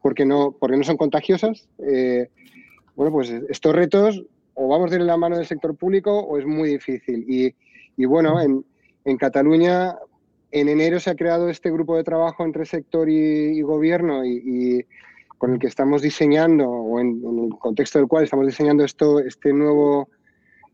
porque, 0.00 0.24
no, 0.24 0.56
porque 0.58 0.78
no 0.78 0.82
son 0.82 0.96
contagiosas. 0.96 1.68
Bueno, 2.96 3.12
pues 3.12 3.28
estos 3.28 3.74
retos 3.74 4.24
o 4.60 4.66
vamos 4.66 4.90
de 4.90 4.98
la 4.98 5.16
mano 5.16 5.36
del 5.36 5.46
sector 5.46 5.76
público 5.76 6.18
o 6.18 6.36
es 6.36 6.44
muy 6.44 6.70
difícil. 6.70 7.24
Y, 7.96 8.04
bueno, 8.06 8.40
en, 8.40 9.16
Cataluña 9.16 9.94
en 10.50 10.68
enero 10.68 10.98
se 10.98 11.10
ha 11.10 11.14
creado 11.14 11.48
este 11.48 11.70
grupo 11.70 11.96
de 11.96 12.02
trabajo 12.02 12.44
entre 12.44 12.66
sector 12.66 13.08
y, 13.08 13.62
gobierno 13.62 14.26
y, 14.26 14.84
con 15.38 15.54
el 15.54 15.58
que 15.58 15.68
estamos 15.68 16.02
diseñando, 16.02 16.68
o 16.68 17.00
en, 17.00 17.22
el 17.24 17.58
contexto 17.58 17.98
del 17.98 18.08
cual 18.08 18.24
estamos 18.24 18.46
diseñando 18.46 18.84
esto, 18.84 19.20
este 19.20 19.52
nuevo 19.52 20.08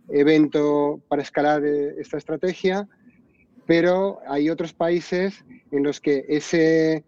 evento 0.09 1.01
para 1.09 1.23
escalar 1.23 1.65
esta 1.65 2.19
estrategia 2.19 2.89
pero 3.67 4.21
hay 4.29 4.51
otros 4.51 4.73
países 4.73 5.45
en 5.71 5.83
los 5.83 6.01
que 6.01 6.25
ese, 6.29 7.05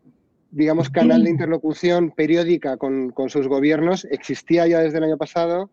digamos, 0.50 0.90
canal 0.90 1.24
de 1.24 1.30
interlocución 1.30 2.10
periódica 2.10 2.76
con, 2.76 3.12
sus 3.28 3.48
gobiernos 3.48 4.06
existía 4.10 4.66
ya 4.66 4.80
desde 4.80 4.98
el 4.98 5.04
año 5.04 5.18
pasado 5.18 5.70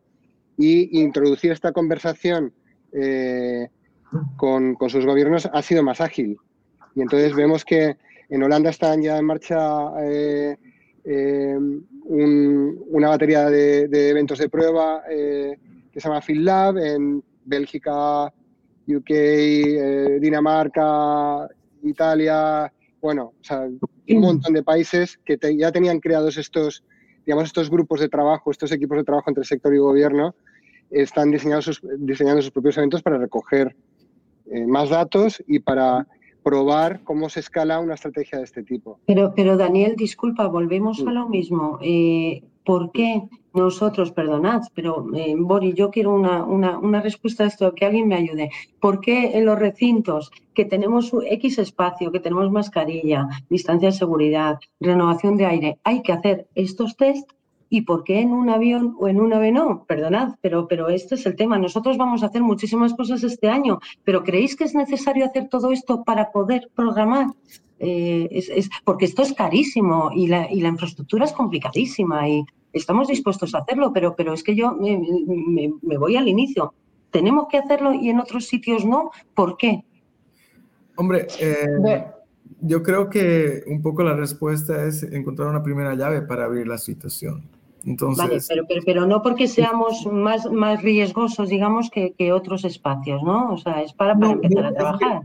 y 0.57 1.01
introducir 1.01 1.51
esta 1.51 1.71
conversación 1.71 2.53
eh, 2.91 3.69
con, 4.35 4.77
sus 4.87 5.05
gobiernos 5.05 5.49
ha 5.51 5.61
sido 5.61 5.83
más 5.83 6.01
ágil. 6.01 6.37
Y 6.95 7.01
entonces 7.01 7.33
vemos 7.33 7.65
que 7.65 7.97
en 8.29 8.43
Holanda 8.43 8.69
están 8.69 9.01
ya 9.01 9.17
en 9.17 9.25
marcha 9.25 9.59
eh, 10.01 10.57
eh, 11.05 11.57
una 12.05 13.09
batería 13.09 13.49
de, 13.49 14.09
eventos 14.09 14.39
de 14.39 14.49
prueba 14.49 15.03
que 15.07 15.99
se 15.99 16.07
llama 16.07 16.21
FieldLab, 16.21 16.77
en 16.77 17.23
Bélgica 17.45 18.33
UK, 18.87 19.09
eh, 19.09 20.17
Dinamarca, 20.19 21.47
Italia, 21.83 22.71
bueno, 23.01 23.33
o 23.39 23.43
sea, 23.43 23.61
un 23.61 24.19
montón 24.19 24.53
de 24.53 24.63
países 24.63 25.19
que 25.23 25.37
ya 25.57 25.71
tenían 25.71 25.99
creados 25.99 26.37
estos, 26.37 26.83
digamos, 27.25 27.45
estos 27.45 27.69
grupos 27.69 27.99
de 27.99 28.09
trabajo, 28.09 28.51
estos 28.51 28.71
equipos 28.71 28.97
de 28.97 29.03
trabajo 29.03 29.29
entre 29.29 29.43
sector 29.43 29.73
y 29.73 29.77
gobierno, 29.77 30.35
están 30.89 31.31
diseñando 31.31 31.61
sus, 31.61 31.81
diseñando 31.99 32.41
sus 32.41 32.51
propios 32.51 32.77
eventos 32.77 33.01
para 33.01 33.17
recoger 33.17 33.75
eh, 34.45 34.65
más 34.65 34.89
datos 34.89 35.43
y 35.47 35.59
para 35.59 36.07
probar 36.43 37.01
cómo 37.03 37.29
se 37.29 37.39
escala 37.39 37.79
una 37.79 37.95
estrategia 37.95 38.37
de 38.37 38.45
este 38.45 38.63
tipo. 38.63 38.99
Pero, 39.05 39.33
pero 39.35 39.57
Daniel, 39.57 39.95
disculpa, 39.95 40.47
volvemos 40.47 41.01
a 41.01 41.11
lo 41.11 41.29
mismo. 41.29 41.79
Eh, 41.81 42.43
¿Por 42.63 42.91
qué 42.91 43.23
nosotros, 43.53 44.11
perdonad, 44.11 44.61
pero 44.73 45.05
eh, 45.15 45.35
Bori, 45.37 45.73
yo 45.73 45.91
quiero 45.91 46.13
una, 46.13 46.43
una, 46.43 47.01
respuesta 47.01 47.43
a 47.43 47.47
esto, 47.47 47.73
que 47.75 47.85
alguien 47.85 48.07
me 48.07 48.15
ayude. 48.15 48.49
¿Por 48.79 48.99
qué 48.99 49.37
en 49.37 49.45
los 49.45 49.59
recintos 49.59 50.31
que 50.55 50.65
tenemos 50.65 51.11
X 51.29 51.59
espacio, 51.59 52.11
que 52.11 52.19
tenemos 52.19 52.51
mascarilla, 52.51 53.27
distancia 53.49 53.89
de 53.89 53.95
seguridad, 53.95 54.59
renovación 54.79 55.37
de 55.37 55.45
aire, 55.45 55.77
hay 55.83 56.01
que 56.01 56.13
hacer 56.13 56.47
estos 56.55 56.97
test? 56.97 57.29
¿Y 57.73 57.81
por 57.81 58.03
qué 58.03 58.19
en 58.19 58.31
un 58.31 58.51
avión 58.51 58.95
o 58.99 59.07
en 59.07 59.19
un 59.19 59.33
ave 59.33 59.51
no? 59.51 59.83
Perdonad, 59.85 60.35
pero, 60.41 60.67
pero 60.67 60.89
este 60.89 61.15
es 61.15 61.25
el 61.25 61.35
tema. 61.35 61.57
Nosotros 61.57 61.97
vamos 61.97 62.21
a 62.21 62.27
hacer 62.27 62.43
muchísimas 62.43 62.93
cosas 62.93 63.23
este 63.23 63.49
año, 63.49 63.79
pero 64.03 64.23
¿creéis 64.23 64.55
que 64.55 64.65
es 64.65 64.75
necesario 64.75 65.25
hacer 65.25 65.49
todo 65.49 65.71
esto 65.71 66.03
para 66.03 66.31
poder 66.31 66.69
programar? 66.75 67.31
Eh, 67.79 68.27
es, 68.29 68.69
porque 68.85 69.05
esto 69.05 69.23
es 69.23 69.33
carísimo 69.33 70.11
y 70.13 70.27
la, 70.27 70.51
y 70.51 70.61
la 70.61 70.67
infraestructura 70.67 71.25
es 71.25 71.31
complicadísima 71.33 72.29
y 72.29 72.45
estamos 72.73 73.07
dispuestos 73.07 73.55
a 73.55 73.61
hacerlo, 73.61 73.91
pero, 73.91 74.15
pero 74.15 74.33
es 74.33 74.43
que 74.43 74.53
yo 74.53 74.73
me, 74.73 75.97
voy 75.97 76.15
al 76.15 76.27
inicio. 76.27 76.75
Tenemos 77.09 77.47
que 77.49 77.57
hacerlo 77.57 77.91
y 77.91 78.07
en 78.11 78.19
otros 78.19 78.45
sitios 78.45 78.85
no. 78.85 79.09
¿Por 79.33 79.57
qué? 79.57 79.83
Hombre, 80.95 81.25
eh, 81.39 82.05
yo 82.61 82.83
creo 82.83 83.09
que 83.09 83.63
un 83.65 83.81
poco 83.81 84.03
la 84.03 84.15
respuesta 84.15 84.85
es 84.85 85.01
encontrar 85.01 85.47
una 85.47 85.63
primera 85.63 85.95
llave 85.95 86.21
para 86.21 86.45
abrir 86.45 86.67
la 86.67 86.77
situación. 86.77 87.49
Entonces, 87.85 88.17
vale, 88.25 88.41
pero, 88.47 88.65
pero, 88.67 88.81
pero, 88.85 89.07
no 89.07 89.21
porque 89.21 89.47
seamos 89.47 90.05
más, 90.05 90.49
más 90.49 90.81
riesgosos, 90.81 91.49
digamos, 91.49 91.89
que, 91.89 92.13
que 92.13 92.31
otros 92.31 92.63
espacios, 92.63 93.21
¿no? 93.23 93.53
O 93.53 93.57
sea, 93.57 93.81
es 93.81 93.93
para, 93.93 94.15
para 94.15 94.33
empezar 94.33 94.65
a 94.65 94.73
trabajar 94.73 95.23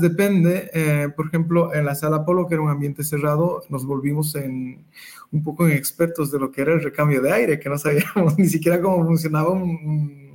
depende. 0.00 0.70
Eh, 0.72 1.08
por 1.14 1.26
ejemplo, 1.26 1.74
en 1.74 1.84
la 1.84 1.94
sala 1.94 2.24
Polo, 2.24 2.46
que 2.46 2.54
era 2.54 2.62
un 2.62 2.70
ambiente 2.70 3.04
cerrado, 3.04 3.62
nos 3.68 3.84
volvimos 3.84 4.34
en, 4.34 4.84
un 5.30 5.42
poco 5.42 5.66
en 5.66 5.72
expertos 5.72 6.30
de 6.32 6.38
lo 6.38 6.50
que 6.50 6.62
era 6.62 6.72
el 6.72 6.82
recambio 6.82 7.20
de 7.20 7.32
aire, 7.32 7.60
que 7.60 7.68
no 7.68 7.78
sabíamos 7.78 8.06
ni 8.38 8.46
siquiera 8.46 8.80
cómo 8.80 9.04
funcionaba 9.04 9.52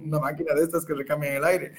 una 0.04 0.20
máquina 0.20 0.54
de 0.54 0.64
estas 0.64 0.86
que 0.86 0.93
recambian 0.93 1.36
el 1.36 1.43
aire. 1.43 1.74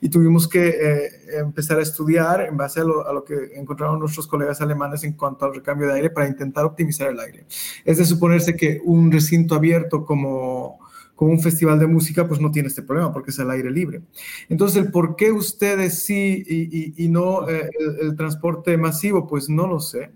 Y 0.00 0.08
tuvimos 0.08 0.48
que 0.48 0.68
eh, 0.68 1.10
empezar 1.38 1.78
a 1.78 1.82
estudiar 1.82 2.42
en 2.42 2.56
base 2.56 2.80
a 2.80 2.84
lo, 2.84 3.06
a 3.06 3.12
lo, 3.12 3.24
que 3.24 3.34
encontraron 3.54 3.98
nuestros 3.98 4.26
colegas 4.26 4.60
alemanes 4.60 5.04
en 5.04 5.12
cuanto 5.12 5.44
al 5.44 5.54
recambio 5.54 5.88
de 5.88 5.94
aire 5.94 6.10
para 6.10 6.28
intentar 6.28 6.64
optimizar 6.64 7.08
el 7.08 7.20
aire. 7.20 7.46
Es 7.84 7.98
de 7.98 8.04
suponerse 8.04 8.56
que 8.56 8.80
un 8.84 9.10
recinto 9.10 9.54
abierto 9.54 10.04
como 10.04 10.78
como 11.18 11.32
un 11.32 11.40
festival 11.40 11.80
de 11.80 11.88
música, 11.88 12.28
pues 12.28 12.40
no 12.40 12.52
tiene 12.52 12.68
este 12.68 12.82
problema 12.82 13.12
porque 13.12 13.32
es 13.32 13.40
al 13.40 13.50
aire 13.50 13.72
libre. 13.72 14.02
Entonces, 14.48 14.84
el 14.84 14.92
por 14.92 15.16
qué 15.16 15.32
ustedes 15.32 16.04
sí 16.04 16.94
y, 16.96 17.08
no 17.08 17.48
eh, 17.48 17.68
el, 18.00 18.14
transporte 18.14 18.76
masivo, 18.76 19.26
pues 19.26 19.48
no 19.48 19.66
lo 19.66 19.80
sé. 19.80 20.12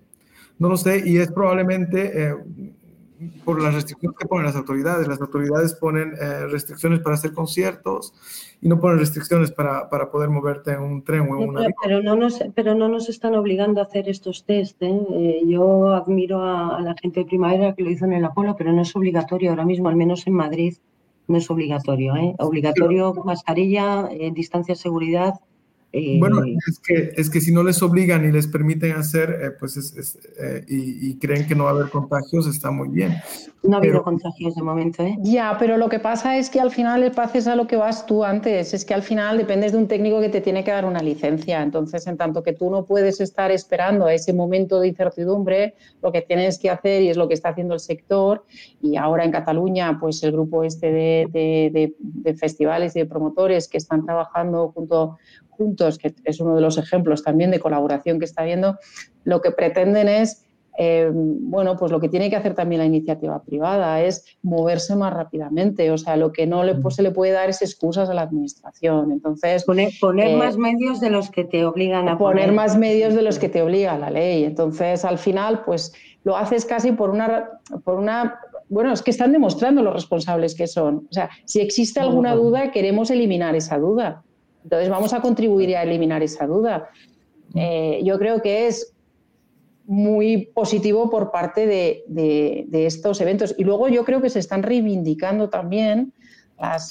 No 0.60 0.68
lo 0.68 0.76
sé 0.76 1.02
y 1.04 1.16
es 1.16 1.32
probablemente 1.32 2.28
eh, 2.28 2.36
por 3.44 3.60
las 3.60 3.74
restricciones 3.74 4.18
que 4.18 4.26
ponen 4.26 4.46
las 4.46 4.56
autoridades. 4.56 5.08
Las 5.08 5.20
autoridades 5.20 5.74
ponen 5.74 6.14
eh, 6.20 6.46
restricciones 6.46 7.00
para 7.00 7.14
hacer 7.14 7.32
conciertos 7.32 8.14
y 8.60 8.68
no 8.68 8.80
ponen 8.80 8.98
restricciones 8.98 9.50
para, 9.50 9.88
para 9.88 10.10
poder 10.10 10.30
moverte 10.30 10.72
en 10.72 10.80
un 10.80 11.02
tren 11.02 11.22
o 11.22 11.40
en 11.40 11.48
una... 11.48 11.60
Pero, 11.60 11.74
pero, 11.82 12.02
no 12.02 12.16
nos, 12.16 12.42
pero 12.54 12.74
no 12.74 12.88
nos 12.88 13.08
están 13.08 13.34
obligando 13.34 13.80
a 13.80 13.84
hacer 13.84 14.08
estos 14.08 14.44
test. 14.44 14.80
yo 15.46 15.92
admiro 15.92 16.42
a, 16.42 16.76
a, 16.76 16.80
la 16.80 16.94
gente 17.00 17.20
de 17.20 17.26
primavera 17.26 17.74
que 17.74 17.82
lo 17.82 17.90
hizo 17.90 18.04
en 18.04 18.12
el 18.12 18.24
Apolo, 18.24 18.54
pero 18.56 18.72
no 18.72 18.82
es 18.82 18.94
obligatorio 18.94 19.50
ahora 19.50 19.64
mismo, 19.64 19.88
al 19.88 19.96
menos 19.96 20.26
en 20.26 20.34
Madrid 20.34 20.74
no 21.28 21.38
es 21.38 21.50
obligatorio, 21.50 22.16
¿eh? 22.16 22.34
Obligatorio 22.38 23.14
mascarilla, 23.24 24.08
eh, 24.10 24.30
distancia 24.32 24.74
de 24.74 24.80
seguridad. 24.80 25.34
Eh, 25.92 26.16
bueno, 26.18 26.42
es 26.66 26.78
que, 26.78 27.12
es 27.16 27.28
que 27.28 27.40
si 27.40 27.52
no 27.52 27.62
les 27.62 27.82
obligan 27.82 28.24
y 28.24 28.32
les 28.32 28.46
permiten 28.46 28.92
hacer, 28.92 29.30
eh, 29.42 29.50
pues 29.58 29.76
es, 29.76 30.18
y, 30.66 31.18
creen 31.18 31.46
que 31.46 31.54
no 31.54 31.64
va 31.64 31.70
a 31.70 31.72
haber 31.74 31.90
contagios, 31.90 32.46
está 32.46 32.70
muy 32.70 32.88
bien. 32.88 33.16
No 33.62 33.76
ha 33.76 33.78
habido 33.78 34.02
contagios 34.02 34.54
de 34.54 34.62
momento, 34.62 35.04
¿eh? 35.04 35.16
Ya, 35.20 35.54
pero 35.58 35.76
lo 35.76 35.88
que 35.88 36.00
pasa 36.00 36.36
es 36.36 36.50
que 36.50 36.60
al 36.60 36.70
final 36.70 37.02
el 37.02 37.12
pases 37.12 37.46
a 37.46 37.54
lo 37.54 37.66
que 37.66 37.76
vas 37.76 38.06
tú 38.06 38.24
antes, 38.24 38.72
es 38.74 38.84
que 38.84 38.94
al 38.94 39.02
final 39.02 39.36
dependes 39.36 39.72
de 39.72 39.78
un 39.78 39.86
técnico 39.86 40.20
que 40.20 40.30
te 40.30 40.40
tiene 40.40 40.64
que 40.64 40.70
dar 40.70 40.84
una 40.84 41.00
licencia. 41.00 41.62
Entonces, 41.62 42.06
en 42.06 42.16
tanto 42.16 42.42
que 42.42 42.54
tú 42.54 42.70
no 42.70 42.86
puedes 42.86 43.20
estar 43.20 43.50
esperando 43.50 44.06
a 44.06 44.14
ese 44.14 44.32
momento 44.32 44.80
de 44.80 44.88
incertidumbre, 44.88 45.74
lo 46.02 46.10
que 46.10 46.22
tienes 46.22 46.58
que 46.58 46.70
hacer, 46.70 47.02
y 47.02 47.10
es 47.10 47.16
lo 47.16 47.28
que 47.28 47.34
está 47.34 47.50
haciendo 47.50 47.74
el 47.74 47.80
sector, 47.80 48.44
y 48.80 48.96
ahora 48.96 49.24
en 49.24 49.30
Cataluña, 49.30 49.98
pues 50.00 50.22
el 50.22 50.32
grupo 50.32 50.64
este 50.64 50.90
de, 50.90 51.94
de 52.00 52.34
festivales 52.34 52.96
y 52.96 53.00
de 53.00 53.06
promotores 53.06 53.68
que 53.68 53.78
están 53.78 54.04
trabajando 54.04 54.72
junto 54.74 55.18
institutos, 55.58 55.98
que 55.98 56.14
es 56.24 56.40
uno 56.40 56.54
de 56.54 56.60
los 56.60 56.78
ejemplos 56.78 57.22
también 57.22 57.50
de 57.50 57.60
colaboración 57.60 58.18
que 58.18 58.24
está 58.24 58.42
habiendo, 58.42 58.78
lo 59.24 59.40
que 59.40 59.52
pretenden 59.52 60.08
es 60.08 60.44
eh, 60.78 61.10
bueno, 61.12 61.76
pues 61.76 61.92
lo 61.92 62.00
que 62.00 62.08
tiene 62.08 62.30
que 62.30 62.36
hacer 62.36 62.54
también 62.54 62.78
la 62.78 62.86
iniciativa 62.86 63.42
privada 63.42 64.00
es 64.00 64.24
moverse 64.42 64.96
más 64.96 65.12
rápidamente. 65.12 65.90
O 65.90 65.98
sea, 65.98 66.16
lo 66.16 66.32
que 66.32 66.46
no 66.46 66.64
le, 66.64 66.74
pues, 66.76 66.96
se 66.96 67.02
le 67.02 67.10
puede 67.10 67.32
dar 67.32 67.50
es 67.50 67.60
excusas 67.62 68.08
a 68.08 68.14
la 68.14 68.22
administración. 68.22 69.12
Entonces. 69.12 69.64
Poner, 69.64 69.92
eh, 70.00 70.36
más 70.36 70.56
medios 70.56 71.00
de 71.00 71.10
los 71.10 71.30
que 71.30 71.44
te 71.44 71.64
obligan 71.64 72.08
a 72.08 72.16
poner. 72.16 72.44
Poner 72.44 72.52
más 72.52 72.76
medios 72.76 73.14
de 73.14 73.22
los 73.22 73.38
que 73.38 73.48
te 73.48 73.62
obliga 73.62 73.98
la 73.98 74.10
ley. 74.10 74.44
Entonces, 74.44 75.04
al 75.04 75.18
final, 75.18 75.62
pues 75.64 75.92
lo 76.24 76.36
haces 76.36 76.64
casi 76.64 76.92
por 76.92 77.10
una, 77.10 77.50
por 77.84 77.98
una. 77.98 78.40
Bueno, 78.68 78.92
es 78.92 79.02
que 79.02 79.10
están 79.10 79.32
demostrando 79.32 79.82
los 79.82 79.92
responsables 79.92 80.54
que 80.54 80.66
son. 80.66 81.06
O 81.10 81.12
sea, 81.12 81.28
si 81.44 81.60
existe 81.60 82.00
alguna 82.00 82.34
duda, 82.34 82.70
queremos 82.70 83.10
eliminar 83.10 83.54
esa 83.54 83.76
duda. 83.76 84.22
Entonces, 84.62 84.88
vamos 84.88 85.12
a 85.12 85.20
contribuir 85.20 85.76
a 85.76 85.82
eliminar 85.82 86.22
esa 86.22 86.46
duda. 86.46 86.90
Eh, 87.54 88.00
yo 88.04 88.18
creo 88.18 88.40
que 88.40 88.66
es 88.66 88.94
muy 89.84 90.46
positivo 90.54 91.10
por 91.10 91.30
parte 91.30 91.66
de, 91.66 92.66
estos 92.72 93.20
eventos. 93.20 93.54
Y 93.58 93.64
luego 93.64 93.88
yo 93.88 94.04
creo 94.04 94.22
que 94.22 94.30
se 94.30 94.38
están 94.38 94.62
reivindicando 94.62 95.48
también, 95.48 96.12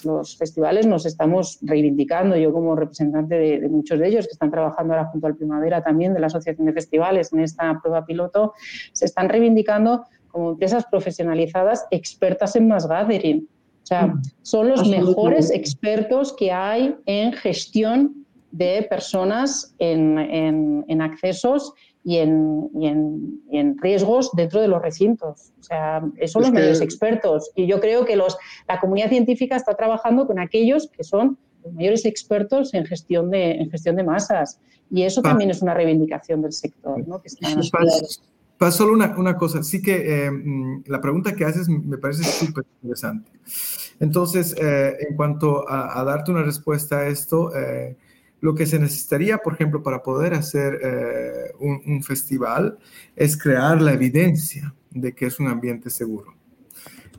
los 0.03 0.37
festivales 0.37 0.85
nos 0.85 1.05
estamos 1.05 1.59
reivindicando, 1.61 2.35
yo 2.35 2.51
como 2.51 2.75
representante 2.75 3.35
de, 3.35 3.69
muchos 3.69 3.99
de 3.99 4.07
ellos 4.07 4.27
que 4.27 4.33
están 4.33 4.51
trabajando 4.51 4.93
ahora 4.93 5.05
junto 5.07 5.27
al 5.27 5.35
Primavera 5.37 5.81
también 5.81 6.13
de 6.13 6.19
la 6.19 6.27
Asociación 6.27 6.67
de 6.67 6.73
Festivales 6.73 7.31
en 7.31 7.39
esta 7.39 7.79
prueba 7.81 8.05
piloto, 8.05 8.53
se 8.91 9.05
están 9.05 9.29
reivindicando 9.29 10.03
como 10.27 10.51
empresas 10.51 10.85
profesionalizadas 10.85 11.85
expertas 11.89 12.55
en 12.55 12.67
mass 12.67 12.87
gathering. 12.87 13.47
O 13.83 13.85
sea, 13.85 14.07
mm. 14.07 14.21
son 14.41 14.69
los 14.69 14.87
mejores 14.87 15.51
expertos 15.51 16.33
que 16.33 16.51
hay 16.51 16.95
en 17.05 17.33
gestión 17.33 18.25
de 18.51 18.85
personas 18.89 19.73
en, 19.79 20.17
en 20.87 21.01
accesos 21.01 21.73
y 22.03 22.17
en, 22.17 22.69
y 22.73 22.87
en, 23.57 23.77
riesgos 23.79 24.31
dentro 24.33 24.61
de 24.61 24.67
los 24.67 24.81
recintos. 24.81 25.51
O 25.59 25.63
sea, 25.63 26.01
son 26.25 26.43
los 26.43 26.51
medios 26.51 26.81
expertos. 26.81 27.51
Y 27.55 27.67
yo 27.67 27.79
creo 27.79 28.05
que 28.05 28.15
los, 28.15 28.37
la 28.67 28.79
comunidad 28.79 29.09
científica 29.09 29.55
está 29.55 29.75
trabajando 29.75 30.25
con 30.25 30.39
aquellos 30.39 30.87
que 30.89 31.03
son 31.03 31.37
los 31.63 31.73
mayores 31.73 32.05
expertos 32.05 32.73
en 32.73 32.85
gestión 32.85 33.29
de, 33.29 33.51
en 33.51 33.69
gestión 33.69 33.95
de 33.95 34.03
masas. 34.03 34.59
Y 34.89 35.03
eso 35.03 35.21
también 35.21 35.51
es 35.51 35.61
una 35.61 35.73
reivindicación 35.73 36.41
del 36.41 36.53
sector. 36.53 37.07
¿no? 37.07 37.21
Que 37.21 37.29
Para 38.61 38.71
solo 38.71 38.93
una, 38.93 39.15
una, 39.17 39.37
cosa, 39.37 39.63
sí 39.63 39.81
que 39.81 40.25
eh, 40.27 40.29
mm, 40.29 40.83
la 40.85 41.01
pregunta 41.01 41.33
que 41.33 41.45
haces 41.45 41.67
me 41.67 41.97
parece 41.97 42.23
súper 42.23 42.63
interesante. 42.75 43.31
Entonces, 43.99 44.55
eh, 44.55 44.97
en 44.99 45.15
cuanto 45.15 45.67
a, 45.67 46.03
darte 46.03 46.29
una 46.29 46.43
respuesta 46.43 46.99
a 46.99 47.07
esto, 47.07 47.55
eh, 47.55 47.97
lo 48.39 48.53
que 48.53 48.67
se 48.67 48.77
necesitaría, 48.77 49.39
por 49.39 49.55
ejemplo, 49.55 49.81
para 49.81 50.03
poder 50.03 50.35
hacer 50.35 50.79
eh, 50.79 51.51
un, 51.59 52.03
festival 52.03 52.77
es 53.15 53.35
crear 53.35 53.81
la 53.81 53.93
evidencia 53.93 54.71
de 54.91 55.11
que 55.13 55.25
es 55.25 55.39
un 55.39 55.47
ambiente 55.47 55.89
seguro. 55.89 56.35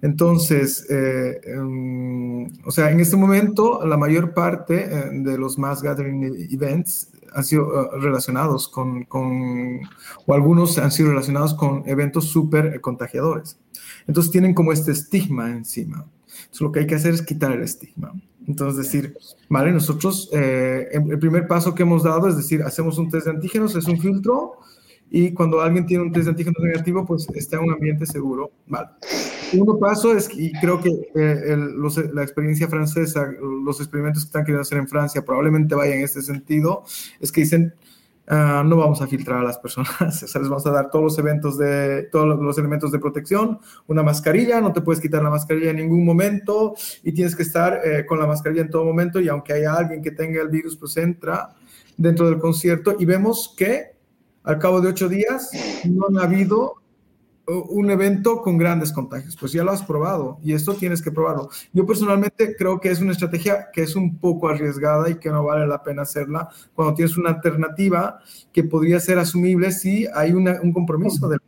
Entonces, 0.01 0.87
em, 0.89 2.45
o 2.65 2.71
sea, 2.71 2.93
en 2.93 3.01
este 3.01 3.17
momento 3.17 3.85
la 3.85 3.97
mayor 3.97 4.33
parte 4.33 4.85
eh, 4.85 5.11
de 5.11 5.37
los 5.37 5.59
mass 5.59 5.83
gathering 5.83 6.23
events 6.53 7.12
han 7.35 7.45
sido 7.45 7.91
relacionados 7.99 8.69
con, 8.69 9.05
con, 9.05 9.81
o 10.27 10.35
algunos 10.35 10.79
han 10.79 10.91
sido 10.91 11.11
relacionados 11.11 11.55
con 11.55 11.83
eventos 11.87 12.27
súper 12.27 12.81
contagiadores. 12.81 13.59
Entonces 14.07 14.33
tienen 14.33 14.55
como 14.55 14.73
este 14.73 14.93
estigma 14.93 15.51
encima. 15.51 16.07
Entonces 16.27 16.61
lo 16.61 16.73
que 16.73 16.81
hay 16.81 16.87
que 16.87 16.95
hacer 16.95 17.15
es 17.15 17.23
quitar 17.23 17.53
el 17.53 17.63
estigma. 17.63 18.13
Entonces, 18.47 18.85
decir, 18.85 19.17
vale, 19.49 19.71
nosotros, 19.73 20.29
eh, 20.33 20.89
el 20.93 21.19
primer 21.19 21.47
paso 21.47 21.75
que 21.75 21.85
hemos 21.85 22.03
dado 22.03 22.29
es 22.29 22.37
decir, 22.37 22.63
hacemos 22.63 22.99
un 22.99 23.09
test 23.09 23.27
de 23.27 23.33
antígenos, 23.33 23.77
es 23.77 23.87
un 23.87 24.01
filtro, 24.01 24.59
y 25.11 25.33
cuando 25.33 25.61
alguien 25.61 25.87
tiene 25.87 26.05
un 26.05 26.13
test 26.13 26.25
de 26.25 26.31
antígenos 26.31 26.63
negativo, 26.63 27.05
pues 27.07 27.29
está 27.35 27.57
en 27.57 27.65
un 27.65 27.73
ambiente 27.73 28.07
seguro. 28.07 28.51
Vale. 28.67 28.89
El 29.53 29.59
segundo 29.59 29.79
paso 29.79 30.17
es, 30.17 30.31
y 30.33 30.51
creo 30.53 30.81
que 30.81 30.91
eh, 31.15 31.57
la 32.13 32.23
experiencia 32.23 32.69
francesa, 32.69 33.31
los 33.65 33.81
experimentos 33.81 34.25
que 34.25 34.29
están 34.29 34.43
queriendo 34.45 34.63
hacer 34.63 34.79
en 34.79 34.89
Francia 34.89 35.25
probablemente 35.25 35.75
vayan 35.75 35.99
en 35.99 36.05
este 36.05 36.23
sentido, 36.23 36.85
es 37.21 37.31
que 37.31 37.43
dicen, 37.43 37.75
Ah, 38.29 38.63
no 38.65 38.77
vamos 38.77 39.03
a 39.03 39.09
filtrar 39.09 39.41
a 39.41 39.43
las 39.43 39.59
personas, 39.59 39.91
o 40.23 40.27
sea, 40.29 40.41
les 40.41 40.49
vamos 40.49 40.65
a 40.67 40.71
dar 40.71 40.91
todos 40.91 41.05
los 41.05 41.19
eventos 41.19 41.59
de, 41.59 42.05
todos 42.05 42.39
los 42.41 42.57
elementos 42.57 42.93
de 42.93 43.01
protección, 43.01 43.59
una 43.89 44.05
mascarilla, 44.05 44.61
no 44.61 44.73
te 44.73 44.81
puedes 44.81 45.03
quitar 45.03 45.25
la 45.25 45.31
mascarilla 45.31 45.71
en 45.71 45.77
ningún 45.77 46.05
momento 46.05 46.75
y 47.03 47.13
tienes 47.13 47.35
que 47.35 47.43
estar 47.43 47.81
eh, 47.85 48.07
con 48.07 48.21
la 48.21 48.27
mascarilla 48.29 48.63
en 48.63 48.71
todo 48.71 48.85
momento 48.85 49.21
y 49.21 49.29
aunque 49.29 49.55
haya 49.55 49.75
alguien 49.75 50.03
que 50.03 50.13
tenga 50.13 50.41
el 50.41 50.49
virus, 50.51 50.77
pues 50.77 50.97
entra 50.99 51.55
dentro 51.97 52.27
del 52.27 52.39
concierto 52.39 52.95
y 52.97 53.05
vemos 53.05 53.55
que 53.57 53.97
al 54.45 54.59
cabo 54.59 54.81
de 54.81 54.89
ocho 54.89 55.09
días 55.09 55.51
no 55.85 56.07
ha 56.21 56.25
habido 56.25 56.82
un 57.47 57.91
evento 57.91 58.41
con 58.41 58.57
grandes 58.57 58.93
contagios. 58.93 59.37
Pues 59.37 59.53
ya 59.53 59.65
lo 59.65 59.73
has 59.73 59.83
probado 59.83 60.39
y 60.43 60.53
esto 60.53 60.75
tienes 60.75 61.03
que 61.03 61.11
probarlo. 61.11 61.49
Yo 61.73 61.87
personalmente 61.87 62.55
creo 62.57 62.81
que 62.81 62.91
es 62.91 63.01
una 63.01 63.13
estrategia 63.13 63.69
que 63.73 63.83
es 63.83 63.97
un 63.97 64.19
poco 64.19 64.49
arriesgada 64.49 65.11
y 65.11 65.17
que 65.17 65.31
no 65.31 65.45
vale 65.45 65.67
la 65.67 65.83
pena 65.83 66.03
hacerla 66.03 66.49
cuando 66.75 66.95
tienes 66.95 67.17
una 67.17 67.31
alternativa 67.31 68.21
que 68.53 68.65
podría 68.65 69.01
ser 69.01 69.19
asumible 69.19 69.73
si 69.73 70.07
hay 70.15 70.33
un 70.33 70.73
compromiso 70.73 71.29
del, 71.29 71.41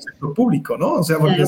sector 0.00 0.34
público, 0.34 0.76
¿no? 0.76 0.94
O 0.94 1.02
sea, 1.02 1.18
porque 1.18 1.44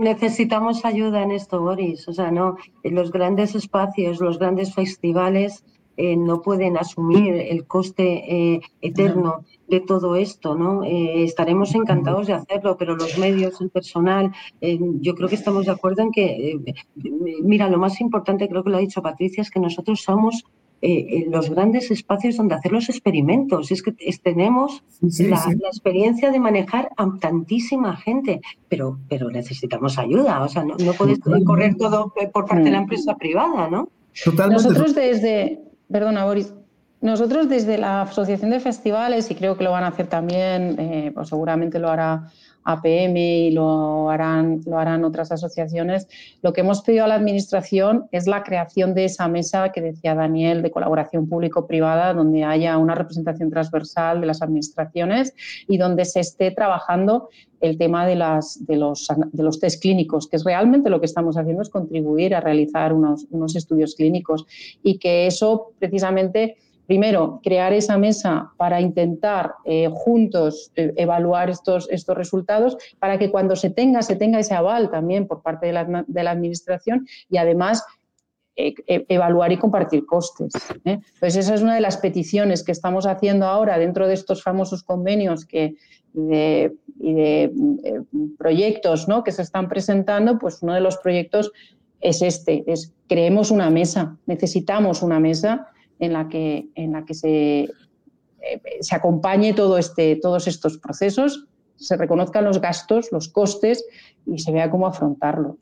necesitamos 0.00 0.84
ayuda 0.84 1.22
en 1.22 1.32
esto, 1.32 1.60
Boris. 1.60 2.08
O 2.08 2.12
sea, 2.12 2.30
no, 2.30 2.56
los 2.82 3.12
grandes 3.12 3.54
espacios, 3.54 4.20
los 4.20 4.38
grandes 4.38 4.74
festivales 4.74 5.64
eh, 6.04 6.16
no 6.16 6.42
pueden 6.42 6.76
asumir 6.76 7.32
el 7.32 7.64
coste 7.64 8.24
eh, 8.26 8.60
eterno 8.80 9.44
de 9.68 9.78
todo 9.78 10.16
esto, 10.16 10.56
¿no? 10.56 10.82
Eh, 10.82 11.22
estaremos 11.22 11.76
encantados 11.76 12.26
de 12.26 12.32
hacerlo, 12.32 12.76
pero 12.76 12.96
los 12.96 13.16
medios, 13.18 13.60
el 13.60 13.70
personal, 13.70 14.32
yo 15.00 15.14
creo 15.14 15.28
que 15.28 15.36
estamos 15.36 15.66
de 15.66 15.70
acuerdo 15.70 16.02
en 16.02 16.10
que, 16.10 16.60
mira, 17.44 17.68
lo 17.68 17.78
más 17.78 18.00
importante, 18.00 18.48
creo 18.48 18.64
que 18.64 18.70
lo 18.70 18.78
ha 18.78 18.80
dicho 18.80 19.00
Patricia, 19.00 19.42
es 19.42 19.50
que 19.52 19.60
nosotros 19.60 20.00
somos 20.00 20.44
los 21.28 21.50
grandes 21.50 21.92
espacios 21.92 22.36
donde 22.36 22.56
hacer 22.56 22.72
los 22.72 22.88
experimentos. 22.88 23.70
Es 23.70 23.80
que 23.80 23.92
tenemos 24.24 24.82
la, 25.20 25.52
experiencia 25.68 26.32
de 26.32 26.40
manejar 26.40 26.90
a 26.96 27.08
tantísima 27.20 27.94
gente, 27.96 28.40
pero, 28.68 28.98
pero 29.08 29.30
necesitamos 29.30 29.98
ayuda. 29.98 30.42
O 30.42 30.48
sea, 30.48 30.64
no, 30.64 30.74
no 30.84 30.94
puedes 30.94 31.20
correr 31.46 31.76
todo 31.76 32.12
por 32.32 32.46
parte 32.46 32.64
de 32.64 32.72
la 32.72 32.78
empresa 32.78 33.16
privada, 33.16 33.70
¿no? 33.70 33.88
Nosotros 34.36 34.94
desde, 34.94 35.60
Perdona, 35.92 36.24
Boris. 36.24 36.54
Nosotros 37.02 37.48
desde 37.48 37.78
la 37.78 38.02
Asociación 38.02 38.50
de 38.50 38.60
Festivales, 38.60 39.30
y 39.30 39.34
creo 39.34 39.56
que 39.56 39.64
lo 39.64 39.72
van 39.72 39.84
a 39.84 39.88
hacer 39.88 40.06
también, 40.06 40.76
eh, 40.78 41.10
pues 41.14 41.28
seguramente 41.28 41.78
lo 41.78 41.90
hará 41.90 42.30
APM 42.64 43.16
y 43.16 43.50
lo 43.50 44.10
harán, 44.10 44.60
lo 44.66 44.78
harán 44.78 45.04
otras 45.04 45.32
asociaciones, 45.32 46.08
lo 46.42 46.52
que 46.52 46.60
hemos 46.60 46.82
pedido 46.82 47.04
a 47.04 47.08
la 47.08 47.14
Administración 47.14 48.06
es 48.12 48.26
la 48.26 48.42
creación 48.42 48.94
de 48.94 49.04
esa 49.04 49.28
mesa 49.28 49.70
que 49.72 49.80
decía 49.80 50.14
Daniel 50.14 50.62
de 50.62 50.70
colaboración 50.70 51.28
público-privada, 51.28 52.14
donde 52.14 52.44
haya 52.44 52.78
una 52.78 52.94
representación 52.94 53.50
transversal 53.50 54.20
de 54.20 54.26
las 54.26 54.42
administraciones 54.42 55.34
y 55.68 55.78
donde 55.78 56.04
se 56.04 56.20
esté 56.20 56.50
trabajando 56.50 57.28
el 57.60 57.78
tema 57.78 58.06
de, 58.06 58.16
las, 58.16 58.64
de, 58.66 58.76
los, 58.76 59.08
de 59.32 59.42
los 59.42 59.60
test 59.60 59.80
clínicos, 59.80 60.28
que 60.28 60.36
es 60.36 60.44
realmente 60.44 60.90
lo 60.90 60.98
que 60.98 61.06
estamos 61.06 61.36
haciendo 61.36 61.62
es 61.62 61.70
contribuir 61.70 62.34
a 62.34 62.40
realizar 62.40 62.92
unos, 62.92 63.26
unos 63.30 63.54
estudios 63.54 63.94
clínicos 63.94 64.46
y 64.82 64.98
que 64.98 65.26
eso 65.26 65.72
precisamente 65.78 66.56
primero, 66.92 67.40
crear 67.42 67.72
esa 67.72 67.96
mesa 67.96 68.52
para 68.58 68.78
intentar 68.78 69.54
eh, 69.64 69.88
juntos 69.90 70.70
eh, 70.76 70.92
evaluar 70.96 71.48
estos, 71.48 71.88
estos 71.90 72.14
resultados 72.14 72.76
para 72.98 73.18
que 73.18 73.30
cuando 73.30 73.56
se 73.56 73.70
tenga, 73.70 74.02
se 74.02 74.14
tenga 74.14 74.38
ese 74.38 74.52
aval 74.52 74.90
también 74.90 75.26
por 75.26 75.40
parte 75.40 75.68
de 75.68 75.72
la, 75.72 76.04
de 76.06 76.22
la 76.22 76.32
Administración 76.32 77.06
y 77.30 77.38
además 77.38 77.82
eh, 78.56 78.74
evaluar 79.08 79.52
y 79.52 79.56
compartir 79.56 80.04
costes. 80.04 80.52
Entonces, 80.84 81.36
esa 81.36 81.54
es 81.54 81.62
una 81.62 81.76
de 81.76 81.80
las 81.80 81.96
peticiones 81.96 82.62
que 82.62 82.72
estamos 82.72 83.06
haciendo 83.06 83.46
ahora 83.46 83.78
dentro 83.78 84.06
de 84.06 84.12
estos 84.12 84.42
famosos 84.42 84.82
convenios 84.82 85.46
que, 85.46 85.76
de, 86.12 86.74
y 87.00 87.14
de 87.14 87.52
proyectos 88.36 89.08
¿no? 89.08 89.24
que 89.24 89.32
se 89.32 89.40
están 89.40 89.70
presentando, 89.70 90.38
pues 90.38 90.58
uno 90.60 90.74
de 90.74 90.82
los 90.82 90.98
proyectos 90.98 91.52
es 92.02 92.20
este, 92.20 92.64
es 92.66 92.92
creemos 93.08 93.50
una 93.50 93.70
mesa, 93.70 94.18
necesitamos 94.26 95.00
una 95.00 95.20
mesa 95.20 95.68
en 96.02 96.12
la 96.12 96.28
que, 96.28 96.68
en 96.74 96.92
la 96.92 97.04
que 97.04 97.14
se, 97.14 97.60
eh, 97.60 97.70
se 98.80 98.94
acompañe 98.94 99.54
todo 99.54 99.78
este, 99.78 100.16
todos 100.16 100.48
estos 100.48 100.78
procesos, 100.78 101.46
se 101.76 101.96
reconozcan 101.96 102.44
los 102.44 102.60
gastos, 102.60 103.10
los 103.12 103.28
costes 103.28 103.84
y 104.26 104.40
se 104.40 104.50
vea 104.50 104.68
cómo 104.68 104.88
afrontarlos. 104.88 105.56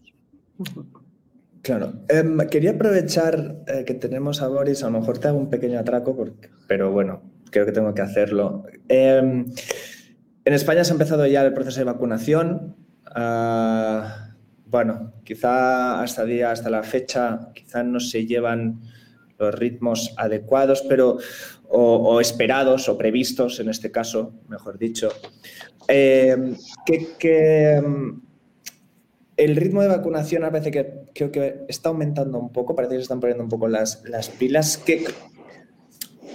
Claro. 1.61 1.93
Em, 2.09 2.38
quería 2.49 2.70
aprovechar 2.70 3.57
eh, 3.66 3.84
que 3.84 3.93
tenemos 3.93 4.41
a 4.41 4.49
Boris, 4.49 4.82
a 4.82 4.88
lo 4.88 4.99
mejor 4.99 5.18
te 5.18 5.28
hago 5.28 5.38
un 5.38 5.51
pequeño 5.51 5.78
atraco, 5.78 6.16
pero 6.66 6.91
bueno, 6.91 7.20
creo 7.51 7.66
que 7.66 7.72
tengo 7.72 7.93
que 7.93 8.01
hacerlo. 8.01 8.64
Em, 8.88 9.45
en 10.47 10.53
España 10.55 10.84
se 10.84 10.93
ha 10.93 10.95
empezado 10.95 11.26
ya 11.26 11.45
el 11.45 11.53
proceso 11.53 11.80
de 11.80 11.84
vacunación. 11.84 12.76
Ah, 13.05 14.30
bueno, 14.64 15.12
quizá 15.22 16.01
hasta 16.01 16.24
día, 16.24 16.51
hasta 16.51 16.70
la 16.70 16.82
fecha, 16.82 17.51
quizá 17.55 17.82
no 17.82 18.01
se 18.01 18.24
llevan 18.24 18.80
los 19.41 19.55
ritmos 19.55 20.14
adecuados, 20.16 20.82
pero 20.88 21.18
o, 21.68 22.20
esperados 22.20 22.88
o 22.88 22.99
previstos 22.99 23.59
en 23.61 23.68
este 23.68 23.91
caso, 23.91 24.34
mejor 24.49 24.78
dicho. 24.78 25.09
Eh, 25.88 26.36
que, 27.18 27.80
mm, 27.80 28.22
el 29.36 29.57
ritmo 29.57 29.82
de 29.82 29.88
vacunación 29.88 30.45
a 30.45 30.53
que 30.53 30.93
creo 31.14 31.32
que 31.32 31.64
está 31.68 31.88
aumentando 31.88 32.38
un 32.38 32.53
poco, 32.53 32.76
parece 32.76 32.93
que 32.95 32.99
se 32.99 33.03
están 33.05 33.20
poniendo 33.20 33.43
un 33.43 33.51
poco 33.51 33.68
las, 33.68 34.05
las 34.05 34.28
pilas. 34.28 34.76
¿Qué, 34.76 35.05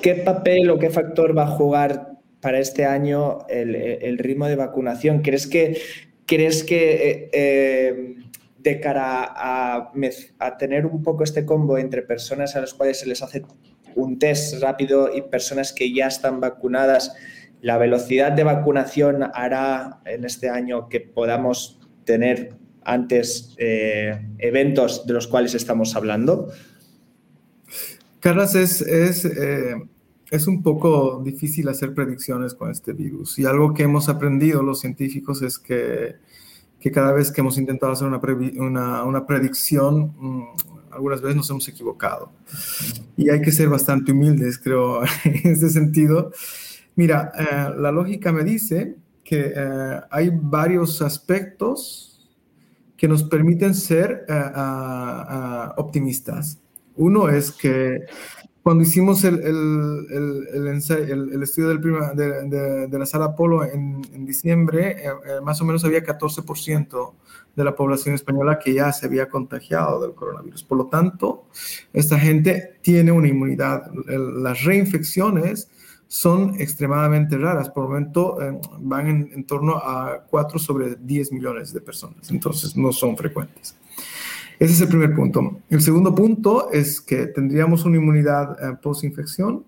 ¿Qué 0.01 0.16
papel 0.16 0.70
o 0.70 0.80
qué 0.80 0.89
factor 0.89 1.38
va 1.38 1.43
a 1.43 1.47
jugar 1.47 2.12
para 2.41 2.60
este 2.60 2.86
año 2.86 3.39
el, 3.47 4.18
ritmo 4.18 4.47
de 4.47 4.56
vacunación? 4.56 5.22
¿Crees 5.22 5.47
que, 5.47 5.78
crees 6.26 6.64
que 6.64 7.10
eh, 7.10 7.30
eh, 7.34 8.16
de 8.66 8.80
cara 8.80 9.32
a, 9.36 10.57
tener 10.57 10.88
un 10.88 11.03
poco 11.03 11.24
este 11.24 11.45
combo 11.45 11.78
entre 11.78 12.01
personas 12.01 12.55
a 12.55 12.61
las 12.61 12.74
cuales 12.74 12.99
se 12.99 13.05
les 13.05 13.22
hace 13.22 13.43
un 13.93 14.18
test 14.18 14.59
rápido 14.59 15.16
y 15.16 15.22
personas 15.22 15.72
que 15.72 15.93
ya 15.93 16.07
están 16.07 16.41
vacunadas, 16.41 17.13
la 17.61 17.78
velocidad 17.78 18.32
de 18.32 18.43
vacunación 18.43 19.24
hará 19.34 20.01
en 20.05 20.26
este 20.26 20.49
año 20.49 20.89
que 20.89 20.99
podamos 20.99 21.80
tener 22.05 22.55
antes 22.84 23.55
eh, 23.57 24.20
eventos 24.39 25.05
de 25.05 25.13
los 25.13 25.28
cuales 25.28 25.53
estamos 25.53 25.95
hablando? 25.95 26.49
Carlos, 28.20 28.55
es, 28.55 28.82
es, 28.82 29.26
eh, 29.26 29.76
es, 30.32 30.47
un 30.47 30.63
poco 30.63 31.22
difícil 31.24 31.68
hacer 31.70 31.93
predicciones 31.93 32.55
con 32.55 32.72
este 32.72 32.93
virus 32.93 33.38
y 33.38 33.45
algo 33.45 33.76
que 33.76 33.84
hemos 33.84 34.09
aprendido 34.09 34.63
los 34.63 34.80
científicos 34.80 35.43
es 35.43 35.59
que, 35.59 36.16
que 36.86 36.91
cada 36.91 37.13
vez 37.13 37.31
que 37.31 37.41
hemos 37.41 37.57
intentado 37.57 37.93
hacer 37.93 38.07
una, 38.07 38.21
una, 38.59 39.03
una 39.05 39.25
predicción, 39.25 40.13
mm, 40.19 40.43
algunas 40.91 41.19
veces 41.19 41.36
nos 41.36 41.49
hemos 41.49 41.67
equivocado. 41.67 42.31
Y 43.17 43.31
hay 43.31 43.41
que 43.41 43.51
ser 43.51 43.69
bastante 43.69 44.11
humildes, 44.11 44.59
creo, 44.59 45.01
en 45.23 45.51
ese 45.51 45.71
sentido. 45.71 46.31
Mira, 46.95 47.31
eh, 47.39 47.73
la 47.79 47.91
lógica 47.91 48.31
me 48.31 48.43
dice 48.43 48.97
que 49.23 49.51
eh, 49.55 50.01
hay 50.11 50.29
varios 50.31 51.01
aspectos 51.01 52.29
que 52.95 53.07
nos 53.07 53.23
permiten 53.23 53.73
ser 53.73 54.23
eh, 54.29 55.69
optimistas. 55.77 56.59
Uno 56.97 57.29
es 57.29 57.51
que 57.51 58.01
cuando 58.66 58.82
hicimos 58.82 59.24
el, 59.24 59.36
el, 59.43 60.47
el, 60.51 61.30
el 61.34 61.43
estudio 61.43 61.70
del 61.70 61.80
prima, 61.80 62.13
de, 62.16 62.88
de, 62.88 62.97
la 62.97 63.05
sala 63.05 63.26
Apolo 63.26 63.63
en, 63.63 64.01
en 64.11 64.26
diciembre, 64.26 65.03
más 65.43 65.61
o 65.61 65.66
menos 65.66 65.86
había 65.86 66.03
14% 66.03 67.13
de 67.55 67.63
la 67.63 67.76
población 67.76 68.16
española 68.16 68.57
que 68.57 68.74
ya 68.74 68.91
se 68.91 69.05
había 69.05 69.30
contagiado 69.30 70.01
del 70.01 70.16
coronavirus. 70.16 70.63
Por 70.63 70.80
lo 70.80 70.88
tanto, 70.88 71.45
esta 71.93 72.18
gente 72.18 72.80
tiene 72.82 73.11
una 73.11 73.28
inmunidad. 73.28 73.91
Las 74.07 74.63
reinfecciones 74.63 75.70
son 76.07 76.59
extremadamente 76.59 77.38
raras. 77.38 77.70
Por 77.70 77.84
el 77.84 77.89
momento 77.89 78.41
eh, 78.41 78.59
van 78.80 79.30
en, 79.32 79.43
torno 79.45 79.76
a 79.76 80.24
4 80.28 80.57
sobre 80.57 80.95
10 80.95 81.34
millones 81.34 81.72
de 81.72 81.82
personas. 81.82 82.32
Entonces, 82.32 82.76
no 82.76 82.91
son 82.91 83.16
frecuentes. 83.16 83.76
Ese 84.60 84.74
es 84.74 84.82
el 84.82 84.88
primer 84.88 85.14
punto. 85.14 85.60
El 85.70 85.82
segundo 85.82 86.16
punto 86.16 86.72
es 86.72 87.01
que 87.01 87.28
tendríamos 87.28 87.86
una 87.86 87.97
inmunidad 87.97 88.58
eh, 88.62 88.78
post-infección, 88.82 89.66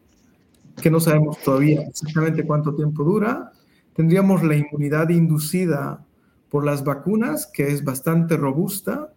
que 0.81 0.89
no 0.91 0.99
sabemos 0.99 1.39
todavía 1.43 1.81
exactamente 1.81 2.45
cuánto 2.45 2.73
tiempo 2.75 3.03
dura. 3.03 3.51
Tendríamos 3.93 4.43
la 4.43 4.55
inmunidad 4.55 5.09
inducida 5.09 6.05
por 6.49 6.63
las 6.63 6.83
vacunas, 6.83 7.47
que 7.47 7.67
es 7.67 7.83
bastante 7.83 8.37
robusta, 8.37 9.11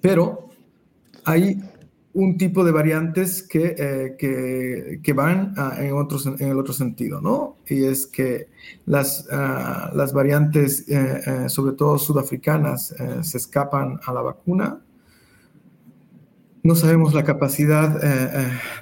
pero 0.00 0.50
hay 1.24 1.60
un 2.14 2.36
tipo 2.36 2.62
de 2.64 2.72
variantes 2.72 3.42
que, 3.42 3.74
eh, 3.78 5.00
que, 5.02 5.12
van 5.14 5.54
en, 5.78 5.94
otros, 5.94 6.26
en 6.26 6.48
el 6.48 6.58
otro 6.58 6.74
sentido, 6.74 7.20
¿no? 7.20 7.56
Y 7.66 7.84
es 7.84 8.06
que 8.06 8.48
las, 8.84 9.28
ah, 9.32 9.90
las 9.94 10.12
variantes, 10.12 10.88
eh, 10.88 11.20
eh, 11.26 11.48
sobre 11.48 11.74
todo 11.74 11.98
sudafricanas, 11.98 12.94
se 13.22 13.38
escapan 13.38 13.98
a 14.04 14.12
la 14.12 14.20
vacuna. 14.20 14.80
No 16.62 16.76
sabemos 16.76 17.14
la 17.14 17.24
capacidad 17.24 18.00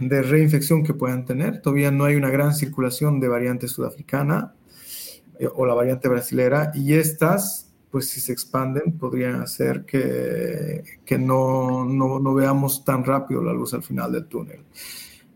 de 0.01 0.23
reinfección 0.23 0.83
que 0.83 0.93
puedan 0.93 1.25
tener. 1.25 1.63
Todavía 1.63 1.91
no 1.91 2.05
hay 2.05 2.17
una 2.17 2.29
gran 2.29 2.55
circulación 2.55 3.21
de 3.21 3.29
variante 3.29 3.69
sudafricana. 3.69 4.55
O 5.55 5.65
la 5.65 5.73
variante 5.73 6.07
brasilera, 6.07 6.71
y 6.75 6.93
estas, 6.93 7.70
pues 7.91 8.09
si 8.09 8.21
se 8.21 8.33
expanden, 8.33 8.97
podrían 8.99 9.41
hacer 9.41 9.85
que, 9.85 10.83
que 11.05 11.19
no, 11.19 11.85
no, 11.85 12.21
no, 12.21 12.35
veamos 12.35 12.85
tan 12.85 13.05
rápido 13.05 13.43
la 13.43 13.53
luz 13.53 13.75
al 13.75 13.83
final 13.83 14.13
del 14.13 14.27
túnel. 14.27 14.61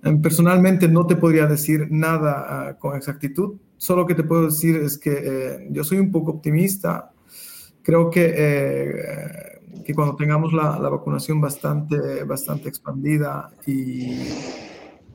Em, 0.02 0.20
personalmente 0.22 0.88
no 0.88 1.06
te 1.06 1.16
podría 1.16 1.46
decir 1.46 1.88
nada 1.90 2.46
ah, 2.48 2.78
con 2.78 2.96
exactitud, 2.96 3.56
solo 3.76 4.06
que 4.06 4.14
te 4.14 4.22
puedo 4.22 4.46
decir 4.46 4.76
es 4.76 4.98
que 4.98 5.12
eh, 5.12 5.68
yo 5.70 5.82
soy 5.82 5.98
un 5.98 6.12
poco 6.12 6.32
optimista. 6.32 7.12
Creo 7.82 8.08
que, 8.08 8.32
eh, 8.36 9.82
que 9.84 9.94
cuando 9.94 10.16
tengamos 10.16 10.52
la, 10.52 10.78
la, 10.78 10.88
vacunación 10.88 11.40
bastante, 11.40 12.24
bastante 12.24 12.68
expandida 12.68 13.50
y, 13.66 14.22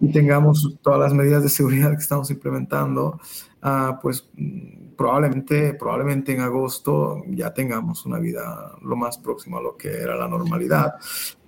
y 0.01 0.11
tengamos 0.11 0.77
todas 0.81 0.99
las 0.99 1.13
medidas 1.13 1.41
de 1.41 1.49
seguridad 1.49 1.91
que 1.91 2.03
estamos 2.03 2.29
implementando, 2.29 3.19
Ah, 3.61 3.99
pues 4.01 4.27
mm, 4.35 4.78
probablemente, 4.99 5.75
probablemente 5.75 6.33
en 6.33 6.41
agosto 6.41 7.23
ya 7.29 7.53
tengamos 7.53 8.05
una 8.05 8.19
vida 8.19 8.73
lo 8.81 8.97
más 8.97 9.17
próximo 9.17 9.57
a 9.57 9.61
lo 9.61 9.77
que 9.77 9.87
era 9.87 10.17
la 10.17 10.27
normalidad. 10.27 10.95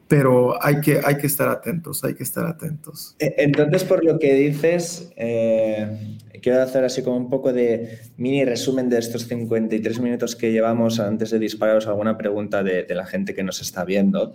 Pero 0.07 0.55
hay 0.63 0.79
que, 0.79 1.01
hay 1.03 1.17
que 1.17 1.27
estar 1.27 1.49
atentos, 1.49 2.01
hay 2.05 2.15
que 2.15 2.23
estar 2.23 2.45
atentos. 2.45 3.13
E, 3.19 3.35
entonces, 3.39 3.83
por 3.83 4.05
lo 4.05 4.17
que 4.19 4.35
dices, 4.35 5.11
eh, 5.17 6.17
quiero 6.41 6.61
hacer 6.61 6.85
así 6.85 7.03
como 7.03 7.17
un 7.17 7.29
poco 7.29 7.51
de 7.51 7.99
mini 8.15 8.45
resumen 8.45 8.87
de 8.87 8.99
estos 8.99 9.27
53 9.27 9.99
minutos 9.99 10.37
que 10.37 10.53
llevamos 10.53 11.01
antes 11.01 11.31
de 11.31 11.39
dispararos 11.39 11.87
alguna 11.87 12.17
pregunta 12.17 12.63
de, 12.63 12.85
la 12.95 13.05
gente 13.05 13.33
que 13.33 13.43
nos 13.43 13.59
está 13.59 13.83
viendo. 13.83 14.33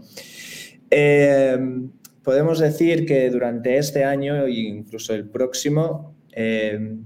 Eh, 0.91 1.59
podemos 2.23 2.59
decir 2.59 3.07
que 3.07 3.31
durante 3.31 3.79
este 3.79 4.05
año 4.05 4.45
e 4.45 4.53
incluso 4.53 5.15
el 5.15 5.27
próximo, 5.27 6.15
eh, 6.33 6.99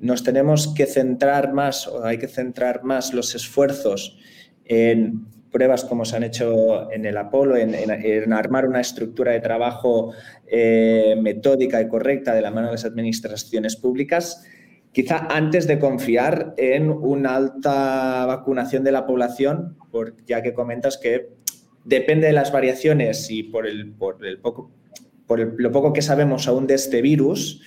nos 0.00 0.24
tenemos 0.24 0.74
que 0.74 0.86
centrar 0.86 1.52
más 1.52 1.86
o 1.86 2.04
hay 2.04 2.18
que 2.18 2.28
centrar 2.28 2.82
más 2.82 3.12
los 3.12 3.34
esfuerzos 3.34 4.18
en 4.64 5.26
pruebas 5.50 5.84
como 5.84 6.04
se 6.04 6.16
han 6.16 6.22
hecho 6.22 6.90
en 6.90 7.04
el 7.04 7.16
Apolo, 7.16 7.56
en, 7.56 8.32
armar 8.32 8.66
una 8.66 8.80
estructura 8.80 9.32
de 9.32 9.40
trabajo 9.40 10.12
eh, 10.46 11.16
metódica 11.20 11.80
y 11.80 11.88
correcta 11.88 12.34
de 12.34 12.40
la 12.40 12.50
mano 12.50 12.68
de 12.68 12.74
las 12.74 12.84
administraciones 12.84 13.76
públicas, 13.76 14.44
quizá 14.92 15.26
antes 15.30 15.66
de 15.66 15.78
confiar 15.78 16.54
en 16.56 16.90
una 16.90 17.36
alta 17.36 18.26
vacunación 18.26 18.84
de 18.84 18.92
la 18.92 19.06
población, 19.06 19.76
ya 20.26 20.42
que 20.42 20.54
comentas 20.54 20.98
que 20.98 21.30
depende 21.84 22.28
de 22.28 22.32
las 22.32 22.52
variaciones 22.52 23.30
y 23.30 23.42
por, 23.42 23.66
el, 23.66 23.92
por, 23.92 24.24
el 24.24 24.38
poco, 24.38 24.70
por 25.26 25.60
lo 25.60 25.72
poco 25.72 25.92
que 25.92 26.02
sabemos 26.02 26.46
aún 26.46 26.66
de 26.66 26.74
este 26.74 27.02
virus, 27.02 27.60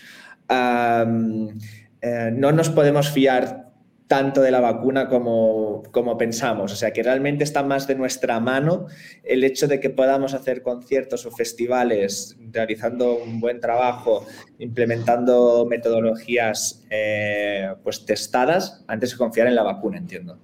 eh, 2.04 2.32
no 2.36 2.52
nos 2.52 2.70
podemos 2.70 3.12
fiar 3.12 3.72
tanto 4.08 4.42
de 4.42 4.52
la 4.52 4.60
vacuna 4.60 5.08
como, 5.08 5.84
como, 5.92 6.18
pensamos. 6.18 6.74
O 6.74 6.76
sea, 6.76 6.92
que 6.92 7.02
realmente 7.02 7.46
está 7.46 7.64
más 7.64 7.88
de 7.88 7.96
nuestra 7.96 8.42
mano 8.42 8.88
el 9.24 9.42
hecho 9.46 9.70
de 9.70 9.80
que 9.80 9.90
podamos 9.90 10.34
hacer 10.34 10.62
conciertos 10.62 11.26
o 11.26 11.32
festivales 11.32 12.38
realizando 12.52 13.16
un 13.16 13.40
buen 13.40 13.62
trabajo, 13.62 14.26
implementando 14.60 15.66
metodologías 15.68 16.84
eh, 16.90 17.74
pues 17.84 18.06
testadas 18.06 18.84
antes 18.88 19.12
de 19.12 19.18
confiar 19.18 19.48
en 19.48 19.56
la 19.56 19.64
vacuna, 19.64 19.98
entiendo. 19.98 20.38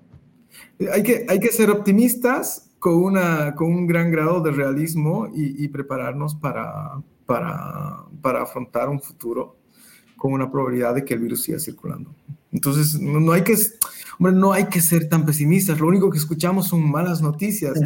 Hay 0.93 1.03
que, 1.03 1.26
hay 1.28 1.41
que 1.41 1.51
ser 1.51 1.70
optimistas 1.70 2.72
con, 2.80 2.93
una, 2.93 3.53
con 3.53 3.68
un 3.68 3.86
gran 3.86 4.12
grado 4.12 4.39
de 4.39 4.51
realismo 4.51 5.28
y, 5.36 5.62
y 5.62 5.68
prepararnos 5.68 6.36
para, 6.36 7.01
para, 7.26 8.05
para 8.22 8.43
afrontar 8.43 8.88
un 8.88 9.01
futuro 9.01 9.59
con 10.20 10.34
una 10.34 10.51
probabilidad 10.51 10.93
de 10.93 11.05
que 11.05 11.15
el 11.15 11.22
virus 11.22 11.43
siga 11.43 11.57
circulando. 11.57 12.13
Entonces, 12.51 12.99
no, 12.99 13.32
hay 13.32 13.43
que, 13.43 13.55
hombre, 14.17 14.34
no 14.34 14.51
hay 14.51 14.65
que 14.65 14.82
ser 14.82 15.07
tan 15.07 15.26
pesimistas. 15.26 15.80
Lo 15.80 15.88
único 15.88 16.09
que 16.09 16.17
escuchamos 16.17 16.67
son 16.67 16.89
malas 16.89 17.22
noticias. 17.22 17.80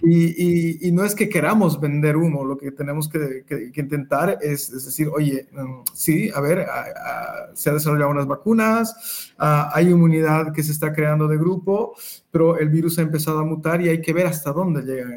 Y, 0.00 0.88
y, 0.88 0.92
no 0.92 1.04
es 1.04 1.14
que 1.14 1.28
queramos 1.28 1.80
vender 1.80 2.16
humo, 2.16 2.44
lo 2.44 2.58
que 2.58 2.72
tenemos 2.72 3.08
que, 3.08 3.44
que, 3.46 3.80
intentar 3.80 4.38
es, 4.42 4.68
es, 4.70 4.84
decir, 4.84 5.08
oye, 5.08 5.46
mm, 5.52 5.82
sí, 5.94 6.30
a 6.34 6.40
ver, 6.40 6.66
se 7.54 7.70
han 7.70 7.76
desarrollado 7.76 8.10
unas 8.10 8.26
vacunas, 8.26 9.32
hay 9.38 9.88
inmunidad 9.88 10.52
que 10.52 10.62
se 10.62 10.72
está 10.72 10.92
creando 10.92 11.28
de 11.28 11.36
grupo, 11.36 11.94
pero 12.30 12.58
el 12.58 12.68
virus 12.68 12.98
ha 12.98 13.02
empezado 13.02 13.38
a 13.38 13.44
mutar 13.44 13.80
y 13.80 13.88
hay 13.88 14.00
que 14.00 14.12
ver 14.12 14.26
hasta 14.26 14.52
dónde 14.52 14.82
llegan 14.82 15.14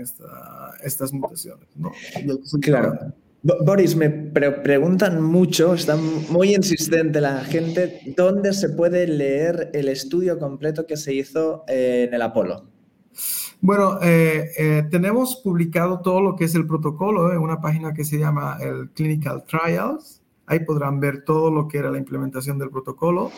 estas 0.84 1.12
mutaciones. 1.12 1.68
¿no? 1.76 1.92
claro. 2.62 3.14
Boris, 3.46 3.96
me 3.96 4.10
preguntan 4.10 5.22
mucho, 5.22 5.76
está 5.76 5.96
muy 5.96 6.56
insistente 6.56 7.22
la 7.22 7.44
gente, 7.44 8.02
¿dónde 8.18 8.54
se 8.54 8.70
puede 8.70 9.06
leer 9.06 9.70
el 9.74 9.88
estudio 9.88 10.40
completo 10.40 10.88
que 10.88 10.98
se 10.98 11.14
hizo 11.14 11.64
en 11.68 12.12
el 12.12 12.22
Apolo? 12.24 12.66
Bueno, 13.62 14.00
eh, 14.02 14.50
eh, 14.58 14.84
tenemos 14.90 15.42
publicado 15.44 16.02
todo 16.02 16.22
lo 16.22 16.36
que 16.36 16.46
es 16.46 16.56
el 16.56 16.66
protocolo 16.66 17.32
en 17.32 17.38
una 17.38 17.62
página 17.62 17.94
que 17.94 18.04
se 18.04 18.18
llama 18.18 18.58
el 18.62 18.90
Clinical 18.90 19.44
Trials. 19.46 20.24
Ahí 20.48 20.62
podrán 20.62 21.00
ver 21.00 21.24
todo 21.24 21.52
lo 21.52 21.68
que 21.68 21.78
era 21.78 21.92
la 21.92 22.00
implementación 22.00 22.58
del 22.58 22.72
protocolo. 22.72 23.32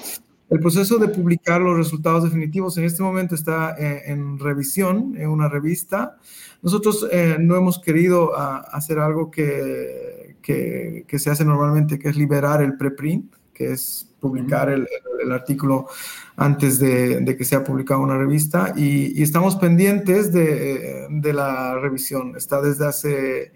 El 0.50 0.60
proceso 0.60 0.98
de 0.98 1.10
publicar 1.10 1.60
los 1.60 1.76
resultados 1.76 2.24
definitivos 2.24 2.78
en 2.78 2.86
este 2.86 3.04
momento 3.04 3.36
está 3.36 3.76
eh, 3.78 4.04
en 4.06 4.40
revisión 4.40 5.16
en 5.18 5.30
una 5.30 5.50
revista. 5.50 6.18
Nosotros 6.62 7.08
no 7.40 7.56
hemos 7.56 7.80
querido 7.80 8.32
ah, 8.36 8.66
hacer 8.72 9.00
algo 9.00 9.30
que, 9.30 10.38
que, 10.42 11.06
que, 11.08 11.20
se 11.20 11.30
hace 11.30 11.46
normalmente, 11.46 12.00
que 12.00 12.10
es 12.10 12.18
liberar 12.18 12.62
el 12.62 12.78
preprint, 12.78 13.36
que 13.54 13.74
es 13.74 14.08
publicar 14.20 14.70
el, 14.70 14.88
el 15.22 15.32
artículo 15.32 15.88
antes 16.36 16.80
de, 16.80 17.20
de, 17.22 17.38
que 17.38 17.46
sea 17.46 17.64
publicado 17.64 18.02
en 18.02 18.06
una 18.10 18.18
revista 18.18 18.74
y, 18.76 19.20
y 19.20 19.24
estamos 19.24 19.56
pendientes 19.56 20.32
de, 20.32 21.08
de, 21.10 21.34
la 21.34 21.80
revisión. 21.80 22.36
Está 22.36 22.62
desde 22.62 22.86
hace 22.86 23.52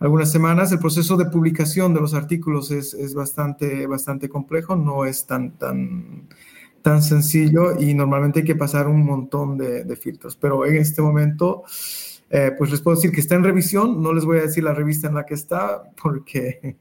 algunas 0.00 0.32
semanas. 0.32 0.72
El 0.72 0.80
proceso 0.80 1.16
de 1.16 1.26
publicación 1.26 1.94
de 1.94 2.00
los 2.00 2.14
artículos 2.14 2.70
es, 2.72 2.94
es 2.94 3.14
bastante, 3.14 3.86
bastante 3.86 4.28
complejo, 4.28 4.74
no 4.74 5.04
es 5.04 5.26
tan, 5.26 5.52
tan, 5.52 6.28
tan 6.82 7.02
sencillo 7.02 7.78
y 7.78 7.94
normalmente 7.94 8.40
hay 8.40 8.44
que 8.44 8.56
pasar 8.56 8.88
un 8.88 9.04
montón 9.04 9.56
de, 9.56 9.84
de 9.84 9.96
filtros. 9.96 10.34
Pero 10.34 10.66
en 10.66 10.76
este 10.76 11.02
momento, 11.02 11.62
eh, 12.30 12.52
pues 12.56 12.70
les 12.70 12.80
puedo 12.80 12.96
decir 12.96 13.12
que 13.12 13.20
está 13.20 13.36
en 13.36 13.44
revisión. 13.44 14.02
No 14.02 14.12
les 14.12 14.24
voy 14.24 14.38
a 14.38 14.42
decir 14.42 14.64
la 14.64 14.74
revista 14.74 15.06
en 15.06 15.14
la 15.14 15.26
que 15.26 15.34
está 15.34 15.84
porque 16.02 16.76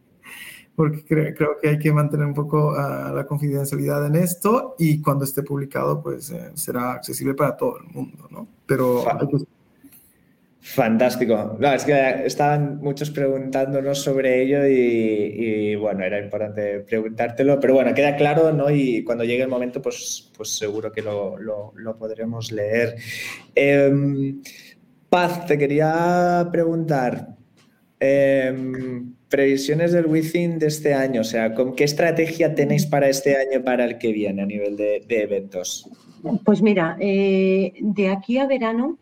porque 0.79 1.03
creo, 1.03 1.57
que 1.61 1.67
hay 1.67 1.77
que 1.77 1.91
mantener 1.91 2.25
un 2.25 2.33
poco 2.33 2.69
uh, 2.69 3.13
la 3.13 3.25
confidencialidad 3.27 4.05
en 4.05 4.15
esto 4.15 4.75
y 4.79 5.01
cuando 5.01 5.25
esté 5.25 5.43
publicado, 5.43 6.01
pues 6.01 6.29
eh, 6.29 6.51
será 6.53 6.93
accesible 6.93 7.33
para 7.33 7.57
todo 7.57 7.79
el 7.79 7.93
mundo, 7.93 8.29
¿no? 8.31 8.47
Pero... 8.65 9.03
Fantástico. 10.61 11.57
Es 11.73 11.85
que 11.85 12.25
estaban 12.25 12.79
muchos 12.81 13.09
preguntándonos 13.11 14.01
sobre 14.01 14.43
ello 14.43 14.67
y, 14.67 15.75
bueno, 15.75 16.03
era 16.03 16.21
importante 16.21 16.81
preguntártelo, 16.81 17.59
pero 17.59 17.75
bueno, 17.75 17.93
queda 17.93 18.15
claro, 18.17 18.51
¿no? 18.51 18.69
Y 18.69 19.03
cuando 19.03 19.23
llegue 19.23 19.43
el 19.43 19.49
momento, 19.49 19.81
pues, 19.81 20.31
pues 20.35 20.49
seguro 20.49 20.91
que 20.91 21.01
lo, 21.01 21.37
lo, 21.37 21.97
podremos 21.97 22.51
leer. 22.51 22.95
Eh, 23.55 24.35
Paz, 25.09 25.45
te 25.47 25.57
quería 25.57 26.47
preguntar, 26.51 27.35
eh, 27.99 28.53
previsiones 29.27 29.91
del 29.93 30.05
Within 30.05 30.59
de 30.59 30.67
este 30.67 30.93
año, 30.93 31.21
o 31.21 31.23
sea, 31.23 31.55
¿con 31.55 31.75
qué 31.75 31.85
estrategia 31.85 32.53
tenéis 32.53 32.85
para 32.85 33.07
este 33.09 33.35
año 33.35 33.63
para 33.63 33.85
el 33.85 33.97
que 33.97 34.11
viene 34.11 34.41
a 34.41 34.45
nivel 34.45 34.77
de, 34.77 35.03
de 35.07 35.23
eventos? 35.23 35.89
Pues 36.43 36.61
mira, 36.61 36.97
eh, 36.99 37.73
de 37.79 38.09
aquí 38.09 38.37
a 38.37 38.45
verano 38.45 38.97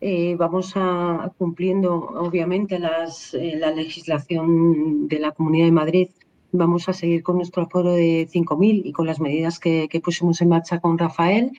eh, 0.00 0.34
vamos 0.36 0.72
a 0.76 1.32
cumpliendo 1.38 1.94
obviamente 1.94 2.78
las, 2.78 3.34
eh, 3.34 3.56
la 3.58 3.70
legislación 3.70 5.08
de 5.08 5.18
la 5.18 5.32
Comunidad 5.32 5.66
de 5.66 5.72
Madrid. 5.72 6.08
Vamos 6.52 6.88
a 6.88 6.92
seguir 6.92 7.22
con 7.22 7.36
nuestro 7.36 7.62
aforo 7.62 7.92
de 7.92 8.28
5.000 8.28 8.82
y 8.84 8.92
con 8.92 9.06
las 9.06 9.20
medidas 9.20 9.58
que, 9.58 9.88
pusimos 10.02 10.40
en 10.40 10.48
marcha 10.48 10.80
con 10.80 10.98
Rafael. 10.98 11.52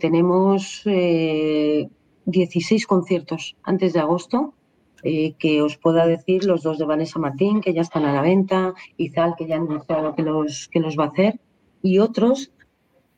tenemos 0.00 0.82
16 0.84 2.86
conciertos 2.86 3.56
antes 3.62 3.92
de 3.92 4.00
agosto 4.00 4.54
eh, 5.06 5.34
que 5.38 5.60
os 5.60 5.76
pueda 5.76 6.06
decir 6.06 6.46
los 6.46 6.62
dos 6.62 6.78
de 6.78 6.86
Vanessa 6.86 7.18
Martín, 7.18 7.60
que 7.60 7.74
ya 7.74 7.82
están 7.82 8.06
a 8.06 8.12
la 8.14 8.22
venta, 8.22 8.72
Izal, 8.96 9.34
que 9.36 9.46
ya 9.46 9.56
han 9.56 9.68
anunciado 9.68 10.14
que 10.14 10.22
los, 10.22 10.68
que 10.68 10.80
los 10.80 10.98
va 10.98 11.04
a 11.04 11.08
hacer, 11.08 11.38
y 11.82 11.98
otros. 11.98 12.50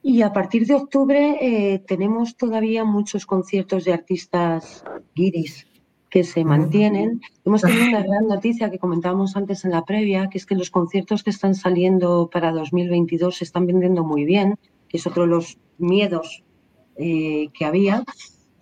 Y 0.09 0.23
a 0.23 0.33
partir 0.33 0.69
de 0.69 0.75
octubre 0.75 1.37
eh, 1.41 1.81
tenemos 1.81 2.37
todavía 2.37 2.85
muchos 2.85 3.27
conciertos 3.27 3.85
de 3.85 3.93
artistas 3.93 4.85
guiris 5.17 5.67
que 6.09 6.23
se 6.23 6.45
mantienen. 6.45 7.21
Hemos 7.45 7.63
tenido 7.63 7.89
una 7.89 8.03
gran 8.07 8.29
noticia 8.29 8.71
que 8.71 8.79
comentábamos 8.79 9.35
antes 9.35 9.65
en 9.65 9.73
la 9.73 9.85
previa, 9.85 10.29
que 10.29 10.39
es 10.39 10.47
que 10.47 10.55
los 10.55 10.71
conciertos 10.71 11.25
que 11.25 11.31
están 11.31 11.57
saliendo 11.57 12.31
para 12.33 12.53
2022 12.53 13.39
se 13.39 13.43
están 13.43 13.67
vendiendo 13.67 14.05
muy 14.05 14.25
bien, 14.25 14.55
que 14.89 14.99
es 14.99 15.09
otro 15.09 15.25
de 15.25 15.31
los 15.31 15.59
miedos 15.77 16.45
eh, 16.95 17.49
que 17.53 17.65
había. 17.65 18.05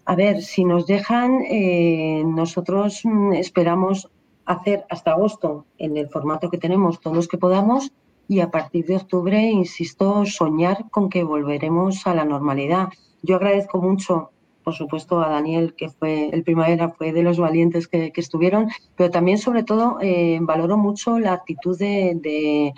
A 0.06 0.16
ver, 0.16 0.40
si 0.40 0.64
nos 0.64 0.86
dejan, 0.86 1.42
eh, 1.42 2.22
nosotros 2.24 3.02
mm, 3.04 3.34
esperamos 3.34 4.08
hacer 4.46 4.86
hasta 4.88 5.10
agosto 5.10 5.66
en 5.76 5.98
el 5.98 6.08
formato 6.08 6.48
que 6.48 6.56
tenemos 6.56 7.02
todos 7.02 7.14
los 7.14 7.28
que 7.28 7.36
podamos 7.36 7.92
y 8.28 8.40
a 8.40 8.50
partir 8.50 8.86
de 8.86 8.96
octubre, 8.96 9.40
insisto, 9.42 10.24
soñar 10.24 10.90
con 10.90 11.08
que 11.08 11.24
volveremos 11.24 12.06
a 12.06 12.14
la 12.14 12.24
normalidad. 12.24 12.88
Yo 13.22 13.36
agradezco 13.36 13.80
mucho, 13.80 14.30
por 14.62 14.74
supuesto, 14.74 15.20
a 15.20 15.28
Daniel, 15.28 15.74
que 15.76 15.90
fue 15.90 16.30
el 16.30 16.42
primavera, 16.42 16.90
fue 16.90 17.12
de 17.12 17.22
los 17.22 17.38
valientes 17.38 17.86
que, 17.88 18.12
que 18.12 18.20
estuvieron, 18.20 18.68
pero 18.96 19.10
también, 19.10 19.38
sobre 19.38 19.62
todo, 19.62 19.98
eh, 20.00 20.38
valoro 20.40 20.78
mucho 20.78 21.18
la 21.18 21.32
actitud 21.32 21.78
de, 21.78 22.72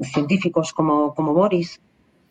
científicos 0.00 0.72
como, 0.72 1.14
como 1.14 1.34
Boris, 1.34 1.80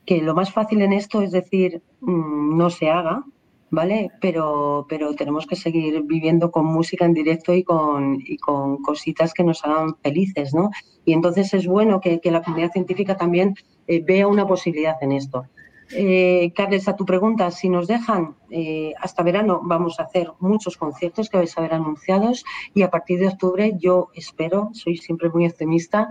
que 0.05 0.21
lo 0.21 0.35
más 0.35 0.51
fácil 0.51 0.81
en 0.81 0.93
esto 0.93 1.21
es 1.21 1.31
decir, 1.31 1.81
mmm, 2.01 2.57
no 2.57 2.69
se 2.69 2.89
haga, 2.89 3.23
¿vale? 3.69 4.11
Pero, 4.21 4.85
pero 4.87 5.13
tenemos 5.15 5.45
que 5.45 5.55
seguir 5.55 6.01
viviendo 6.03 6.51
con 6.51 6.65
música 6.65 7.05
en 7.05 7.13
directo 7.13 7.53
y 7.53 7.63
con, 7.63 8.19
y 8.25 8.37
con 8.37 8.77
cositas 8.81 9.33
que 9.33 9.43
nos 9.43 9.63
hagan 9.65 9.95
felices, 10.03 10.53
¿no? 10.53 10.69
Y 11.03 11.13
entonces 11.13 11.53
es 11.53 11.67
bueno 11.67 11.99
que, 12.01 12.19
que 12.19 12.31
la 12.31 12.41
comunidad 12.41 12.71
científica 12.71 13.17
también 13.17 13.55
eh, 13.87 14.03
vea 14.03 14.27
una 14.27 14.47
posibilidad 14.47 14.95
en 15.01 15.11
esto. 15.11 15.45
Eh, 15.91 16.51
Carles, 16.55 16.87
a 16.87 16.95
tu 16.95 17.05
pregunta, 17.05 17.51
si 17.51 17.69
nos 17.69 17.87
dejan 17.87 18.35
eh, 18.49 18.93
hasta 18.99 19.23
verano, 19.23 19.61
vamos 19.63 19.99
a 19.99 20.03
hacer 20.03 20.31
muchos 20.39 20.77
conciertos 20.77 21.29
que 21.29 21.37
vais 21.37 21.55
a 21.57 21.61
ver 21.61 21.73
anunciados 21.73 22.43
y 22.73 22.81
a 22.81 22.89
partir 22.89 23.19
de 23.19 23.27
octubre 23.27 23.73
yo 23.77 24.09
espero, 24.15 24.69
soy 24.73 24.97
siempre 24.97 25.29
muy 25.29 25.45
optimista, 25.45 26.09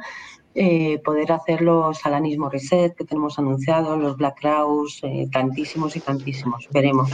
eh, 0.55 1.01
poder 1.05 1.33
hacer 1.33 1.63
los 1.63 2.05
Alanismo 2.07 2.49
Reset 2.49 2.95
que 2.95 3.05
tenemos 3.05 3.39
anunciados, 3.39 4.01
los 4.01 4.17
Black 4.17 4.39
eh, 5.03 5.29
tantísimos 5.33 5.97
y 5.97 6.01
tantísimos. 6.01 6.69
Veremos. 6.73 7.11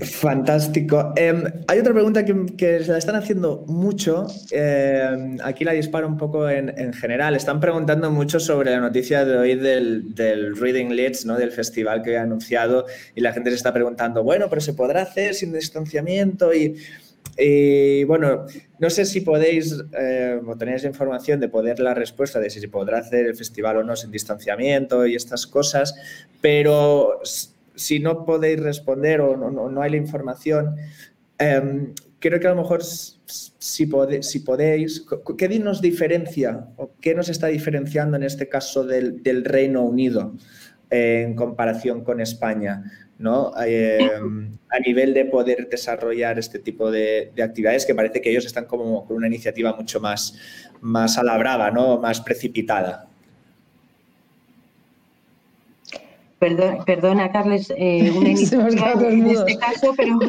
Fantástico. 0.00 1.12
Eh, 1.16 1.42
hay 1.66 1.78
otra 1.80 1.92
pregunta 1.92 2.24
que, 2.24 2.84
se 2.84 2.92
la 2.92 2.98
están 2.98 3.16
haciendo 3.16 3.64
mucho. 3.66 4.28
Eh, 4.52 5.36
aquí 5.42 5.64
la 5.64 5.72
disparo 5.72 6.06
un 6.06 6.16
poco 6.16 6.48
en, 6.48 6.72
en, 6.78 6.92
general. 6.92 7.34
Están 7.34 7.58
preguntando 7.58 8.08
mucho 8.12 8.38
sobre 8.38 8.70
la 8.70 8.78
noticia 8.78 9.24
de 9.24 9.36
hoy 9.36 9.56
del, 9.56 10.14
del 10.14 10.56
Reading 10.56 10.90
Leeds, 10.90 11.26
¿no? 11.26 11.36
del 11.36 11.50
festival 11.50 12.02
que 12.02 12.12
he 12.12 12.18
anunciado, 12.18 12.86
y 13.16 13.22
la 13.22 13.32
gente 13.32 13.50
se 13.50 13.56
está 13.56 13.72
preguntando, 13.72 14.22
bueno, 14.22 14.46
pero 14.48 14.60
se 14.60 14.72
podrá 14.72 15.02
hacer 15.02 15.34
sin 15.34 15.52
distanciamiento 15.52 16.54
y 16.54 16.76
y 17.38 18.02
bueno, 18.04 18.46
no 18.80 18.90
sé 18.90 19.04
si 19.04 19.20
podéis 19.20 19.72
eh, 19.96 20.40
o 20.44 20.56
tenéis 20.56 20.82
información 20.82 21.38
de 21.38 21.48
poder 21.48 21.78
la 21.78 21.94
respuesta 21.94 22.40
de 22.40 22.50
si 22.50 22.58
se 22.58 22.68
podrá 22.68 22.98
hacer 22.98 23.26
el 23.26 23.36
festival 23.36 23.76
o 23.76 23.84
no 23.84 23.94
sin 23.94 24.10
distanciamiento 24.10 25.06
y 25.06 25.14
estas 25.14 25.46
cosas, 25.46 25.94
pero 26.40 27.20
si 27.76 28.00
no 28.00 28.24
podéis 28.24 28.58
responder 28.60 29.20
o 29.20 29.36
no, 29.36 29.80
hay 29.80 29.90
la 29.92 29.96
información, 29.96 30.74
eh, 31.38 31.92
creo 32.18 32.40
que 32.40 32.46
a 32.48 32.54
lo 32.54 32.62
mejor 32.62 32.82
si, 32.82 33.86
podéis, 33.86 35.06
¿qué 35.36 35.58
nos 35.60 35.80
diferencia 35.80 36.66
o 36.76 36.90
qué 37.00 37.14
nos 37.14 37.28
está 37.28 37.46
diferenciando 37.46 38.16
en 38.16 38.24
este 38.24 38.48
caso 38.48 38.82
del, 38.82 39.44
Reino 39.44 39.84
Unido 39.84 40.34
eh, 40.90 41.22
en 41.24 41.36
comparación 41.36 42.02
con 42.02 42.20
España? 42.20 43.07
¿No? 43.18 43.52
Eh, 43.66 44.10
a 44.70 44.78
nivel 44.80 45.12
de 45.12 45.24
poder 45.24 45.68
desarrollar 45.68 46.38
este 46.38 46.58
tipo 46.58 46.90
de, 46.90 47.32
de, 47.34 47.42
actividades 47.42 47.84
que 47.84 47.94
parece 47.94 48.20
que 48.20 48.30
ellos 48.30 48.46
están 48.46 48.66
como 48.66 49.04
con 49.06 49.16
una 49.16 49.26
iniciativa 49.26 49.74
mucho 49.74 50.00
más, 50.00 50.38
más 50.80 51.18
a 51.18 51.24
la 51.24 51.36
brava, 51.36 51.70
¿no? 51.70 51.98
más 51.98 52.20
precipitada. 52.20 53.06
Perdona, 56.38 56.84
perdona 56.84 57.32
Carles, 57.32 57.72
eh, 57.76 58.12
una 58.16 58.28
iniciativa 58.30 58.92
en 59.08 59.26
este 59.26 59.58
caso, 59.58 59.92
pero, 59.96 60.20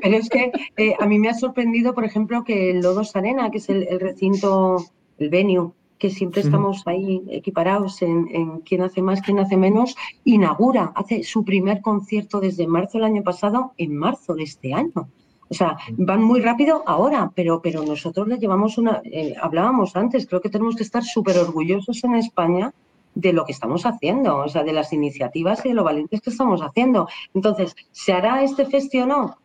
pero 0.00 0.16
es 0.16 0.28
que 0.28 0.52
eh, 0.76 0.94
a 1.00 1.06
mí 1.06 1.18
me 1.18 1.28
ha 1.28 1.34
sorprendido, 1.34 1.92
por 1.92 2.04
ejemplo, 2.04 2.44
que 2.44 2.70
el 2.70 2.80
Lodos 2.80 3.16
Arena, 3.16 3.50
que 3.50 3.58
es 3.58 3.68
el, 3.68 3.88
el 3.88 3.98
recinto, 3.98 4.86
el 5.18 5.28
venue 5.28 5.72
que 5.98 6.10
siempre 6.10 6.42
estamos 6.42 6.82
ahí 6.86 7.22
equiparados 7.28 8.02
en, 8.02 8.28
en, 8.30 8.60
quién 8.60 8.82
hace 8.82 9.02
más, 9.02 9.22
quién 9.22 9.38
hace 9.38 9.56
menos, 9.56 9.96
inaugura, 10.24 10.92
hace 10.94 11.22
su 11.22 11.44
primer 11.44 11.80
concierto 11.80 12.40
desde 12.40 12.66
marzo 12.66 12.98
del 12.98 13.06
año 13.06 13.22
pasado 13.22 13.72
en 13.78 13.96
marzo 13.96 14.34
de 14.34 14.42
este 14.42 14.74
año. 14.74 15.08
O 15.48 15.54
sea, 15.54 15.76
van 15.96 16.22
muy 16.22 16.40
rápido 16.40 16.82
ahora, 16.86 17.30
pero, 17.34 17.62
pero 17.62 17.84
nosotros 17.84 18.26
le 18.26 18.38
llevamos 18.38 18.78
una, 18.78 19.00
eh, 19.04 19.34
hablábamos 19.40 19.94
antes, 19.94 20.26
creo 20.26 20.40
que 20.40 20.50
tenemos 20.50 20.74
que 20.74 20.82
estar 20.82 21.04
súper 21.04 21.38
orgullosos 21.38 22.02
en 22.04 22.16
España 22.16 22.72
de 23.14 23.32
lo 23.32 23.44
que 23.46 23.52
estamos 23.52 23.86
haciendo, 23.86 24.38
o 24.38 24.48
sea, 24.48 24.64
de 24.64 24.72
las 24.72 24.92
iniciativas 24.92 25.64
y 25.64 25.70
de 25.70 25.74
lo 25.74 25.84
valientes 25.84 26.20
que 26.20 26.30
estamos 26.30 26.60
haciendo. 26.60 27.08
Entonces, 27.32 27.74
¿se 27.92 28.12
hará 28.12 28.42
este 28.42 28.66
festival 28.66 29.10
o 29.10 29.16
no? 29.16 29.36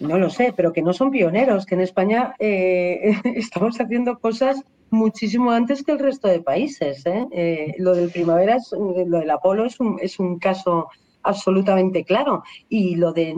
No 0.00 0.18
lo 0.18 0.30
sé, 0.30 0.52
pero 0.56 0.72
que 0.72 0.82
no 0.82 0.92
son 0.92 1.10
pioneros, 1.10 1.66
que 1.66 1.74
en 1.74 1.80
España 1.80 2.34
eh, 2.38 3.16
estamos 3.24 3.80
haciendo 3.80 4.18
cosas 4.18 4.62
muchísimo 4.90 5.50
antes 5.50 5.82
que 5.82 5.92
el 5.92 5.98
resto 5.98 6.28
de 6.28 6.40
países. 6.40 7.04
¿eh? 7.06 7.26
Eh, 7.32 7.74
lo 7.78 7.94
del 7.94 8.10
primavera, 8.10 8.56
es, 8.56 8.72
lo 8.72 9.18
del 9.18 9.30
Apolo 9.30 9.64
es 9.64 9.80
un, 9.80 9.98
es 10.00 10.18
un 10.18 10.38
caso 10.38 10.88
absolutamente 11.22 12.04
claro. 12.04 12.42
Y 12.68 12.96
lo 12.96 13.12
de 13.12 13.34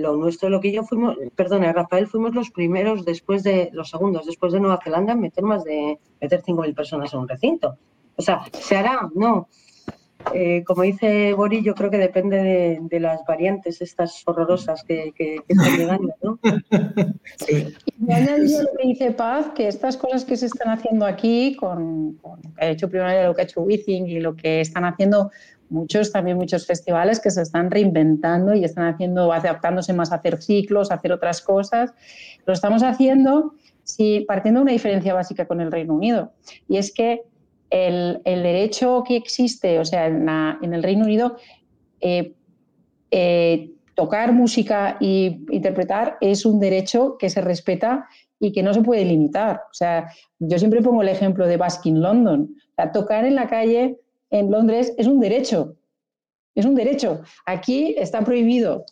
lo 0.00 0.16
nuestro, 0.16 0.48
lo 0.48 0.60
que 0.60 0.72
yo 0.72 0.82
fuimos, 0.82 1.16
perdona, 1.34 1.72
Rafael, 1.72 2.06
fuimos 2.06 2.34
los 2.34 2.50
primeros 2.50 3.04
después 3.04 3.42
de, 3.42 3.70
los 3.72 3.90
segundos 3.90 4.26
después 4.26 4.52
de 4.52 4.60
Nueva 4.60 4.80
Zelanda 4.82 5.12
en 5.12 5.20
meter 5.20 5.44
más 5.44 5.64
de, 5.64 5.98
meter 6.20 6.42
5.000 6.42 6.74
personas 6.74 7.12
en 7.12 7.20
un 7.20 7.28
recinto. 7.28 7.76
O 8.16 8.22
sea, 8.22 8.42
¿se 8.52 8.76
hará? 8.76 9.08
No. 9.14 9.48
Eh, 10.34 10.62
como 10.64 10.82
dice 10.82 11.32
Boris, 11.32 11.64
yo 11.64 11.74
creo 11.74 11.90
que 11.90 11.98
depende 11.98 12.78
de, 12.88 13.00
las 13.00 13.24
variantes 13.26 13.80
estas 13.80 14.22
horrorosas 14.26 14.84
que, 14.84 15.12
están 15.48 15.76
llegando, 15.76 16.14
¿no? 16.22 16.38
Sí. 17.46 17.74
Y 18.06 18.12
añadido 18.12 18.62
lo 18.62 18.68
que 18.76 18.88
dice 18.88 19.10
Paz, 19.12 19.50
que 19.54 19.68
estas 19.68 19.96
cosas 19.96 20.24
que 20.24 20.36
se 20.36 20.46
están 20.46 20.68
haciendo 20.68 21.06
aquí, 21.06 21.56
con, 21.56 22.14
con 22.14 22.40
lo 22.42 22.54
que 22.54 22.64
ha 22.64 22.68
hecho 22.68 22.88
primero, 22.88 23.28
lo 23.28 23.34
que 23.34 23.42
ha 23.42 23.44
hecho 23.44 23.62
Withing 23.62 24.06
y 24.06 24.20
lo 24.20 24.36
que 24.36 24.60
están 24.60 24.84
haciendo 24.84 25.30
muchos, 25.68 26.12
también 26.12 26.36
muchos 26.36 26.66
festivales 26.66 27.20
que 27.20 27.30
se 27.30 27.42
están 27.42 27.70
reinventando 27.70 28.54
y 28.54 28.64
están 28.64 28.92
haciendo, 28.92 29.32
adaptándose 29.32 29.92
más 29.92 30.12
a 30.12 30.16
hacer 30.16 30.42
ciclos, 30.42 30.90
a 30.90 30.94
hacer 30.94 31.12
otras 31.12 31.40
cosas. 31.40 31.92
Lo 32.44 32.52
estamos 32.52 32.82
haciendo 32.82 33.54
sí, 33.90 34.24
partiendo 34.26 34.60
de 34.60 34.62
una 34.62 34.72
diferencia 34.72 35.14
básica 35.14 35.46
con 35.46 35.60
el 35.60 35.72
Reino 35.72 35.94
Unido. 35.94 36.32
Y 36.68 36.76
es 36.76 36.92
que 36.92 37.22
el, 37.70 38.20
derecho 38.24 39.04
que 39.06 39.16
existe, 39.16 39.78
o 39.78 39.84
sea, 39.84 40.06
en, 40.06 40.74
el 40.74 40.82
Reino 40.82 41.04
Unido, 41.04 41.36
eh, 42.00 42.34
eh, 43.10 43.70
tocar 43.94 44.32
música 44.32 44.96
e 45.00 45.40
interpretar 45.50 46.18
es 46.20 46.44
un 46.44 46.58
derecho 46.60 47.16
que 47.18 47.30
se 47.30 47.40
respeta 47.40 48.08
y 48.38 48.52
que 48.52 48.62
no 48.62 48.74
se 48.74 48.82
puede 48.82 49.04
limitar. 49.04 49.62
O 49.70 49.74
sea, 49.74 50.10
yo 50.38 50.58
siempre 50.58 50.82
pongo 50.82 51.02
el 51.02 51.08
ejemplo 51.08 51.46
de 51.46 51.56
Baskin 51.56 52.00
London. 52.00 52.56
O 52.76 52.90
tocar 52.92 53.24
en 53.24 53.34
la 53.34 53.46
calle 53.46 53.98
en 54.30 54.50
Londres 54.50 54.94
es 54.96 55.06
un 55.06 55.20
derecho. 55.20 55.76
Es 56.54 56.64
un 56.64 56.74
derecho. 56.74 57.20
Aquí 57.44 57.94
está 57.98 58.22
prohibido. 58.22 58.84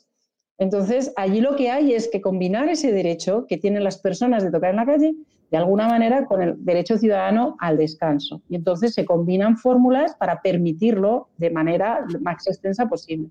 Entonces, 0.58 1.12
allí 1.16 1.40
lo 1.40 1.56
que 1.56 1.70
hay 1.70 1.94
es 1.94 2.08
que 2.08 2.20
combinar 2.20 2.68
ese 2.68 2.92
derecho 2.92 3.46
que 3.46 3.56
tienen 3.56 3.84
las 3.84 3.98
personas 3.98 4.42
de 4.42 4.50
tocar 4.50 4.70
en 4.70 4.76
la 4.76 4.86
calle 4.86 5.14
de 5.50 5.56
alguna 5.56 5.88
manera 5.88 6.26
con 6.26 6.42
el 6.42 6.64
derecho 6.64 6.98
ciudadano 6.98 7.56
al 7.60 7.76
descanso. 7.76 8.42
Y 8.48 8.56
entonces 8.56 8.94
se 8.94 9.04
combinan 9.04 9.56
fórmulas 9.56 10.14
para 10.16 10.40
permitirlo 10.42 11.28
de 11.38 11.50
manera 11.50 12.04
más 12.20 12.46
extensa 12.46 12.86
posible. 12.86 13.28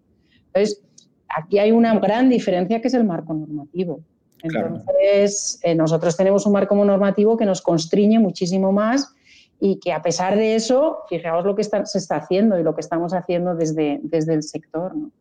Entonces, 0.47 0.82
aquí 1.30 1.59
hay 1.59 1.72
una 1.72 1.97
gran 1.99 2.30
diferencia 2.30 2.82
que 2.82 2.88
es 2.88 2.93
el 2.93 3.03
marco 3.03 3.34
normativo. 3.34 4.01
Entonces, 4.41 5.59
eh, 5.63 5.76
nosotros 5.76 6.15
tenemos 6.15 6.45
un 6.45 6.53
marco 6.53 6.76
normativo 6.76 7.38
que 7.38 7.45
nos 7.45 7.61
constriñe 7.61 8.20
muchísimo 8.20 8.72
más 8.72 9.13
y 9.59 9.80
que 9.80 9.91
a 9.91 10.01
pesar 10.01 10.36
de 10.36 10.55
eso, 10.55 10.99
fijaos 11.09 11.43
lo 11.45 11.55
que 11.55 11.63
se 11.63 11.97
está 11.97 12.18
haciendo 12.18 12.59
y 12.59 12.63
lo 12.63 12.76
que 12.76 12.82
estamos 12.82 13.13
haciendo 13.13 13.55
desde, 13.55 13.99
desde 14.03 14.36
el 14.36 14.43
sector. 14.43 14.95
¿no? 14.95 15.11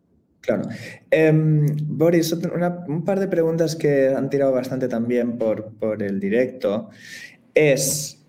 Claro. 0.46 0.68
Em, 1.10 1.66
Boris, 1.88 2.32
un 2.32 3.04
par 3.04 3.18
de 3.18 3.26
preguntas 3.26 3.74
que 3.74 4.14
han 4.14 4.30
tirado 4.30 4.52
bastante 4.52 4.86
también 4.86 5.38
por, 5.38 5.72
el 6.00 6.20
directo 6.20 6.90
es, 7.52 8.24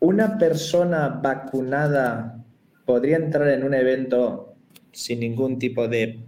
¿una 0.00 0.38
persona 0.38 1.20
vacunada 1.22 2.44
podría 2.84 3.16
entrar 3.16 3.48
en 3.48 3.62
un 3.62 3.74
evento 3.74 4.56
sin 4.90 5.20
ningún 5.20 5.58
tipo 5.58 5.86
de 5.86 6.18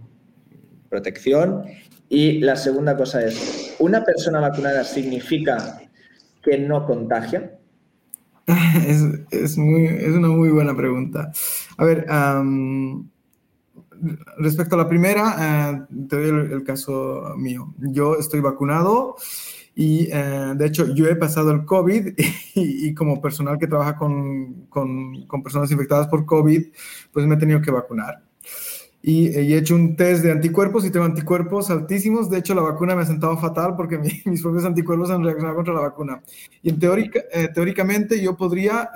protección? 0.89 1.65
Y 2.07 2.39
la 2.39 2.55
segunda 2.55 2.95
cosa 2.95 3.25
es, 3.25 3.75
¿una 3.79 4.05
persona 4.05 4.39
vacunada 4.39 4.85
significa 4.85 5.81
que 6.41 6.57
no 6.59 6.85
contagia? 6.85 7.59
Es, 9.31 9.57
una 9.57 10.27
muy 10.27 10.49
buena 10.49 10.75
pregunta. 10.75 11.31
A 11.77 11.85
ver, 11.85 12.05
respecto 14.37 14.75
a 14.75 14.79
la 14.79 14.87
primera, 14.87 15.35
eh, 15.39 15.95
te 16.07 16.15
doy 16.15 16.51
el, 16.51 16.63
caso 16.63 17.33
mío. 17.37 17.73
Yo 17.77 18.17
estoy 18.17 18.39
vacunado 18.39 19.15
y 19.75 20.07
eh, 20.11 20.53
de 20.55 20.65
hecho 20.65 20.93
yo 20.93 21.07
he 21.07 21.15
pasado 21.15 21.51
el 21.51 21.65
COVID 21.65 22.13
y, 22.55 22.93
como 22.93 23.21
personal 23.21 23.57
que 23.57 23.67
trabaja 23.67 23.95
con, 23.95 24.65
con, 24.67 25.43
personas 25.43 25.71
infectadas 25.71 26.07
por 26.07 26.25
COVID, 26.25 26.67
pues 27.11 27.25
me 27.25 27.35
he 27.35 27.37
tenido 27.37 27.61
que 27.61 27.71
vacunar. 27.71 28.23
Y, 29.01 29.27
he 29.27 29.57
hecho 29.57 29.75
un 29.75 29.95
test 29.95 30.23
de 30.23 30.31
anticuerpos 30.31 30.85
y 30.85 30.91
tengo 30.91 31.05
anticuerpos 31.05 31.69
altísimos. 31.69 32.29
De 32.29 32.39
hecho, 32.39 32.55
la 32.55 32.61
vacuna 32.61 32.95
me 32.95 33.01
ha 33.01 33.05
sentado 33.05 33.37
fatal 33.37 33.75
porque 33.75 33.97
mis 34.25 34.41
propios 34.41 34.65
anticuerpos 34.65 35.09
han 35.11 35.23
reaccionado 35.23 35.55
contra 35.55 35.73
la 35.73 35.81
vacuna. 35.81 36.21
Y 36.61 36.71
teórica, 36.73 37.21
eh, 37.31 37.49
teóricamente 37.53 38.21
yo 38.21 38.35
podría 38.37 38.91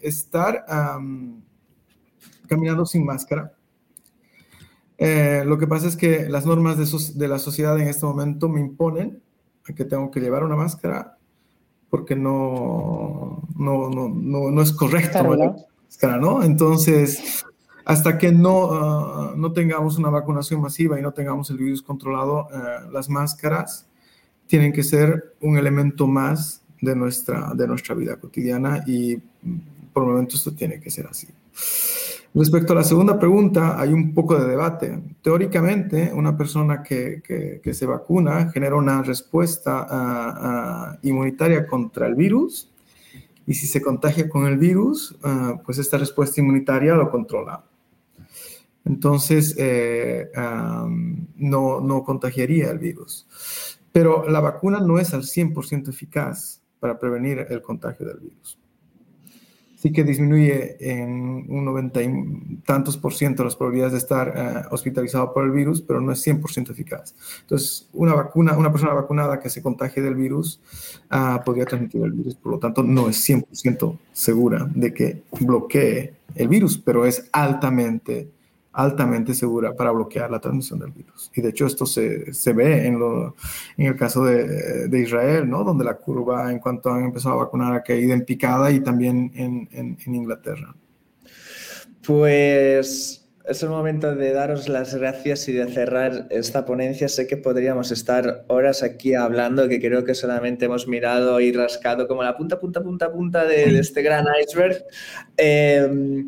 estar 0.00 0.64
caminando 2.48 2.84
sin 2.84 3.04
máscara 3.04 3.52
eh, 5.04 5.42
lo 5.44 5.58
que 5.58 5.66
pasa 5.66 5.88
es 5.88 5.96
que 5.96 6.28
las 6.28 6.46
normas 6.46 6.76
de, 7.16 7.28
la 7.28 7.38
sociedad 7.40 7.78
en 7.80 7.88
este 7.88 8.06
momento 8.06 8.48
me 8.48 8.60
imponen 8.60 9.20
a 9.68 9.72
que 9.72 9.84
tengo 9.84 10.12
que 10.12 10.20
llevar 10.20 10.44
una 10.44 10.54
máscara 10.54 11.18
porque 11.90 12.14
no, 12.14 13.42
no, 13.56 13.90
no, 13.90 14.08
no, 14.08 14.62
es 14.62 14.72
correcto 14.72 15.24
máscara, 15.88 16.18
¿no? 16.18 16.44
Entonces, 16.44 17.44
hasta 17.84 18.16
que 18.16 18.30
no, 18.30 18.70
ah, 18.70 19.34
no 19.36 19.52
tengamos 19.52 19.98
una 19.98 20.08
vacunación 20.08 20.60
masiva 20.60 20.98
y 20.98 21.02
no 21.02 21.12
tengamos 21.12 21.50
el 21.50 21.58
virus 21.58 21.82
controlado, 21.82 22.48
eh, 22.52 22.88
las 22.92 23.08
máscaras 23.08 23.88
tienen 24.46 24.72
que 24.72 24.84
ser 24.84 25.34
un 25.40 25.58
elemento 25.58 26.06
más 26.06 26.62
de 26.80 26.94
nuestra, 26.94 27.52
de 27.54 27.66
nuestra 27.66 27.94
vida 27.96 28.16
cotidiana 28.20 28.84
y 28.86 29.16
mm, 29.16 29.58
por 29.92 30.04
el 30.04 30.10
momento 30.10 30.36
esto 30.36 30.54
tiene 30.54 30.80
que 30.80 30.90
ser 30.90 31.06
así. 31.06 31.26
Respecto 32.34 32.72
a 32.72 32.76
la 32.76 32.84
segunda 32.84 33.18
pregunta, 33.18 33.78
hay 33.78 33.92
un 33.92 34.14
poco 34.14 34.38
de 34.38 34.48
debate. 34.48 34.98
Teóricamente, 35.20 36.10
una 36.14 36.34
persona 36.34 36.82
que, 36.82 37.60
se 37.72 37.86
vacuna 37.86 38.50
genera 38.50 38.76
una 38.76 39.02
respuesta 39.02 40.98
inmunitaria 41.02 41.66
contra 41.66 42.06
el 42.06 42.14
virus 42.14 42.70
y 43.46 43.52
si 43.52 43.66
se 43.66 43.82
contagia 43.82 44.30
con 44.30 44.46
el 44.46 44.56
virus, 44.56 45.14
pues 45.64 45.76
esta 45.76 45.98
respuesta 45.98 46.40
inmunitaria 46.40 46.94
lo 46.94 47.10
controla. 47.10 47.64
Entonces, 48.86 49.54
eh, 49.58 50.30
no, 51.36 51.80
no 51.82 52.02
contagiaría 52.02 52.70
el 52.70 52.78
virus. 52.78 53.26
Pero 53.92 54.26
la 54.26 54.40
vacuna 54.40 54.80
no 54.80 54.98
es 54.98 55.12
al 55.12 55.24
100% 55.24 55.90
eficaz 55.90 56.62
para 56.80 56.98
prevenir 56.98 57.46
el 57.50 57.60
contagio 57.60 58.06
del 58.06 58.20
virus 58.20 58.61
sí 59.82 59.90
que 59.90 60.04
disminuye 60.04 60.76
en 60.78 61.44
un 61.48 61.64
90 61.64 62.02
y 62.04 62.58
tantos 62.64 62.96
por 62.96 63.14
ciento 63.14 63.42
las 63.42 63.56
probabilidades 63.56 63.94
de 63.94 63.98
estar 63.98 64.32
eh, 64.36 64.68
hospitalizado 64.70 65.34
por 65.34 65.44
el 65.44 65.50
virus, 65.50 65.82
pero 65.82 66.00
no 66.00 66.12
es 66.12 66.24
100% 66.24 66.70
eficaz. 66.70 67.16
Entonces, 67.40 67.88
una 67.92 68.14
vacuna, 68.14 68.56
una 68.56 68.70
persona 68.70 68.94
vacunada 68.94 69.40
que 69.40 69.50
se 69.50 69.60
contagie 69.60 70.00
del 70.00 70.14
virus 70.14 70.60
uh, 71.10 71.42
podría 71.44 71.64
transmitir 71.64 72.00
el 72.00 72.12
virus, 72.12 72.36
por 72.36 72.52
lo 72.52 72.58
tanto, 72.60 72.84
no 72.84 73.08
es 73.08 73.28
100% 73.28 73.98
segura 74.12 74.68
de 74.72 74.94
que 74.94 75.22
bloquee 75.40 76.14
el 76.36 76.46
virus, 76.46 76.78
pero 76.78 77.04
es 77.04 77.28
altamente 77.32 78.28
altamente 78.72 79.34
segura 79.34 79.74
para 79.74 79.90
bloquear 79.90 80.30
la 80.30 80.40
transmisión 80.40 80.78
del 80.78 80.90
virus. 80.90 81.30
Y 81.34 81.40
de 81.40 81.50
hecho 81.50 81.66
esto 81.66 81.84
se, 81.84 82.32
se 82.32 82.52
ve 82.52 82.86
en, 82.86 82.98
lo, 82.98 83.36
en, 83.76 83.86
el 83.86 83.96
caso 83.96 84.24
de, 84.24 84.88
de, 84.88 85.00
Israel, 85.00 85.48
¿no? 85.48 85.62
donde 85.62 85.84
la 85.84 85.94
curva 85.94 86.50
en 86.50 86.58
cuanto 86.58 86.90
han 86.90 87.04
empezado 87.04 87.34
a 87.34 87.44
vacunar 87.44 87.74
ha 87.74 87.82
caído 87.82 88.14
en 88.14 88.24
picada 88.24 88.70
y 88.70 88.80
también 88.80 89.30
en, 89.34 89.68
en, 89.72 90.14
Inglaterra. 90.14 90.74
Pues 92.04 93.28
es 93.44 93.62
el 93.62 93.68
momento 93.68 94.14
de 94.14 94.32
daros 94.32 94.68
las 94.68 94.94
gracias 94.94 95.48
y 95.48 95.52
de 95.52 95.70
cerrar 95.70 96.26
esta 96.30 96.64
ponencia. 96.64 97.08
Sé 97.08 97.26
que 97.26 97.36
podríamos 97.36 97.90
estar 97.90 98.44
horas 98.48 98.82
aquí 98.82 99.14
hablando, 99.14 99.68
que 99.68 99.80
creo 99.80 100.04
que 100.04 100.14
solamente 100.14 100.64
hemos 100.64 100.88
mirado 100.88 101.40
y 101.40 101.52
rascado 101.52 102.08
como 102.08 102.22
la 102.22 102.36
punta, 102.36 102.58
punta, 102.58 102.82
punta, 102.82 103.12
punta 103.12 103.44
de, 103.44 103.78
este 103.78 104.02
gran 104.02 104.26
iceberg. 104.42 104.84
Eh, 105.36 106.24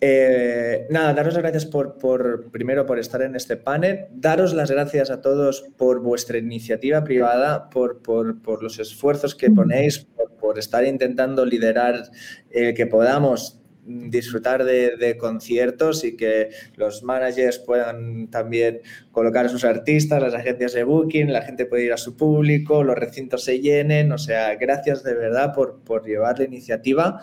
eh, 0.00 0.86
nada, 0.90 1.14
daros 1.14 1.34
las 1.34 1.42
gracias 1.42 1.64
por, 1.64 2.50
primero 2.50 2.84
por 2.84 2.98
estar 2.98 3.22
en 3.22 3.34
este 3.34 3.56
panel, 3.56 4.06
daros 4.12 4.52
las 4.52 4.70
gracias 4.70 5.10
a 5.10 5.22
todos 5.22 5.64
por 5.78 6.00
vuestra 6.00 6.36
iniciativa 6.36 7.02
privada, 7.02 7.70
por, 7.70 8.02
por, 8.02 8.62
los 8.62 8.78
esfuerzos 8.78 9.34
que 9.34 9.50
ponéis, 9.50 10.06
por, 10.38 10.58
estar 10.58 10.84
intentando 10.84 11.46
liderar 11.46 12.10
el 12.50 12.74
que 12.74 12.86
podamos 12.86 13.60
disfrutar 13.86 14.64
de, 14.64 15.16
conciertos 15.18 16.04
y 16.04 16.16
que 16.16 16.50
los 16.74 17.02
managers 17.02 17.58
puedan 17.60 18.28
también 18.28 18.80
colocar 19.12 19.46
a 19.46 19.48
sus 19.48 19.64
artistas, 19.64 20.20
las 20.20 20.34
agencias 20.34 20.72
de 20.72 20.84
booking, 20.84 21.32
la 21.32 21.42
gente 21.42 21.66
puede 21.66 21.84
ir 21.84 21.92
a 21.92 21.96
su 21.96 22.16
público, 22.16 22.82
los 22.82 22.96
recintos 22.96 23.44
se 23.44 23.60
llenen, 23.60 24.12
o 24.12 24.18
sea, 24.18 24.56
gracias 24.56 25.02
de 25.04 25.14
verdad 25.14 25.54
por, 25.54 25.80
por 25.84 26.04
llevar 26.04 26.38
la 26.38 26.44
iniciativa. 26.44 27.22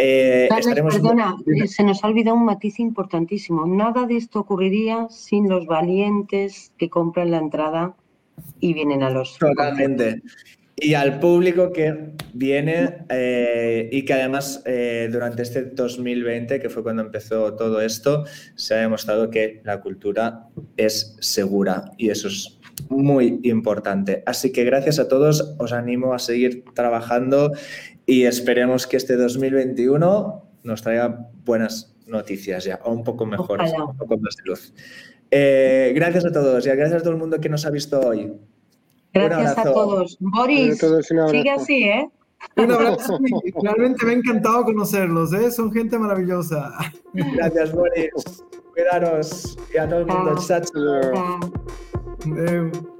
Eh, 0.00 0.48
perdona, 0.48 1.36
eh, 1.44 1.66
se 1.66 1.82
nos 1.82 2.04
ha 2.04 2.06
olvidado 2.06 2.36
un 2.36 2.44
matiz 2.44 2.78
importantísimo. 2.78 3.66
Nada 3.66 4.06
de 4.06 4.16
esto 4.16 4.38
ocurriría 4.38 5.08
sin 5.10 5.48
los 5.48 5.66
valientes 5.66 6.72
que 6.78 6.88
compran 6.88 7.32
la 7.32 7.38
entrada 7.38 7.96
y 8.60 8.74
vienen 8.74 9.02
a 9.02 9.10
los. 9.10 9.36
Totalmente. 9.38 10.22
y 10.76 10.94
al 10.94 11.18
público 11.18 11.72
que 11.72 12.12
viene 12.32 12.98
eh, 13.08 13.88
y 13.90 14.04
que 14.04 14.12
además 14.12 14.62
eh, 14.66 15.08
durante 15.10 15.42
este 15.42 15.62
2020, 15.62 16.60
que 16.60 16.68
fue 16.68 16.84
cuando 16.84 17.02
empezó 17.02 17.54
todo 17.54 17.80
esto, 17.80 18.24
se 18.54 18.74
ha 18.74 18.78
demostrado 18.78 19.30
que 19.30 19.60
la 19.64 19.80
cultura 19.80 20.46
es 20.76 21.16
segura 21.18 21.90
y 21.96 22.10
eso 22.10 22.28
es 22.28 22.60
muy 22.88 23.40
importante. 23.42 24.22
Así 24.26 24.52
que 24.52 24.62
gracias 24.62 25.00
a 25.00 25.08
todos, 25.08 25.56
os 25.58 25.72
animo 25.72 26.14
a 26.14 26.20
seguir 26.20 26.64
trabajando 26.72 27.50
y 28.08 28.24
esperemos 28.24 28.86
que 28.86 28.96
este 28.96 29.16
2021 29.16 30.42
nos 30.62 30.82
traiga 30.82 31.28
buenas 31.44 31.94
noticias 32.06 32.64
ya, 32.64 32.80
o 32.82 32.90
un 32.90 33.04
poco 33.04 33.26
mejores, 33.26 33.70
un 33.78 33.98
poco 33.98 34.16
más 34.16 34.34
de 34.36 34.44
luz. 34.46 34.72
Eh, 35.30 35.92
gracias 35.94 36.24
a 36.24 36.32
todos 36.32 36.66
y 36.66 36.70
gracias 36.70 37.00
a 37.00 37.02
todo 37.02 37.10
el 37.12 37.18
mundo 37.18 37.38
que 37.38 37.50
nos 37.50 37.66
ha 37.66 37.70
visto 37.70 38.00
hoy. 38.00 38.32
Gracias 39.12 39.58
a 39.58 39.62
todos. 39.62 40.16
Boris, 40.20 40.78
sigue 41.06 41.50
así, 41.50 41.84
¿eh? 41.84 42.08
Un 42.56 42.72
abrazo. 42.72 43.18
Realmente 43.62 44.06
me 44.06 44.12
ha 44.12 44.14
encantado 44.14 44.64
conocerlos, 44.64 45.34
¿eh? 45.34 45.50
Son 45.50 45.70
gente 45.70 45.98
maravillosa. 45.98 46.72
Gracias, 47.12 47.72
Boris. 47.72 48.42
Cuidaros 48.72 49.58
y 49.74 49.76
a 49.76 49.86
todo 49.86 50.00
el 50.00 50.06
mundo. 50.06 50.34
Chao. 50.46 50.62
Chao. 52.24 52.97